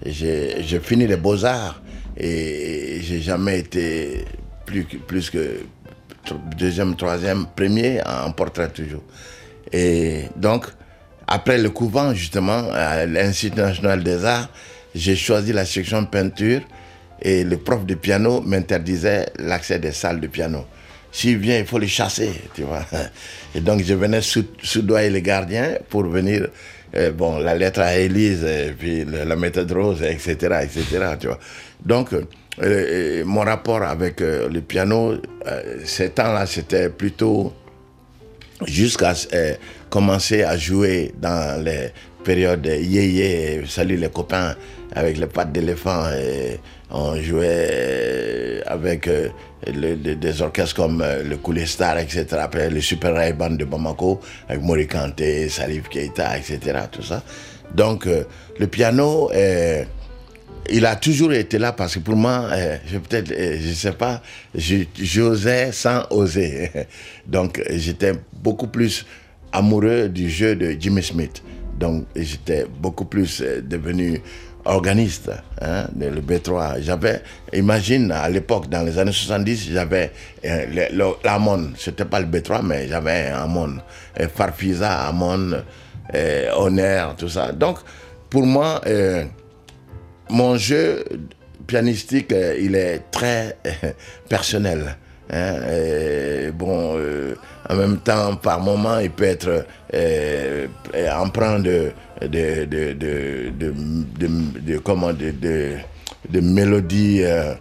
J'ai 0.05 0.79
fini 0.81 1.05
les 1.05 1.17
beaux-arts 1.17 1.81
et 2.17 2.99
j'ai 3.01 3.19
jamais 3.21 3.59
été 3.59 4.25
plus, 4.65 4.85
plus 4.85 5.29
que 5.29 5.59
deuxième, 6.57 6.95
troisième, 6.95 7.45
premier 7.55 8.01
en 8.05 8.31
portrait 8.31 8.69
toujours. 8.69 9.03
Et 9.73 10.23
donc, 10.37 10.65
après 11.27 11.57
le 11.57 11.69
couvent, 11.69 12.13
justement, 12.13 12.63
à 12.73 13.05
l'Institut 13.05 13.59
national 13.59 14.01
des 14.03 14.23
arts, 14.23 14.49
j'ai 14.95 15.15
choisi 15.17 15.51
la 15.51 15.65
section 15.65 16.05
peinture 16.05 16.61
et 17.21 17.43
le 17.43 17.57
prof 17.57 17.85
de 17.85 17.95
piano 17.95 18.41
m'interdisait 18.41 19.27
l'accès 19.39 19.77
des 19.79 19.91
salles 19.91 20.21
de 20.21 20.27
piano. 20.27 20.65
S'il 21.11 21.37
vient, 21.37 21.59
il 21.59 21.65
faut 21.65 21.77
le 21.77 21.87
chasser, 21.87 22.31
tu 22.53 22.63
vois. 22.63 22.85
Et 23.53 23.59
donc, 23.59 23.83
je 23.83 23.93
venais 23.93 24.21
soudoyer 24.21 25.09
les 25.09 25.21
gardiens 25.21 25.77
pour 25.89 26.03
venir, 26.03 26.47
euh, 26.95 27.11
bon, 27.11 27.39
la 27.39 27.53
lettre 27.53 27.81
à 27.81 27.97
Élise, 27.97 28.45
puis 28.79 29.03
la 29.05 29.35
méthode 29.35 29.71
rose, 29.73 30.01
etc., 30.01 30.35
etc., 30.63 30.85
tu 31.19 31.27
vois. 31.27 31.39
Donc, 31.85 32.13
euh, 32.13 32.23
euh, 32.63 33.25
mon 33.25 33.41
rapport 33.41 33.83
avec 33.83 34.21
le 34.21 34.59
piano, 34.61 35.15
ces 35.83 36.11
temps-là, 36.11 36.45
c'était 36.45 36.89
plutôt 36.89 37.53
jusqu'à 38.65 39.13
commencer 39.89 40.43
à 40.43 40.55
jouer 40.57 41.13
dans 41.19 41.61
les 41.61 41.89
périodes 42.23 42.65
yéyé, 42.65 43.63
salut 43.67 43.97
les 43.97 44.09
copains, 44.09 44.55
avec 44.93 45.17
les 45.17 45.27
pattes 45.27 45.51
d'éléphant. 45.51 46.05
et 46.11 46.59
On 46.91 47.19
jouait 47.19 48.61
avec 48.65 49.09
des 49.65 50.41
orchestres 50.41 50.75
comme 50.75 51.01
euh, 51.01 51.23
le 51.23 51.37
Cooley 51.37 51.65
Star, 51.65 51.97
etc. 51.97 52.25
Après 52.39 52.69
le 52.69 52.81
Super 52.81 53.13
Ray 53.13 53.33
Band 53.33 53.51
de 53.51 53.65
Bamako, 53.65 54.19
avec 54.49 54.61
Mori 54.61 54.87
Kanté, 54.87 55.49
Salif 55.49 55.87
Keita, 55.89 56.37
etc. 56.37 56.79
Tout 56.91 57.03
ça. 57.03 57.23
Donc, 57.73 58.07
euh, 58.07 58.23
le 58.59 58.67
piano, 58.67 59.29
euh, 59.33 59.83
il 60.69 60.85
a 60.85 60.95
toujours 60.95 61.33
été 61.33 61.57
là 61.57 61.73
parce 61.73 61.95
que 61.95 61.99
pour 61.99 62.15
moi, 62.15 62.49
je 62.85 62.97
peut-être, 62.97 63.33
sais 63.73 63.91
pas, 63.93 64.21
j'osais 64.55 65.71
sans 65.71 66.05
oser. 66.09 66.71
Donc, 67.27 67.61
j'étais 67.69 68.13
beaucoup 68.33 68.67
plus 68.67 69.05
amoureux 69.51 70.07
du 70.07 70.29
jeu 70.29 70.55
de 70.55 70.75
Jimmy 70.79 71.03
Smith. 71.03 71.43
Donc, 71.79 72.05
j'étais 72.15 72.65
beaucoup 72.79 73.05
plus 73.05 73.41
devenu 73.41 74.21
organiste, 74.65 75.31
hein, 75.61 75.85
le 75.99 76.21
B3. 76.21 76.81
J'avais, 76.81 77.21
imagine, 77.53 78.11
à 78.11 78.29
l'époque, 78.29 78.69
dans 78.69 78.83
les 78.83 78.97
années 78.99 79.11
70, 79.11 79.69
j'avais 79.71 80.11
euh, 80.45 80.65
l'Amon. 81.23 81.71
C'était 81.77 82.05
pas 82.05 82.19
le 82.19 82.27
B3, 82.27 82.61
mais 82.63 82.87
j'avais 82.87 83.27
un 83.29 83.43
Amon. 83.43 83.77
Euh, 84.19 84.27
Farfisa, 84.33 85.07
Amon, 85.07 85.53
euh, 86.13 86.51
Honor, 86.57 87.15
tout 87.15 87.29
ça. 87.29 87.51
Donc, 87.51 87.79
pour 88.29 88.45
moi, 88.45 88.81
euh, 88.87 89.23
mon 90.29 90.57
jeu 90.57 91.03
pianistique, 91.67 92.31
euh, 92.33 92.55
il 92.59 92.75
est 92.75 92.99
très 93.11 93.57
personnel. 94.29 94.97
hein, 95.31 95.55
et 95.71 96.51
bon, 96.51 96.97
en 97.69 97.75
même 97.75 97.97
temps, 97.99 98.35
par 98.35 98.59
moment, 98.59 98.99
il 98.99 99.11
peut 99.11 99.23
être 99.25 99.65
empreint 101.13 101.59
de, 101.59 101.91
de, 102.27 102.65
comment, 104.77 105.13
de, 105.13 106.39
mélodies. 106.39 107.23
euh, 107.23 107.53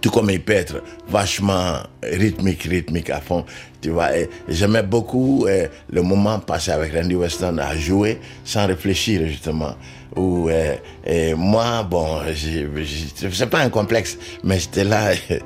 tout 0.00 0.10
comme 0.10 0.30
il 0.30 0.42
peut 0.42 0.54
être 0.54 0.82
vachement 1.08 1.76
rythmique, 2.02 2.62
rythmique 2.64 3.10
à 3.10 3.20
fond, 3.20 3.44
tu 3.80 3.90
vois. 3.90 4.08
J'aimais 4.48 4.82
beaucoup 4.82 5.46
euh, 5.46 5.68
le 5.90 6.02
moment 6.02 6.38
passé 6.40 6.70
avec 6.72 6.92
Randy 6.94 7.14
Weston 7.14 7.58
à 7.58 7.76
jouer 7.76 8.18
sans 8.44 8.66
réfléchir, 8.66 9.26
justement. 9.26 9.76
Euh, 10.16 10.76
et 11.06 11.34
moi, 11.34 11.82
bon, 11.82 12.20
c'est 12.34 13.50
pas 13.50 13.60
un 13.60 13.70
complexe, 13.70 14.18
mais 14.44 14.58
j'étais 14.58 14.84
là, 14.84 15.12
euh, 15.30 15.38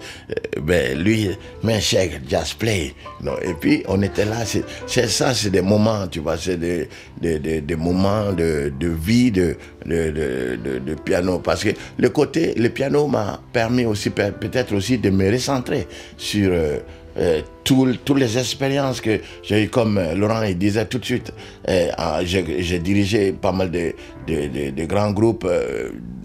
ben, 0.60 0.98
lui, 0.98 1.30
mais 1.62 1.80
chèque, 1.80 2.20
just 2.28 2.58
play. 2.58 2.94
Non, 3.22 3.34
et 3.42 3.54
puis, 3.54 3.82
on 3.88 4.02
était 4.02 4.24
là, 4.24 4.44
c'est 4.44 5.08
ça, 5.08 5.34
c'est 5.34 5.50
des 5.50 5.62
moments, 5.62 6.06
tu 6.08 6.20
vois, 6.20 6.36
c'est 6.36 6.56
des, 6.58 6.88
des, 7.20 7.38
des, 7.38 7.60
des 7.60 7.76
moments 7.76 8.32
de, 8.32 8.72
de 8.78 8.88
vie, 8.88 9.30
de, 9.30 9.56
de, 9.84 10.10
de, 10.10 10.94
piano. 11.04 11.38
Parce 11.38 11.62
que 11.62 11.70
le 11.98 12.08
côté, 12.08 12.54
le 12.56 12.68
piano 12.70 13.06
m'a 13.06 13.40
permis 13.52 13.84
aussi, 13.84 14.10
peut- 14.10 14.32
peut-être 14.32 14.74
aussi, 14.74 14.98
de 14.98 15.10
me 15.10 15.30
recentrer 15.30 15.86
sur 16.16 16.50
euh, 16.52 16.78
euh, 17.18 17.40
tout- 17.64 17.96
toutes 18.04 18.18
les 18.18 18.36
expériences 18.38 19.00
que 19.00 19.20
j'ai 19.42 19.64
eues, 19.64 19.68
comme 19.68 19.98
euh, 19.98 20.14
Laurent 20.14 20.42
il 20.42 20.56
disait 20.58 20.84
tout 20.86 20.98
de 20.98 21.04
suite. 21.04 21.32
Euh, 21.68 21.88
j'ai 22.24 22.78
dirigé 22.78 23.32
pas 23.32 23.52
mal 23.52 23.70
de, 23.70 23.92
de, 24.26 24.84
grands 24.84 25.12
groupes, 25.12 25.46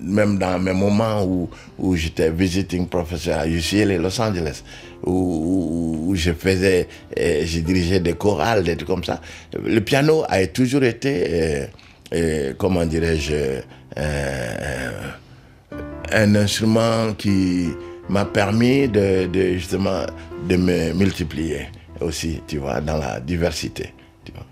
même 0.02 0.38
dans 0.38 0.60
mes 0.60 0.74
moments 0.74 1.24
où, 1.24 1.50
où 1.80 1.96
j'étais 1.96 2.30
visiting 2.32 2.88
professor 2.88 3.36
à 3.40 3.48
UCLA 3.48 3.98
Los 3.98 4.20
Angeles, 4.22 4.64
où, 5.04 5.12
où- 5.12 6.10
où 6.12 6.16
je 6.16 6.32
faisais, 6.34 6.88
j'ai 7.16 7.62
dirigé 7.62 8.00
des 8.00 8.14
chorales, 8.14 8.64
des 8.64 8.76
trucs 8.76 8.90
comme 8.90 9.04
ça. 9.04 9.22
Le 9.64 9.80
piano 9.80 10.24
a 10.28 10.46
toujours 10.48 10.84
été, 10.84 11.68
comment 12.58 12.86
dirais-je, 12.86 13.62
un 16.12 16.36
instrument 16.36 17.14
qui 17.18 17.70
m'a 18.10 18.26
permis 18.26 18.88
de, 18.88 19.28
de, 19.28 19.54
justement 19.54 20.02
de 20.50 20.56
me 20.58 20.94
multiplier 20.94 21.68
aussi, 22.02 22.42
tu 22.48 22.58
vois, 22.58 22.82
dans 22.82 22.98
la 22.98 23.20
diversité. 23.20 23.94
tu 24.26 24.32
vois. 24.34 24.44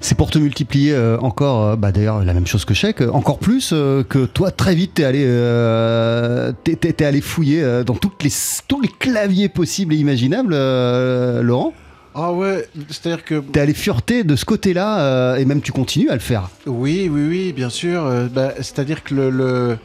C'est 0.00 0.14
pour 0.16 0.30
te 0.30 0.38
multiplier 0.38 0.92
euh, 0.92 1.18
encore, 1.20 1.64
euh, 1.64 1.76
bah, 1.76 1.90
d'ailleurs 1.92 2.22
la 2.24 2.34
même 2.34 2.46
chose 2.46 2.64
que 2.64 2.74
Chèque, 2.74 3.00
euh, 3.00 3.10
encore 3.12 3.38
plus 3.38 3.70
euh, 3.72 4.02
que 4.02 4.24
toi 4.26 4.50
très 4.50 4.74
vite 4.74 4.94
t'es 4.94 5.04
allé, 5.04 5.24
euh, 5.26 6.52
t'es, 6.64 6.76
t'es- 6.76 6.92
t'es 6.92 7.04
allé 7.04 7.20
fouiller 7.20 7.62
euh, 7.62 7.82
dans 7.84 7.94
toutes 7.94 8.22
les, 8.22 8.30
tous 8.68 8.80
les 8.80 8.88
claviers 8.88 9.48
possibles 9.48 9.94
et 9.94 9.96
imaginables, 9.96 10.52
euh, 10.54 11.42
Laurent. 11.42 11.72
Ah 12.18 12.32
ouais, 12.32 12.66
c'est-à-dire 12.88 13.22
que 13.26 13.40
T'es 13.40 13.60
allé 13.60 13.74
fureter 13.74 14.24
de 14.24 14.36
ce 14.36 14.46
côté-là 14.46 15.00
euh, 15.00 15.36
et 15.36 15.44
même 15.44 15.60
tu 15.60 15.70
continues 15.72 16.08
à 16.08 16.14
le 16.14 16.20
faire. 16.20 16.48
Oui, 16.66 17.10
oui, 17.12 17.26
oui, 17.28 17.52
bien 17.52 17.68
sûr. 17.68 18.06
Euh, 18.06 18.26
bah, 18.26 18.52
C'est-à-dire 18.56 19.04
que 19.04 19.14
le, 19.14 19.28
le- 19.28 19.76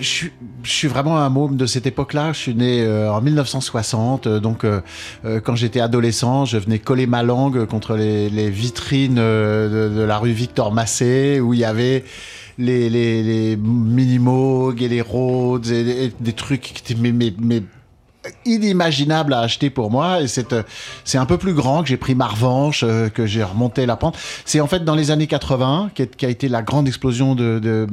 je, 0.00 0.26
je 0.62 0.70
suis 0.70 0.88
vraiment 0.88 1.18
un 1.18 1.28
môme 1.28 1.56
de 1.56 1.66
cette 1.66 1.86
époque-là. 1.86 2.32
Je 2.32 2.38
suis 2.38 2.54
né 2.54 2.82
euh, 2.82 3.12
en 3.12 3.20
1960, 3.20 4.26
euh, 4.26 4.40
donc 4.40 4.64
euh, 4.64 4.80
euh, 5.24 5.40
quand 5.40 5.56
j'étais 5.56 5.80
adolescent, 5.80 6.44
je 6.44 6.58
venais 6.58 6.78
coller 6.78 7.06
ma 7.06 7.22
langue 7.22 7.66
contre 7.66 7.96
les, 7.96 8.30
les 8.30 8.50
vitrines 8.50 9.18
euh, 9.18 9.88
de, 9.90 9.94
de 9.94 10.02
la 10.02 10.18
rue 10.18 10.32
Victor 10.32 10.72
Massé, 10.72 11.40
où 11.40 11.54
il 11.54 11.60
y 11.60 11.64
avait 11.64 12.04
les, 12.58 12.88
les, 12.88 13.22
les 13.22 13.52
et 13.52 14.88
les 14.88 15.00
Rhodes 15.00 15.66
et, 15.66 16.04
et 16.04 16.12
des 16.20 16.32
trucs 16.32 16.60
qui 16.60 16.92
étaient 16.92 17.00
mais, 17.00 17.12
mais, 17.12 17.34
mais 17.38 17.62
inimaginable 18.44 19.32
à 19.34 19.40
acheter 19.40 19.70
pour 19.70 19.90
moi 19.90 20.20
et 20.20 20.28
c'est 20.28 20.52
euh, 20.52 20.62
c'est 21.04 21.18
un 21.18 21.26
peu 21.26 21.38
plus 21.38 21.54
grand 21.54 21.82
que 21.82 21.88
j'ai 21.88 21.96
pris 21.96 22.14
ma 22.14 22.26
revanche 22.26 22.82
euh, 22.84 23.08
que 23.08 23.26
j'ai 23.26 23.42
remonté 23.42 23.86
la 23.86 23.96
pente. 23.96 24.16
C'est 24.44 24.60
en 24.60 24.66
fait 24.66 24.84
dans 24.84 24.94
les 24.94 25.10
années 25.10 25.26
80 25.26 25.90
qui, 25.94 26.26
a 26.26 26.28
été 26.28 26.48
la 26.48 26.62
grande 26.62 26.88
explosion 26.88 27.34
de, 27.34 27.58
de 27.58 27.86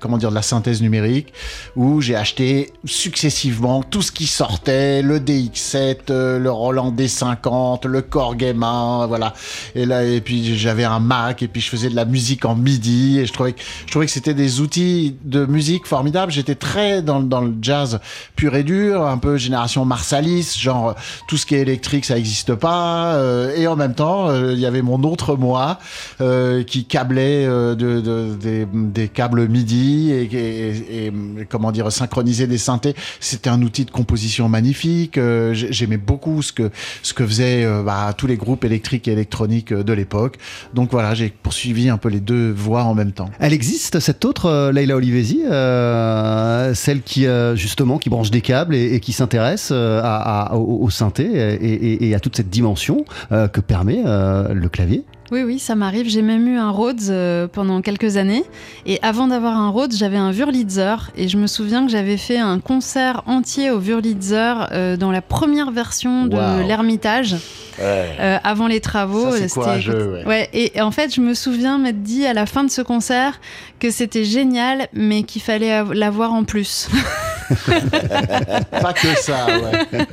comment 0.00 0.18
dire 0.18 0.30
de 0.30 0.34
la 0.34 0.42
synthèse 0.42 0.82
numérique 0.82 1.32
où 1.76 2.00
j'ai 2.00 2.16
acheté 2.16 2.72
successivement 2.84 3.82
tout 3.82 4.02
ce 4.02 4.12
qui 4.12 4.26
sortait 4.26 5.02
le 5.02 5.20
DX7 5.20 5.96
euh, 6.10 6.38
le 6.38 6.50
Roland 6.50 6.92
D50 6.92 7.86
le 7.86 8.00
M1 8.00 9.06
voilà. 9.06 9.34
Et 9.74 9.86
là 9.86 10.04
et 10.04 10.20
puis 10.20 10.56
j'avais 10.56 10.84
un 10.84 11.00
Mac 11.00 11.42
et 11.42 11.48
puis 11.48 11.60
je 11.60 11.68
faisais 11.68 11.88
de 11.88 11.96
la 11.96 12.04
musique 12.04 12.44
en 12.44 12.56
MIDI 12.56 13.20
et 13.20 13.26
je 13.26 13.32
trouvais 13.32 13.52
que 13.52 13.60
je 13.86 13.90
trouvais 13.90 14.06
que 14.06 14.12
c'était 14.12 14.34
des 14.34 14.60
outils 14.60 15.16
de 15.24 15.46
musique 15.46 15.86
formidables. 15.86 16.32
J'étais 16.32 16.54
très 16.54 17.02
dans, 17.02 17.20
dans 17.20 17.40
le 17.40 17.54
jazz 17.62 18.00
pur 18.36 18.54
et 18.56 18.64
dur 18.64 19.06
un 19.06 19.18
peu 19.18 19.36
génération 19.36 19.67
Marsalis, 19.84 20.56
genre 20.58 20.94
tout 21.26 21.36
ce 21.36 21.46
qui 21.46 21.54
est 21.54 21.60
électrique, 21.60 22.04
ça 22.04 22.14
n'existe 22.14 22.54
pas. 22.54 23.14
euh, 23.14 23.54
et 23.56 23.66
en 23.66 23.76
même 23.76 23.94
temps, 23.94 24.28
euh, 24.30 24.52
il 24.52 24.58
y 24.60 24.66
avait 24.66 24.82
mon 24.82 25.02
autre 25.02 25.36
moi 25.36 25.78
euh, 26.20 26.62
qui 26.64 26.84
câblait 26.84 27.44
euh, 27.46 27.74
de, 27.74 28.00
de- 28.00 28.66
des, 28.72 29.08
câbles 29.08 29.48
MIDI 29.48 30.10
et, 30.12 31.12
comment 31.48 31.72
dire 31.72 31.90
synchroniser 31.92 32.46
des 32.46 32.58
synthés. 32.58 32.94
C'était 33.20 33.50
un 33.50 33.62
outil 33.62 33.84
de 33.84 33.90
composition 33.90 34.48
magnifique. 34.48 35.18
Euh, 35.18 35.54
j'ai- 35.54 35.72
J'aimais 35.72 35.96
beaucoup 35.98 36.42
ce 36.42 36.52
que 36.52 36.70
ce 37.02 37.12
que 37.14 37.26
faisaient 37.26 37.64
euh, 37.64 37.82
bah, 37.82 38.12
tous 38.16 38.26
les 38.26 38.36
groupes 38.36 38.64
électriques 38.64 39.06
et 39.08 39.12
électroniques 39.12 39.72
euh, 39.72 39.82
de 39.84 39.92
l'époque. 39.92 40.36
Donc 40.74 40.90
voilà, 40.90 41.14
j'ai 41.14 41.28
poursuivi 41.42 41.88
un 41.88 41.98
peu 41.98 42.08
les 42.08 42.20
deux 42.20 42.50
voies 42.52 42.82
en 42.84 42.94
même 42.94 43.12
temps. 43.12 43.30
Elle 43.38 43.52
existe 43.52 44.00
cette 44.00 44.24
autre 44.24 44.46
euh, 44.46 44.72
Leila 44.72 44.96
Olivesi, 44.96 45.42
euh, 45.44 46.74
celle 46.74 47.02
qui 47.02 47.26
euh, 47.26 47.54
justement 47.56 47.98
qui 47.98 48.10
branche 48.10 48.30
des 48.30 48.40
câbles 48.40 48.74
et 48.74 49.00
qui 49.00 49.12
s'intéresse 49.12 49.57
euh, 49.72 50.00
à, 50.02 50.52
à- 50.52 50.54
au, 50.56 50.82
au 50.84 50.90
synthé 50.90 51.24
et, 51.24 51.54
et- 51.72 52.08
et 52.08 52.14
à 52.14 52.20
toute 52.20 52.36
cette 52.36 52.50
dimension 52.50 53.04
euh, 53.32 53.48
que 53.48 53.60
permet 53.60 54.02
euh, 54.06 54.52
le 54.54 54.68
clavier. 54.68 55.04
Oui, 55.30 55.42
oui, 55.42 55.58
ça 55.58 55.74
m'arrive. 55.74 56.08
J'ai 56.08 56.22
même 56.22 56.48
eu 56.48 56.56
un 56.56 56.70
Rhodes 56.70 57.02
euh, 57.10 57.48
pendant 57.48 57.82
quelques 57.82 58.16
années. 58.16 58.44
Et 58.86 58.98
avant 59.02 59.26
d'avoir 59.28 59.58
un 59.58 59.68
Rhodes, 59.68 59.92
j'avais 59.94 60.16
un 60.16 60.32
Wurlitzer. 60.32 60.94
Et 61.18 61.28
je 61.28 61.36
me 61.36 61.46
souviens 61.46 61.84
que 61.84 61.92
j'avais 61.92 62.16
fait 62.16 62.38
un 62.38 62.60
concert 62.60 63.22
entier 63.26 63.70
au 63.70 63.78
Wurlitzer 63.78 64.54
euh, 64.72 64.96
dans 64.96 65.10
la 65.12 65.20
première 65.20 65.70
version 65.70 66.24
de 66.24 66.34
Wow. 66.36 66.66
l'Ermitage. 66.66 67.36
Ouais. 67.78 68.08
euh, 68.18 68.38
avant 68.42 68.66
les 68.68 68.80
travaux. 68.80 69.30
Ça, 69.32 69.46
courageux, 69.48 70.22
ouais. 70.26 70.48
et, 70.54 70.78
et 70.78 70.80
en 70.80 70.90
fait, 70.90 71.14
je 71.14 71.20
me 71.20 71.32
souviens 71.34 71.78
m'être 71.78 72.02
dit 72.02 72.26
à 72.26 72.32
la 72.32 72.44
fin 72.46 72.64
de 72.64 72.70
ce 72.70 72.80
concert 72.82 73.38
que 73.78 73.90
c'était 73.90 74.24
génial, 74.24 74.88
mais 74.94 75.22
qu'il 75.24 75.42
fallait 75.42 75.70
av- 75.72 75.92
l'avoir 75.92 76.32
en 76.32 76.42
plus. 76.44 76.88
Pas 78.70 78.92
que 78.92 79.14
ça, 79.20 79.46
ouais. 79.46 80.06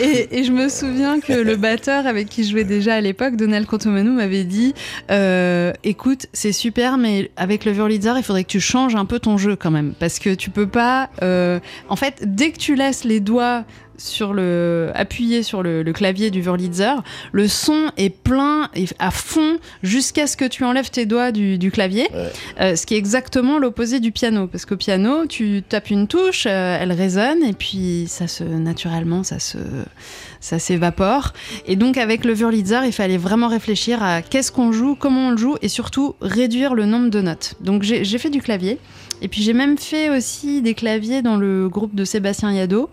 et, 0.32 0.44
je 0.44 0.52
me 0.52 0.68
souviens 0.68 1.20
que 1.20 1.32
le 1.32 1.56
batteur 1.56 2.06
avec 2.06 2.28
qui 2.28 2.44
je 2.44 2.50
jouais 2.50 2.64
déjà 2.64 2.94
à 2.94 3.00
l'époque, 3.00 3.36
Donald 3.36 3.66
Contomanou, 3.66 4.12
m'avait 4.12 4.44
dit 4.44 4.74
euh, 5.10 5.72
Écoute, 5.84 6.26
c'est 6.32 6.52
super, 6.52 6.98
mais 6.98 7.30
avec 7.36 7.64
le 7.64 7.72
Wurlitzer, 7.72 8.12
il 8.16 8.22
faudrait 8.22 8.44
que 8.44 8.50
tu 8.50 8.60
changes 8.60 8.94
un 8.94 9.04
peu 9.04 9.18
ton 9.18 9.38
jeu 9.38 9.56
quand 9.56 9.70
même. 9.70 9.92
Parce 9.98 10.18
que 10.18 10.34
tu 10.34 10.50
peux 10.50 10.66
pas. 10.68 11.10
euh, 11.22 11.60
En 11.88 11.96
fait, 11.96 12.22
dès 12.24 12.50
que 12.52 12.58
tu 12.58 12.74
laisses 12.74 13.04
les 13.04 13.20
doigts 13.20 13.64
sur 14.00 14.32
le 14.32 14.90
appuyé 14.94 15.42
sur 15.42 15.62
le, 15.62 15.82
le 15.82 15.92
clavier 15.92 16.30
du 16.30 16.40
Wurlitzer, 16.40 16.94
le 17.32 17.46
son 17.48 17.90
est 17.96 18.10
plein 18.10 18.70
et 18.74 18.86
à 18.98 19.10
fond 19.10 19.58
jusqu'à 19.82 20.26
ce 20.26 20.36
que 20.36 20.46
tu 20.46 20.64
enlèves 20.64 20.90
tes 20.90 21.06
doigts 21.06 21.32
du, 21.32 21.58
du 21.58 21.70
clavier, 21.70 22.08
Ouais. 22.12 22.32
Euh, 22.60 22.76
ce 22.76 22.86
qui 22.86 22.94
est 22.94 22.98
exactement 22.98 23.58
l'opposé 23.58 24.00
du 24.00 24.10
piano 24.10 24.46
parce 24.46 24.64
qu'au 24.64 24.76
piano 24.76 25.26
tu 25.26 25.62
tapes 25.68 25.90
une 25.90 26.08
touche, 26.08 26.46
euh, 26.46 26.78
elle 26.80 26.92
résonne 26.92 27.42
et 27.44 27.52
puis 27.52 28.06
ça 28.08 28.26
se 28.26 28.42
naturellement 28.42 29.22
ça 29.22 29.38
se 29.38 29.58
ça 30.40 30.58
s'évapore 30.58 31.32
et 31.66 31.76
donc 31.76 31.98
avec 31.98 32.24
le 32.24 32.32
Wurlitzer 32.34 32.80
il 32.86 32.92
fallait 32.92 33.18
vraiment 33.18 33.48
réfléchir 33.48 34.02
à 34.02 34.22
qu'est-ce 34.22 34.50
qu'on 34.50 34.72
joue, 34.72 34.94
comment 34.94 35.28
on 35.28 35.30
le 35.32 35.36
joue 35.36 35.56
et 35.62 35.68
surtout 35.68 36.14
réduire 36.20 36.74
le 36.74 36.86
nombre 36.86 37.10
de 37.10 37.20
notes. 37.20 37.54
Donc 37.60 37.82
j'ai 37.82 38.18
fait 38.18 38.30
du 38.30 38.40
clavier 38.40 38.78
et 39.22 39.28
puis 39.28 39.42
j'ai 39.42 39.52
même 39.52 39.76
fait 39.76 40.08
aussi 40.10 40.62
des 40.62 40.74
claviers 40.74 41.20
dans 41.22 41.36
le 41.36 41.68
groupe 41.68 41.94
de 41.94 42.04
Sébastien 42.04 42.52
Yado 42.52 42.88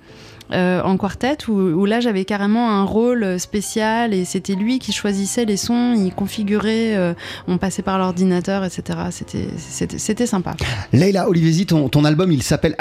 euh, 0.52 0.82
en 0.84 0.98
quartet 0.98 1.38
où, 1.48 1.54
où 1.54 1.86
là 1.86 2.00
j'avais 2.00 2.26
carrément 2.26 2.70
un 2.72 2.84
rôle 2.84 3.40
spécial 3.40 4.14
et 4.14 4.26
c'était 4.26 4.56
lui 4.56 4.80
qui 4.80 4.92
choisissait 4.94 5.46
les 5.46 5.58
sons, 5.58 5.94
il 5.98 6.14
configurait, 6.14 6.96
euh, 6.96 7.14
on 7.48 7.58
passait 7.58 7.82
par 7.82 7.98
l'ordinateur, 7.98 8.64
etc. 8.64 9.00
C'était- 9.12 9.48
C'était 9.58 9.98
c'était 9.98 10.26
sympa. 10.28 10.56
Leila 10.94 11.30
Olivesi, 11.30 11.66
ton, 11.66 11.90
ton 11.90 12.06
album 12.06 12.32
il 12.32 12.44
s'appelle 12.44 12.76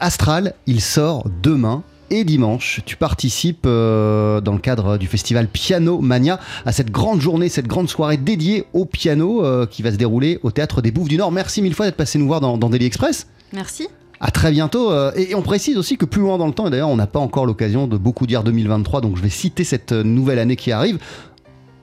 Astral, 0.00 0.54
il 0.66 0.80
sort 0.80 1.26
demain. 1.42 1.82
Et 2.08 2.22
dimanche, 2.22 2.82
tu 2.86 2.96
participes 2.96 3.64
euh, 3.66 4.40
dans 4.40 4.52
le 4.52 4.60
cadre 4.60 4.96
du 4.96 5.08
festival 5.08 5.48
Piano 5.48 6.00
Mania 6.00 6.38
à 6.64 6.70
cette 6.70 6.92
grande 6.92 7.20
journée, 7.20 7.48
cette 7.48 7.66
grande 7.66 7.88
soirée 7.88 8.16
dédiée 8.16 8.64
au 8.74 8.84
piano 8.84 9.44
euh, 9.44 9.66
qui 9.66 9.82
va 9.82 9.90
se 9.90 9.96
dérouler 9.96 10.38
au 10.44 10.52
théâtre 10.52 10.82
des 10.82 10.92
Bouffes 10.92 11.08
du 11.08 11.16
Nord. 11.16 11.32
Merci 11.32 11.62
mille 11.62 11.74
fois 11.74 11.84
d'être 11.86 11.96
passé 11.96 12.20
nous 12.20 12.28
voir 12.28 12.40
dans, 12.40 12.58
dans 12.58 12.70
Daily 12.70 12.86
Express. 12.86 13.26
Merci. 13.52 13.88
À 14.20 14.30
très 14.30 14.50
bientôt. 14.50 14.90
euh, 14.90 15.12
et 15.16 15.34
on 15.34 15.42
précise 15.42 15.76
aussi 15.76 15.96
que 15.96 16.04
plus 16.04 16.20
loin 16.20 16.38
dans 16.38 16.46
le 16.46 16.52
temps, 16.52 16.66
et 16.66 16.70
d'ailleurs 16.70 16.88
on 16.88 16.96
n'a 16.96 17.06
pas 17.06 17.18
encore 17.18 17.46
l'occasion 17.46 17.86
de 17.86 17.96
beaucoup 17.96 18.26
dire 18.26 18.42
2023, 18.42 19.00
donc 19.00 19.16
je 19.16 19.22
vais 19.22 19.28
citer 19.28 19.64
cette 19.64 19.92
euh, 19.92 20.02
nouvelle 20.02 20.38
année 20.38 20.56
qui 20.56 20.72
arrive. 20.72 20.98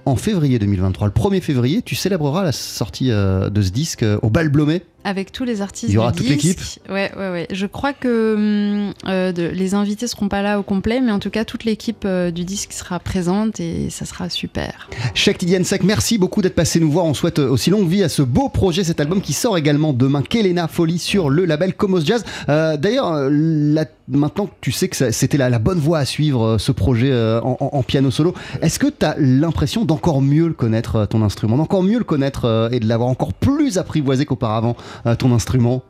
En 0.05 0.17
février 0.17 0.59
2023, 0.59 1.07
le 1.07 1.13
1er 1.13 1.39
février, 1.41 1.81
tu 1.81 1.95
célébreras 1.95 2.43
la 2.43 2.51
sortie 2.51 3.11
euh, 3.11 3.49
de 3.49 3.61
ce 3.61 3.71
disque 3.71 4.05
au 4.21 4.29
Bal 4.29 4.49
Blomet. 4.49 4.83
Avec 5.05 5.31
tous 5.31 5.43
les 5.43 5.61
artistes. 5.61 5.89
Il 5.91 5.95
y 5.95 5.97
aura 5.97 6.11
du 6.11 6.19
toute 6.19 6.27
disque. 6.27 6.43
l'équipe 6.45 6.89
Ouais, 6.91 7.11
ouais, 7.17 7.29
ouais. 7.31 7.47
Je 7.51 7.65
crois 7.65 7.93
que 7.93 8.35
hum, 8.87 8.93
euh, 9.07 9.31
de- 9.31 9.43
les 9.47 9.73
invités 9.73 10.07
seront 10.07 10.29
pas 10.29 10.41
là 10.41 10.59
au 10.59 10.63
complet, 10.63 11.01
mais 11.01 11.11
en 11.11 11.19
tout 11.19 11.29
cas, 11.29 11.43
toute 11.45 11.65
l'équipe 11.65 12.03
euh, 12.05 12.31
du 12.31 12.45
disque 12.45 12.71
sera 12.73 12.99
présente 12.99 13.59
et 13.59 13.89
ça 13.89 14.05
sera 14.05 14.29
super. 14.29 14.87
Tidiane 15.13 15.63
Sek, 15.65 15.83
merci 15.83 16.17
beaucoup 16.17 16.41
d'être 16.41 16.55
passé 16.55 16.79
nous 16.79 16.91
voir. 16.91 17.05
On 17.05 17.13
souhaite 17.13 17.39
euh, 17.39 17.49
aussi 17.49 17.69
longue 17.69 17.87
vie 17.87 18.03
à 18.03 18.09
ce 18.09 18.21
beau 18.21 18.47
projet, 18.49 18.83
cet 18.83 18.99
album 19.01 19.21
qui 19.21 19.33
sort 19.33 19.57
également 19.57 19.93
demain, 19.93 20.21
Kelena 20.21 20.67
Folie, 20.67 20.99
sur 20.99 21.29
le 21.29 21.45
label 21.45 21.73
Comos 21.73 22.01
Jazz. 22.05 22.23
Euh, 22.49 22.77
D'ailleurs, 22.77 23.13
maintenant 24.07 24.45
que 24.47 24.51
tu 24.61 24.71
sais 24.71 24.87
que 24.87 25.11
c'était 25.11 25.37
la, 25.37 25.49
la 25.49 25.59
bonne 25.59 25.79
voie 25.79 25.99
à 25.99 26.05
suivre, 26.05 26.57
ce 26.57 26.71
projet 26.71 27.13
en, 27.43 27.57
en- 27.59 27.69
en 27.73 27.83
piano 27.83 28.11
solo, 28.11 28.33
est-ce 28.61 28.79
que 28.79 28.87
tu 28.87 29.05
as 29.05 29.15
l'impression 29.17 29.85
d'encore 29.85 30.21
mieux 30.21 30.47
le 30.47 30.53
connaître, 30.53 31.05
ton 31.05 31.21
instrument, 31.21 31.57
d'encore 31.57 31.83
mieux 31.83 31.97
le 31.97 32.03
connaître 32.03 32.69
et 32.71 32.79
de 32.79 32.87
l'avoir 32.87 33.09
encore 33.09 33.33
plus 33.33 33.77
apprivoisé 33.77 34.25
qu'auparavant, 34.25 34.75
euh, 35.05 35.15
ton 35.15 35.33
instrument 35.33 35.81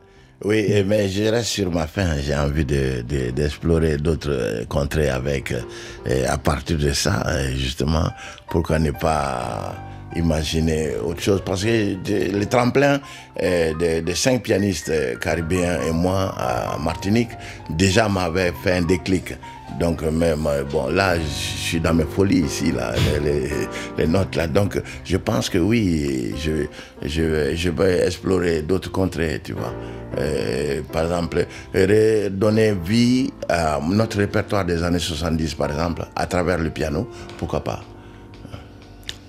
Oui, 0.44 0.58
et- 0.58 0.84
mais 0.84 1.08
je 1.08 1.24
reste 1.24 1.48
sur 1.48 1.70
ma 1.70 1.86
faim. 1.86 2.16
J'ai 2.20 2.34
envie 2.34 2.64
de- 2.64 3.02
de- 3.02 3.30
d'explorer 3.30 3.96
d'autres 3.96 4.30
euh, 4.30 4.64
contrées 4.66 5.08
avec. 5.08 5.52
euh, 5.52 5.60
Et 6.06 6.26
à 6.26 6.36
partir 6.38 6.76
de 6.78 6.92
ça, 6.92 7.22
euh, 7.26 7.50
justement, 7.56 8.08
pourquoi 8.50 8.78
ne 8.78 8.90
pas 8.90 9.74
imaginer 10.16 10.90
autre 11.04 11.22
chose? 11.22 11.40
Parce 11.44 11.64
que 11.64 11.96
le 12.38 12.44
tremplin 12.46 13.00
euh, 13.42 13.72
de, 13.74 14.04
de 14.04 14.14
cinq 14.14 14.42
pianistes 14.42 14.92
caribéens 15.20 15.80
et 15.88 15.92
moi 15.92 16.34
à 16.36 16.76
Martinique 16.78 17.30
déjà 17.70 18.08
m'avait 18.08 18.52
fait 18.62 18.72
un 18.78 18.82
déclic. 18.82 19.34
Donc 19.80 20.02
même, 20.02 20.46
bon, 20.70 20.88
là, 20.88 21.18
je 21.18 21.24
suis 21.24 21.80
dans 21.80 21.94
mes 21.94 22.04
folies 22.04 22.42
ici, 22.42 22.70
là, 22.70 22.92
les, 23.22 24.06
notes 24.06 24.36
là. 24.36 24.46
Donc 24.46 24.80
je 25.04 25.16
pense 25.16 25.48
que 25.48 25.58
oui, 25.58 26.32
je, 26.38 26.66
je 27.02 27.70
vais 27.70 28.06
explorer 28.06 28.62
d'autres 28.62 28.92
contrées, 28.92 29.40
tu 29.42 29.52
vois. 29.52 29.72
Euh, 30.18 30.80
par 30.92 31.04
exemple, 31.04 31.46
redonner 31.74 32.74
vie 32.84 33.32
à 33.48 33.80
notre 33.82 34.18
répertoire 34.18 34.64
des 34.64 34.82
années 34.82 34.98
70, 34.98 35.54
par 35.54 35.70
exemple, 35.70 36.06
à 36.14 36.26
travers 36.26 36.58
le 36.58 36.70
piano, 36.70 37.08
pourquoi 37.38 37.64
pas. 37.64 37.82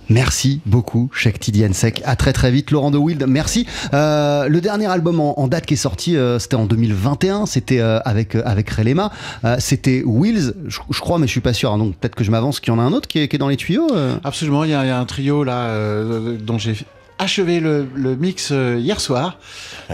Merci 0.09 0.61
beaucoup, 0.65 1.09
Cheikh 1.13 1.39
Tidiane 1.39 1.73
Sek. 1.73 2.01
À 2.05 2.15
très 2.15 2.33
très 2.33 2.51
vite, 2.51 2.71
Laurent 2.71 2.91
de 2.91 2.97
Wild. 2.97 3.25
Merci. 3.27 3.65
Euh, 3.93 4.47
le 4.47 4.61
dernier 4.61 4.85
album 4.87 5.19
en, 5.19 5.39
en 5.39 5.47
date 5.47 5.65
qui 5.65 5.73
est 5.73 5.77
sorti, 5.77 6.15
euh, 6.15 6.39
c'était 6.39 6.55
en 6.55 6.65
2021. 6.65 7.45
C'était 7.45 7.79
euh, 7.79 7.99
avec 8.05 8.35
euh, 8.35 8.41
avec 8.45 8.69
Relema. 8.69 9.11
Euh, 9.43 9.55
c'était 9.59 10.03
Wheels, 10.05 10.53
je, 10.67 10.79
je 10.89 10.99
crois, 10.99 11.17
mais 11.19 11.27
je 11.27 11.31
suis 11.31 11.41
pas 11.41 11.53
sûr. 11.53 11.71
hein, 11.71 11.77
donc 11.77 11.95
peut-être 11.95 12.15
que 12.15 12.23
je 12.23 12.31
m'avance. 12.31 12.59
Qu'il 12.59 12.73
y 12.73 12.75
en 12.75 12.79
a 12.79 12.83
un 12.83 12.93
autre 12.93 13.07
qui 13.07 13.19
est, 13.19 13.27
qui 13.27 13.35
est 13.35 13.39
dans 13.39 13.47
les 13.49 13.57
tuyaux. 13.57 13.87
euh. 13.93 14.15
Absolument, 14.23 14.63
il 14.63 14.71
y, 14.71 14.73
a 14.73 14.83
il 14.83 14.87
y 14.87 14.91
a 14.91 14.99
un 14.99 15.05
trio 15.05 15.43
là 15.43 15.69
euh, 15.69 16.37
dont 16.39 16.57
j'ai 16.57 16.75
achevé 17.17 17.59
le, 17.59 17.87
le 17.95 18.15
mix 18.15 18.49
euh, 18.51 18.77
hier 18.79 18.99
soir, 18.99 19.37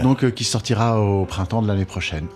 donc 0.02 0.24
euh, 0.24 0.30
qui 0.30 0.44
sortira 0.44 1.00
au 1.00 1.24
printemps 1.24 1.62
de 1.62 1.68
l'année 1.68 1.84
prochaine. 1.84 2.26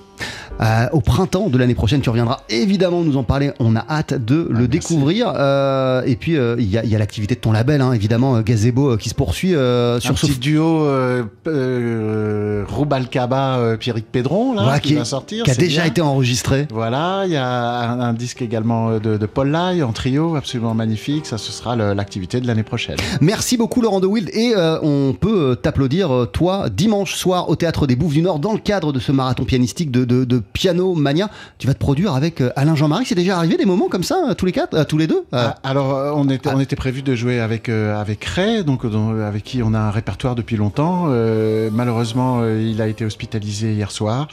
Euh, 0.61 0.87
au 0.93 1.01
printemps 1.01 1.49
de 1.49 1.59
l'année 1.59 1.75
prochaine, 1.75 2.01
tu 2.01 2.09
reviendras 2.09 2.41
évidemment 2.49 3.03
nous 3.03 3.17
en 3.17 3.23
parler. 3.25 3.53
On 3.61 3.77
a 3.77 3.85
hâte 3.91 4.15
de 4.15 4.49
le 4.51 4.69
découvrir. 4.69 5.33
Euh, 5.37 6.03
et 6.07 6.17
puis 6.17 6.37
euh, 6.37 6.57
il 6.59 6.67
y 6.71 6.79
a, 6.79 6.99
l'activité 6.99 7.35
de 7.35 7.41
ton 7.41 7.53
label, 7.53 7.81
hein, 7.83 7.93
évidemment, 7.93 8.41
Gazebo, 8.41 8.97
qui 8.97 9.09
se 9.11 9.15
poursuit 9.15 9.55
euh, 9.55 9.97
Un 9.97 10.01
sur 10.01 10.19
ce 10.19 10.27
petit 10.27 10.39
duo 10.39 10.87
Rubalcaba 12.69 13.77
Pierrick 13.79 14.07
Pédron 14.11 14.55
là, 14.55 14.63
Voilà, 14.63 14.81
qui, 14.81 14.89
qui- 14.91 14.95
va 14.95 15.05
sortir. 15.05 15.45
qui 15.45 15.51
a 15.51 15.55
déjà 15.55 15.83
bien. 15.83 15.91
été 15.91 16.01
enregistré. 16.01 16.67
Voilà, 16.71 17.23
il 17.27 17.33
y 17.33 17.37
a 17.37 17.47
un, 17.91 18.01
un 18.01 18.13
disque 18.13 18.43
également 18.43 18.99
de, 18.99 19.17
de 19.17 19.27
Paul 19.27 19.51
Lai 19.51 19.83
en 19.83 19.93
trio, 19.93 20.37
absolument 20.37 20.75
magnifique. 20.75 21.27
Ça, 21.27 21.39
ce 21.39 21.53
sera 21.53 21.77
l'activité 21.77 22.41
de 22.41 22.47
l'année 22.47 22.63
prochaine. 22.63 22.97
Merci 23.21 23.57
beaucoup 23.57 23.81
Laurent 23.81 24.01
de 24.01 24.07
Wild 24.07 24.31
et 24.33 24.55
on 24.57 25.15
peut 25.19 25.57
t'applaudir 25.61 26.27
toi 26.33 26.69
dimanche 26.71 27.15
soir 27.15 27.49
au 27.49 27.57
théâtre 27.57 27.87
des 27.87 27.97
Bouffes 27.97 28.15
du 28.15 28.23
Nord 28.23 28.39
dans 28.39 28.53
le 28.53 28.59
cadre 28.59 28.93
de 28.93 29.01
ce 29.01 29.13
marathon 29.13 29.45
pianistique 29.45 29.91
de, 29.91 30.05
de- 30.07 30.25
de 30.25 30.39
Piano 30.39 30.95
Mania. 30.95 31.29
Tu 31.59 31.67
vas 31.67 31.75
te 31.75 31.79
produire 31.79 32.15
avec 32.15 32.41
euh, 32.41 32.51
Alain 32.57 32.75
Jean-Marie. 32.75 33.05
C'est 33.07 33.15
déjà 33.15 33.37
arrivé 33.37 33.57
des 33.57 33.65
moments 33.67 33.89
comme 33.89 34.03
ça 34.05 34.17
euh, 34.31 34.35
tous 34.35 34.47
les 34.47 34.53
quatre, 34.53 34.75
euh, 34.75 34.85
tous 34.85 34.97
les 34.99 35.07
deux. 35.07 35.25
Euh, 35.35 35.49
Ah, 35.49 35.57
Alors, 35.65 35.95
euh, 35.95 36.13
on 36.15 36.29
était, 36.29 36.49
on 36.49 36.61
était 36.61 36.77
prévu 36.77 37.03
de 37.03 37.15
jouer 37.15 37.41
avec, 37.41 37.69
avec 37.69 38.25
Ray, 38.25 38.65
donc, 38.65 38.83
avec 38.85 39.45
qui 39.45 39.63
on 39.63 39.75
a 39.75 39.79
un 39.79 39.91
répertoire 39.91 40.35
depuis 40.35 40.57
longtemps. 40.57 41.07
Malheureusement, 41.73 42.45
il 42.47 42.81
a 42.81 42.89
été 42.89 43.05
hospitalisé 43.05 43.73
hier 43.75 43.91
soir. 43.91 44.29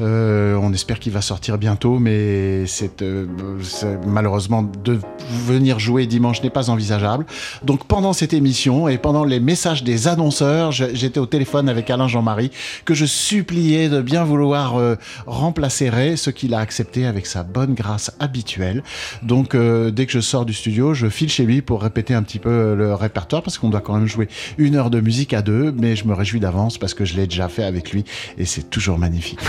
Euh, 0.00 0.54
on 0.62 0.72
espère 0.72 0.98
qu'il 1.00 1.12
va 1.12 1.20
sortir 1.20 1.58
bientôt, 1.58 1.98
mais 1.98 2.66
c'est 2.66 3.02
euh, 3.02 3.26
c'est- 3.62 3.98
malheureusement 4.06 4.62
de 4.62 4.98
venir 5.46 5.78
jouer 5.78 6.06
dimanche 6.06 6.42
n'est 6.42 6.50
pas 6.50 6.70
envisageable. 6.70 7.26
Donc 7.64 7.84
pendant 7.86 8.12
cette 8.12 8.32
émission 8.32 8.88
et 8.88 8.98
pendant 8.98 9.24
les 9.24 9.40
messages 9.40 9.82
des 9.84 10.08
annonceurs, 10.08 10.72
j'étais 10.72 11.18
au 11.20 11.26
téléphone 11.26 11.68
avec 11.68 11.90
Alain 11.90 12.08
Jean-Marie 12.08 12.50
que 12.84 12.94
je 12.94 13.04
suppliais 13.06 13.88
de 13.88 14.00
bien 14.00 14.24
vouloir 14.24 14.76
euh, 14.76 14.94
remplacerait 15.26 16.16
ce 16.16 16.30
qu'il 16.30 16.54
a 16.54 16.60
accepté 16.60 17.06
avec 17.06 17.26
sa 17.26 17.42
bonne 17.42 17.74
grâce 17.74 18.12
habituelle. 18.20 18.82
Donc 19.22 19.56
dès 19.56 20.06
que 20.06 20.12
je 20.12 20.20
sors 20.20 20.44
du 20.44 20.54
studio, 20.54 20.94
je 20.94 21.08
file 21.08 21.28
chez 21.30 21.44
lui 21.44 21.62
pour 21.62 21.82
répéter 21.82 22.14
un 22.14 22.22
petit 22.22 22.38
peu 22.38 22.74
le 22.74 22.94
répertoire 22.94 23.42
parce 23.42 23.58
qu'on 23.58 23.68
doit 23.68 23.80
quand 23.80 23.94
même 23.94 24.06
jouer 24.06 24.28
une 24.58 24.76
heure 24.76 24.90
de 24.90 25.00
musique 25.00 25.32
à 25.34 25.42
deux, 25.42 25.72
mais 25.76 25.96
je 25.96 26.06
me 26.06 26.14
réjouis 26.14 26.40
d'avance 26.40 26.78
parce 26.78 26.94
que 26.94 27.04
je 27.04 27.16
l'ai 27.16 27.26
déjà 27.26 27.48
fait 27.48 27.64
avec 27.64 27.92
lui 27.92 28.04
et 28.38 28.44
c'est 28.44 28.70
toujours 28.70 28.98
magnifique. 28.98 29.38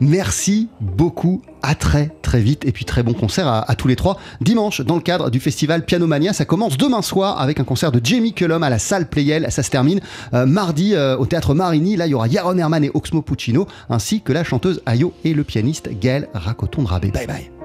Merci 0.00 0.68
beaucoup. 0.80 1.42
À 1.62 1.74
très 1.74 2.14
très 2.22 2.40
vite 2.40 2.64
et 2.64 2.70
puis 2.70 2.84
très 2.84 3.02
bon 3.02 3.12
concert 3.12 3.48
à, 3.48 3.74
tous 3.74 3.88
les 3.88 3.96
trois. 3.96 4.18
Dimanche, 4.40 4.82
dans 4.82 4.94
le 4.94 5.00
cadre 5.00 5.30
du 5.30 5.40
festival 5.40 5.84
Pianomania, 5.84 6.32
ça 6.32 6.44
commence 6.44 6.76
demain 6.76 7.02
soir 7.02 7.40
avec 7.40 7.58
un 7.58 7.64
concert 7.64 7.90
de 7.90 8.00
Jamie 8.02 8.34
Cullum 8.34 8.62
à 8.62 8.70
la 8.70 8.78
salle 8.78 9.08
Playel. 9.08 9.46
Ça 9.50 9.64
se 9.64 9.70
termine 9.70 10.00
euh, 10.32 10.46
mardi 10.46 10.94
euh, 10.94 11.16
au 11.16 11.26
théâtre 11.26 11.54
Marini. 11.54 11.96
Là, 11.96 12.06
il 12.06 12.10
y 12.10 12.14
aura 12.14 12.28
Yaron 12.28 12.56
Herman 12.56 12.84
et 12.84 12.90
Oxmo 12.94 13.22
Puccino, 13.22 13.66
ainsi 13.90 14.20
que 14.20 14.32
la 14.32 14.44
chanteuse 14.44 14.80
Ayo 14.86 15.12
et 15.24 15.34
le 15.34 15.42
pianiste 15.42 15.88
Gaël 16.00 16.28
Racoton-Drabé. 16.34 17.10
Bye 17.10 17.26
bye. 17.26 17.55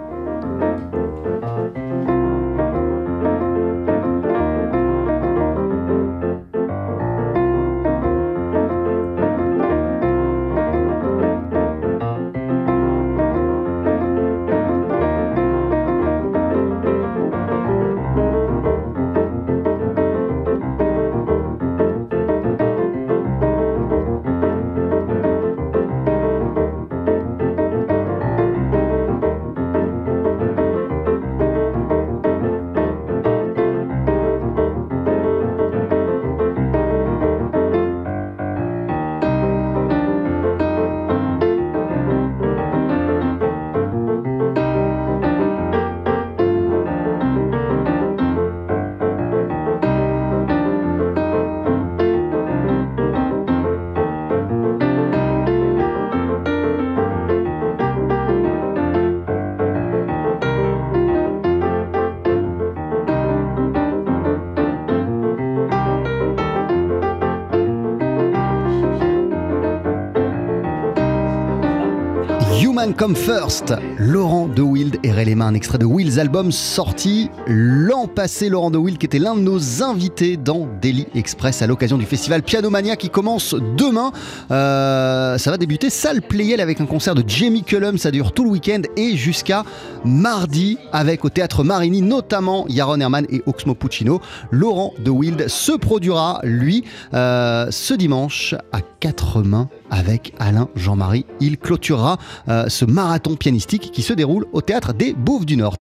Come 73.01 73.15
First, 73.15 73.73
Laurent 73.97 74.41
De 74.55 74.61
Wild 74.61 74.97
et 75.03 75.11
Ray 75.11 75.36
un 75.39 75.53
extrait 75.53 75.78
de 75.78 75.86
Will's 75.86 76.17
album 76.17 76.51
sorti 76.51 77.29
l'an 77.47 78.07
passé. 78.07 78.49
Laurent 78.49 78.71
De 78.71 78.78
Wild 78.78 78.97
qui 78.97 79.05
était 79.05 79.19
l'un 79.19 79.36
de 79.36 79.41
nos 79.41 79.83
invités 79.83 80.36
dans 80.36 80.67
Daily 80.82 81.07
Express 81.15 81.61
à 81.61 81.67
l'occasion 81.67 81.97
du 81.97 82.05
festival 82.05 82.43
Pianomania 82.43 82.95
qui 82.95 83.09
commence 83.09 83.55
demain. 83.78 84.11
Euh, 84.51 85.37
ça 85.37 85.51
va 85.51 85.57
débuter 85.57 85.89
salle 85.89 86.21
Playel 86.21 86.59
avec 86.59 86.82
un 86.82 86.86
concert 86.86 87.15
de 87.15 87.23
Jamie 87.25 87.63
Cullum, 87.63 87.97
ça 87.97 88.11
dure 88.11 88.33
tout 88.33 88.43
le 88.43 88.49
week-end 88.49 88.82
et 88.97 89.15
jusqu'à 89.15 89.63
mardi 90.03 90.78
avec 90.91 91.23
au 91.23 91.29
théâtre 91.29 91.63
Marini 91.63 92.01
notamment 92.01 92.65
Yaron 92.67 92.99
Herman 92.99 93.25
et 93.29 93.41
Oxmo 93.45 93.75
Puccino. 93.75 94.21
Laurent 94.51 94.93
De 94.99 95.11
Wild 95.11 95.47
se 95.47 95.71
produira 95.71 96.41
lui 96.43 96.83
euh, 97.13 97.67
ce 97.69 97.93
dimanche 97.93 98.55
à 98.71 98.82
quatre 98.99 99.41
mains 99.43 99.69
avec 99.89 100.33
Alain 100.39 100.69
Jean-Marie. 100.75 101.25
Il 101.39 101.57
clôturera 101.57 102.17
euh, 102.47 102.65
ce 102.69 102.86
marathon 102.86 103.36
pianistique 103.36 103.91
qui 103.91 104.01
se 104.01 104.13
au 104.51 104.62
théâtre 104.62 104.93
des 104.93 105.13
Bouffes 105.13 105.46
du 105.46 105.58
Nord. 105.58 105.76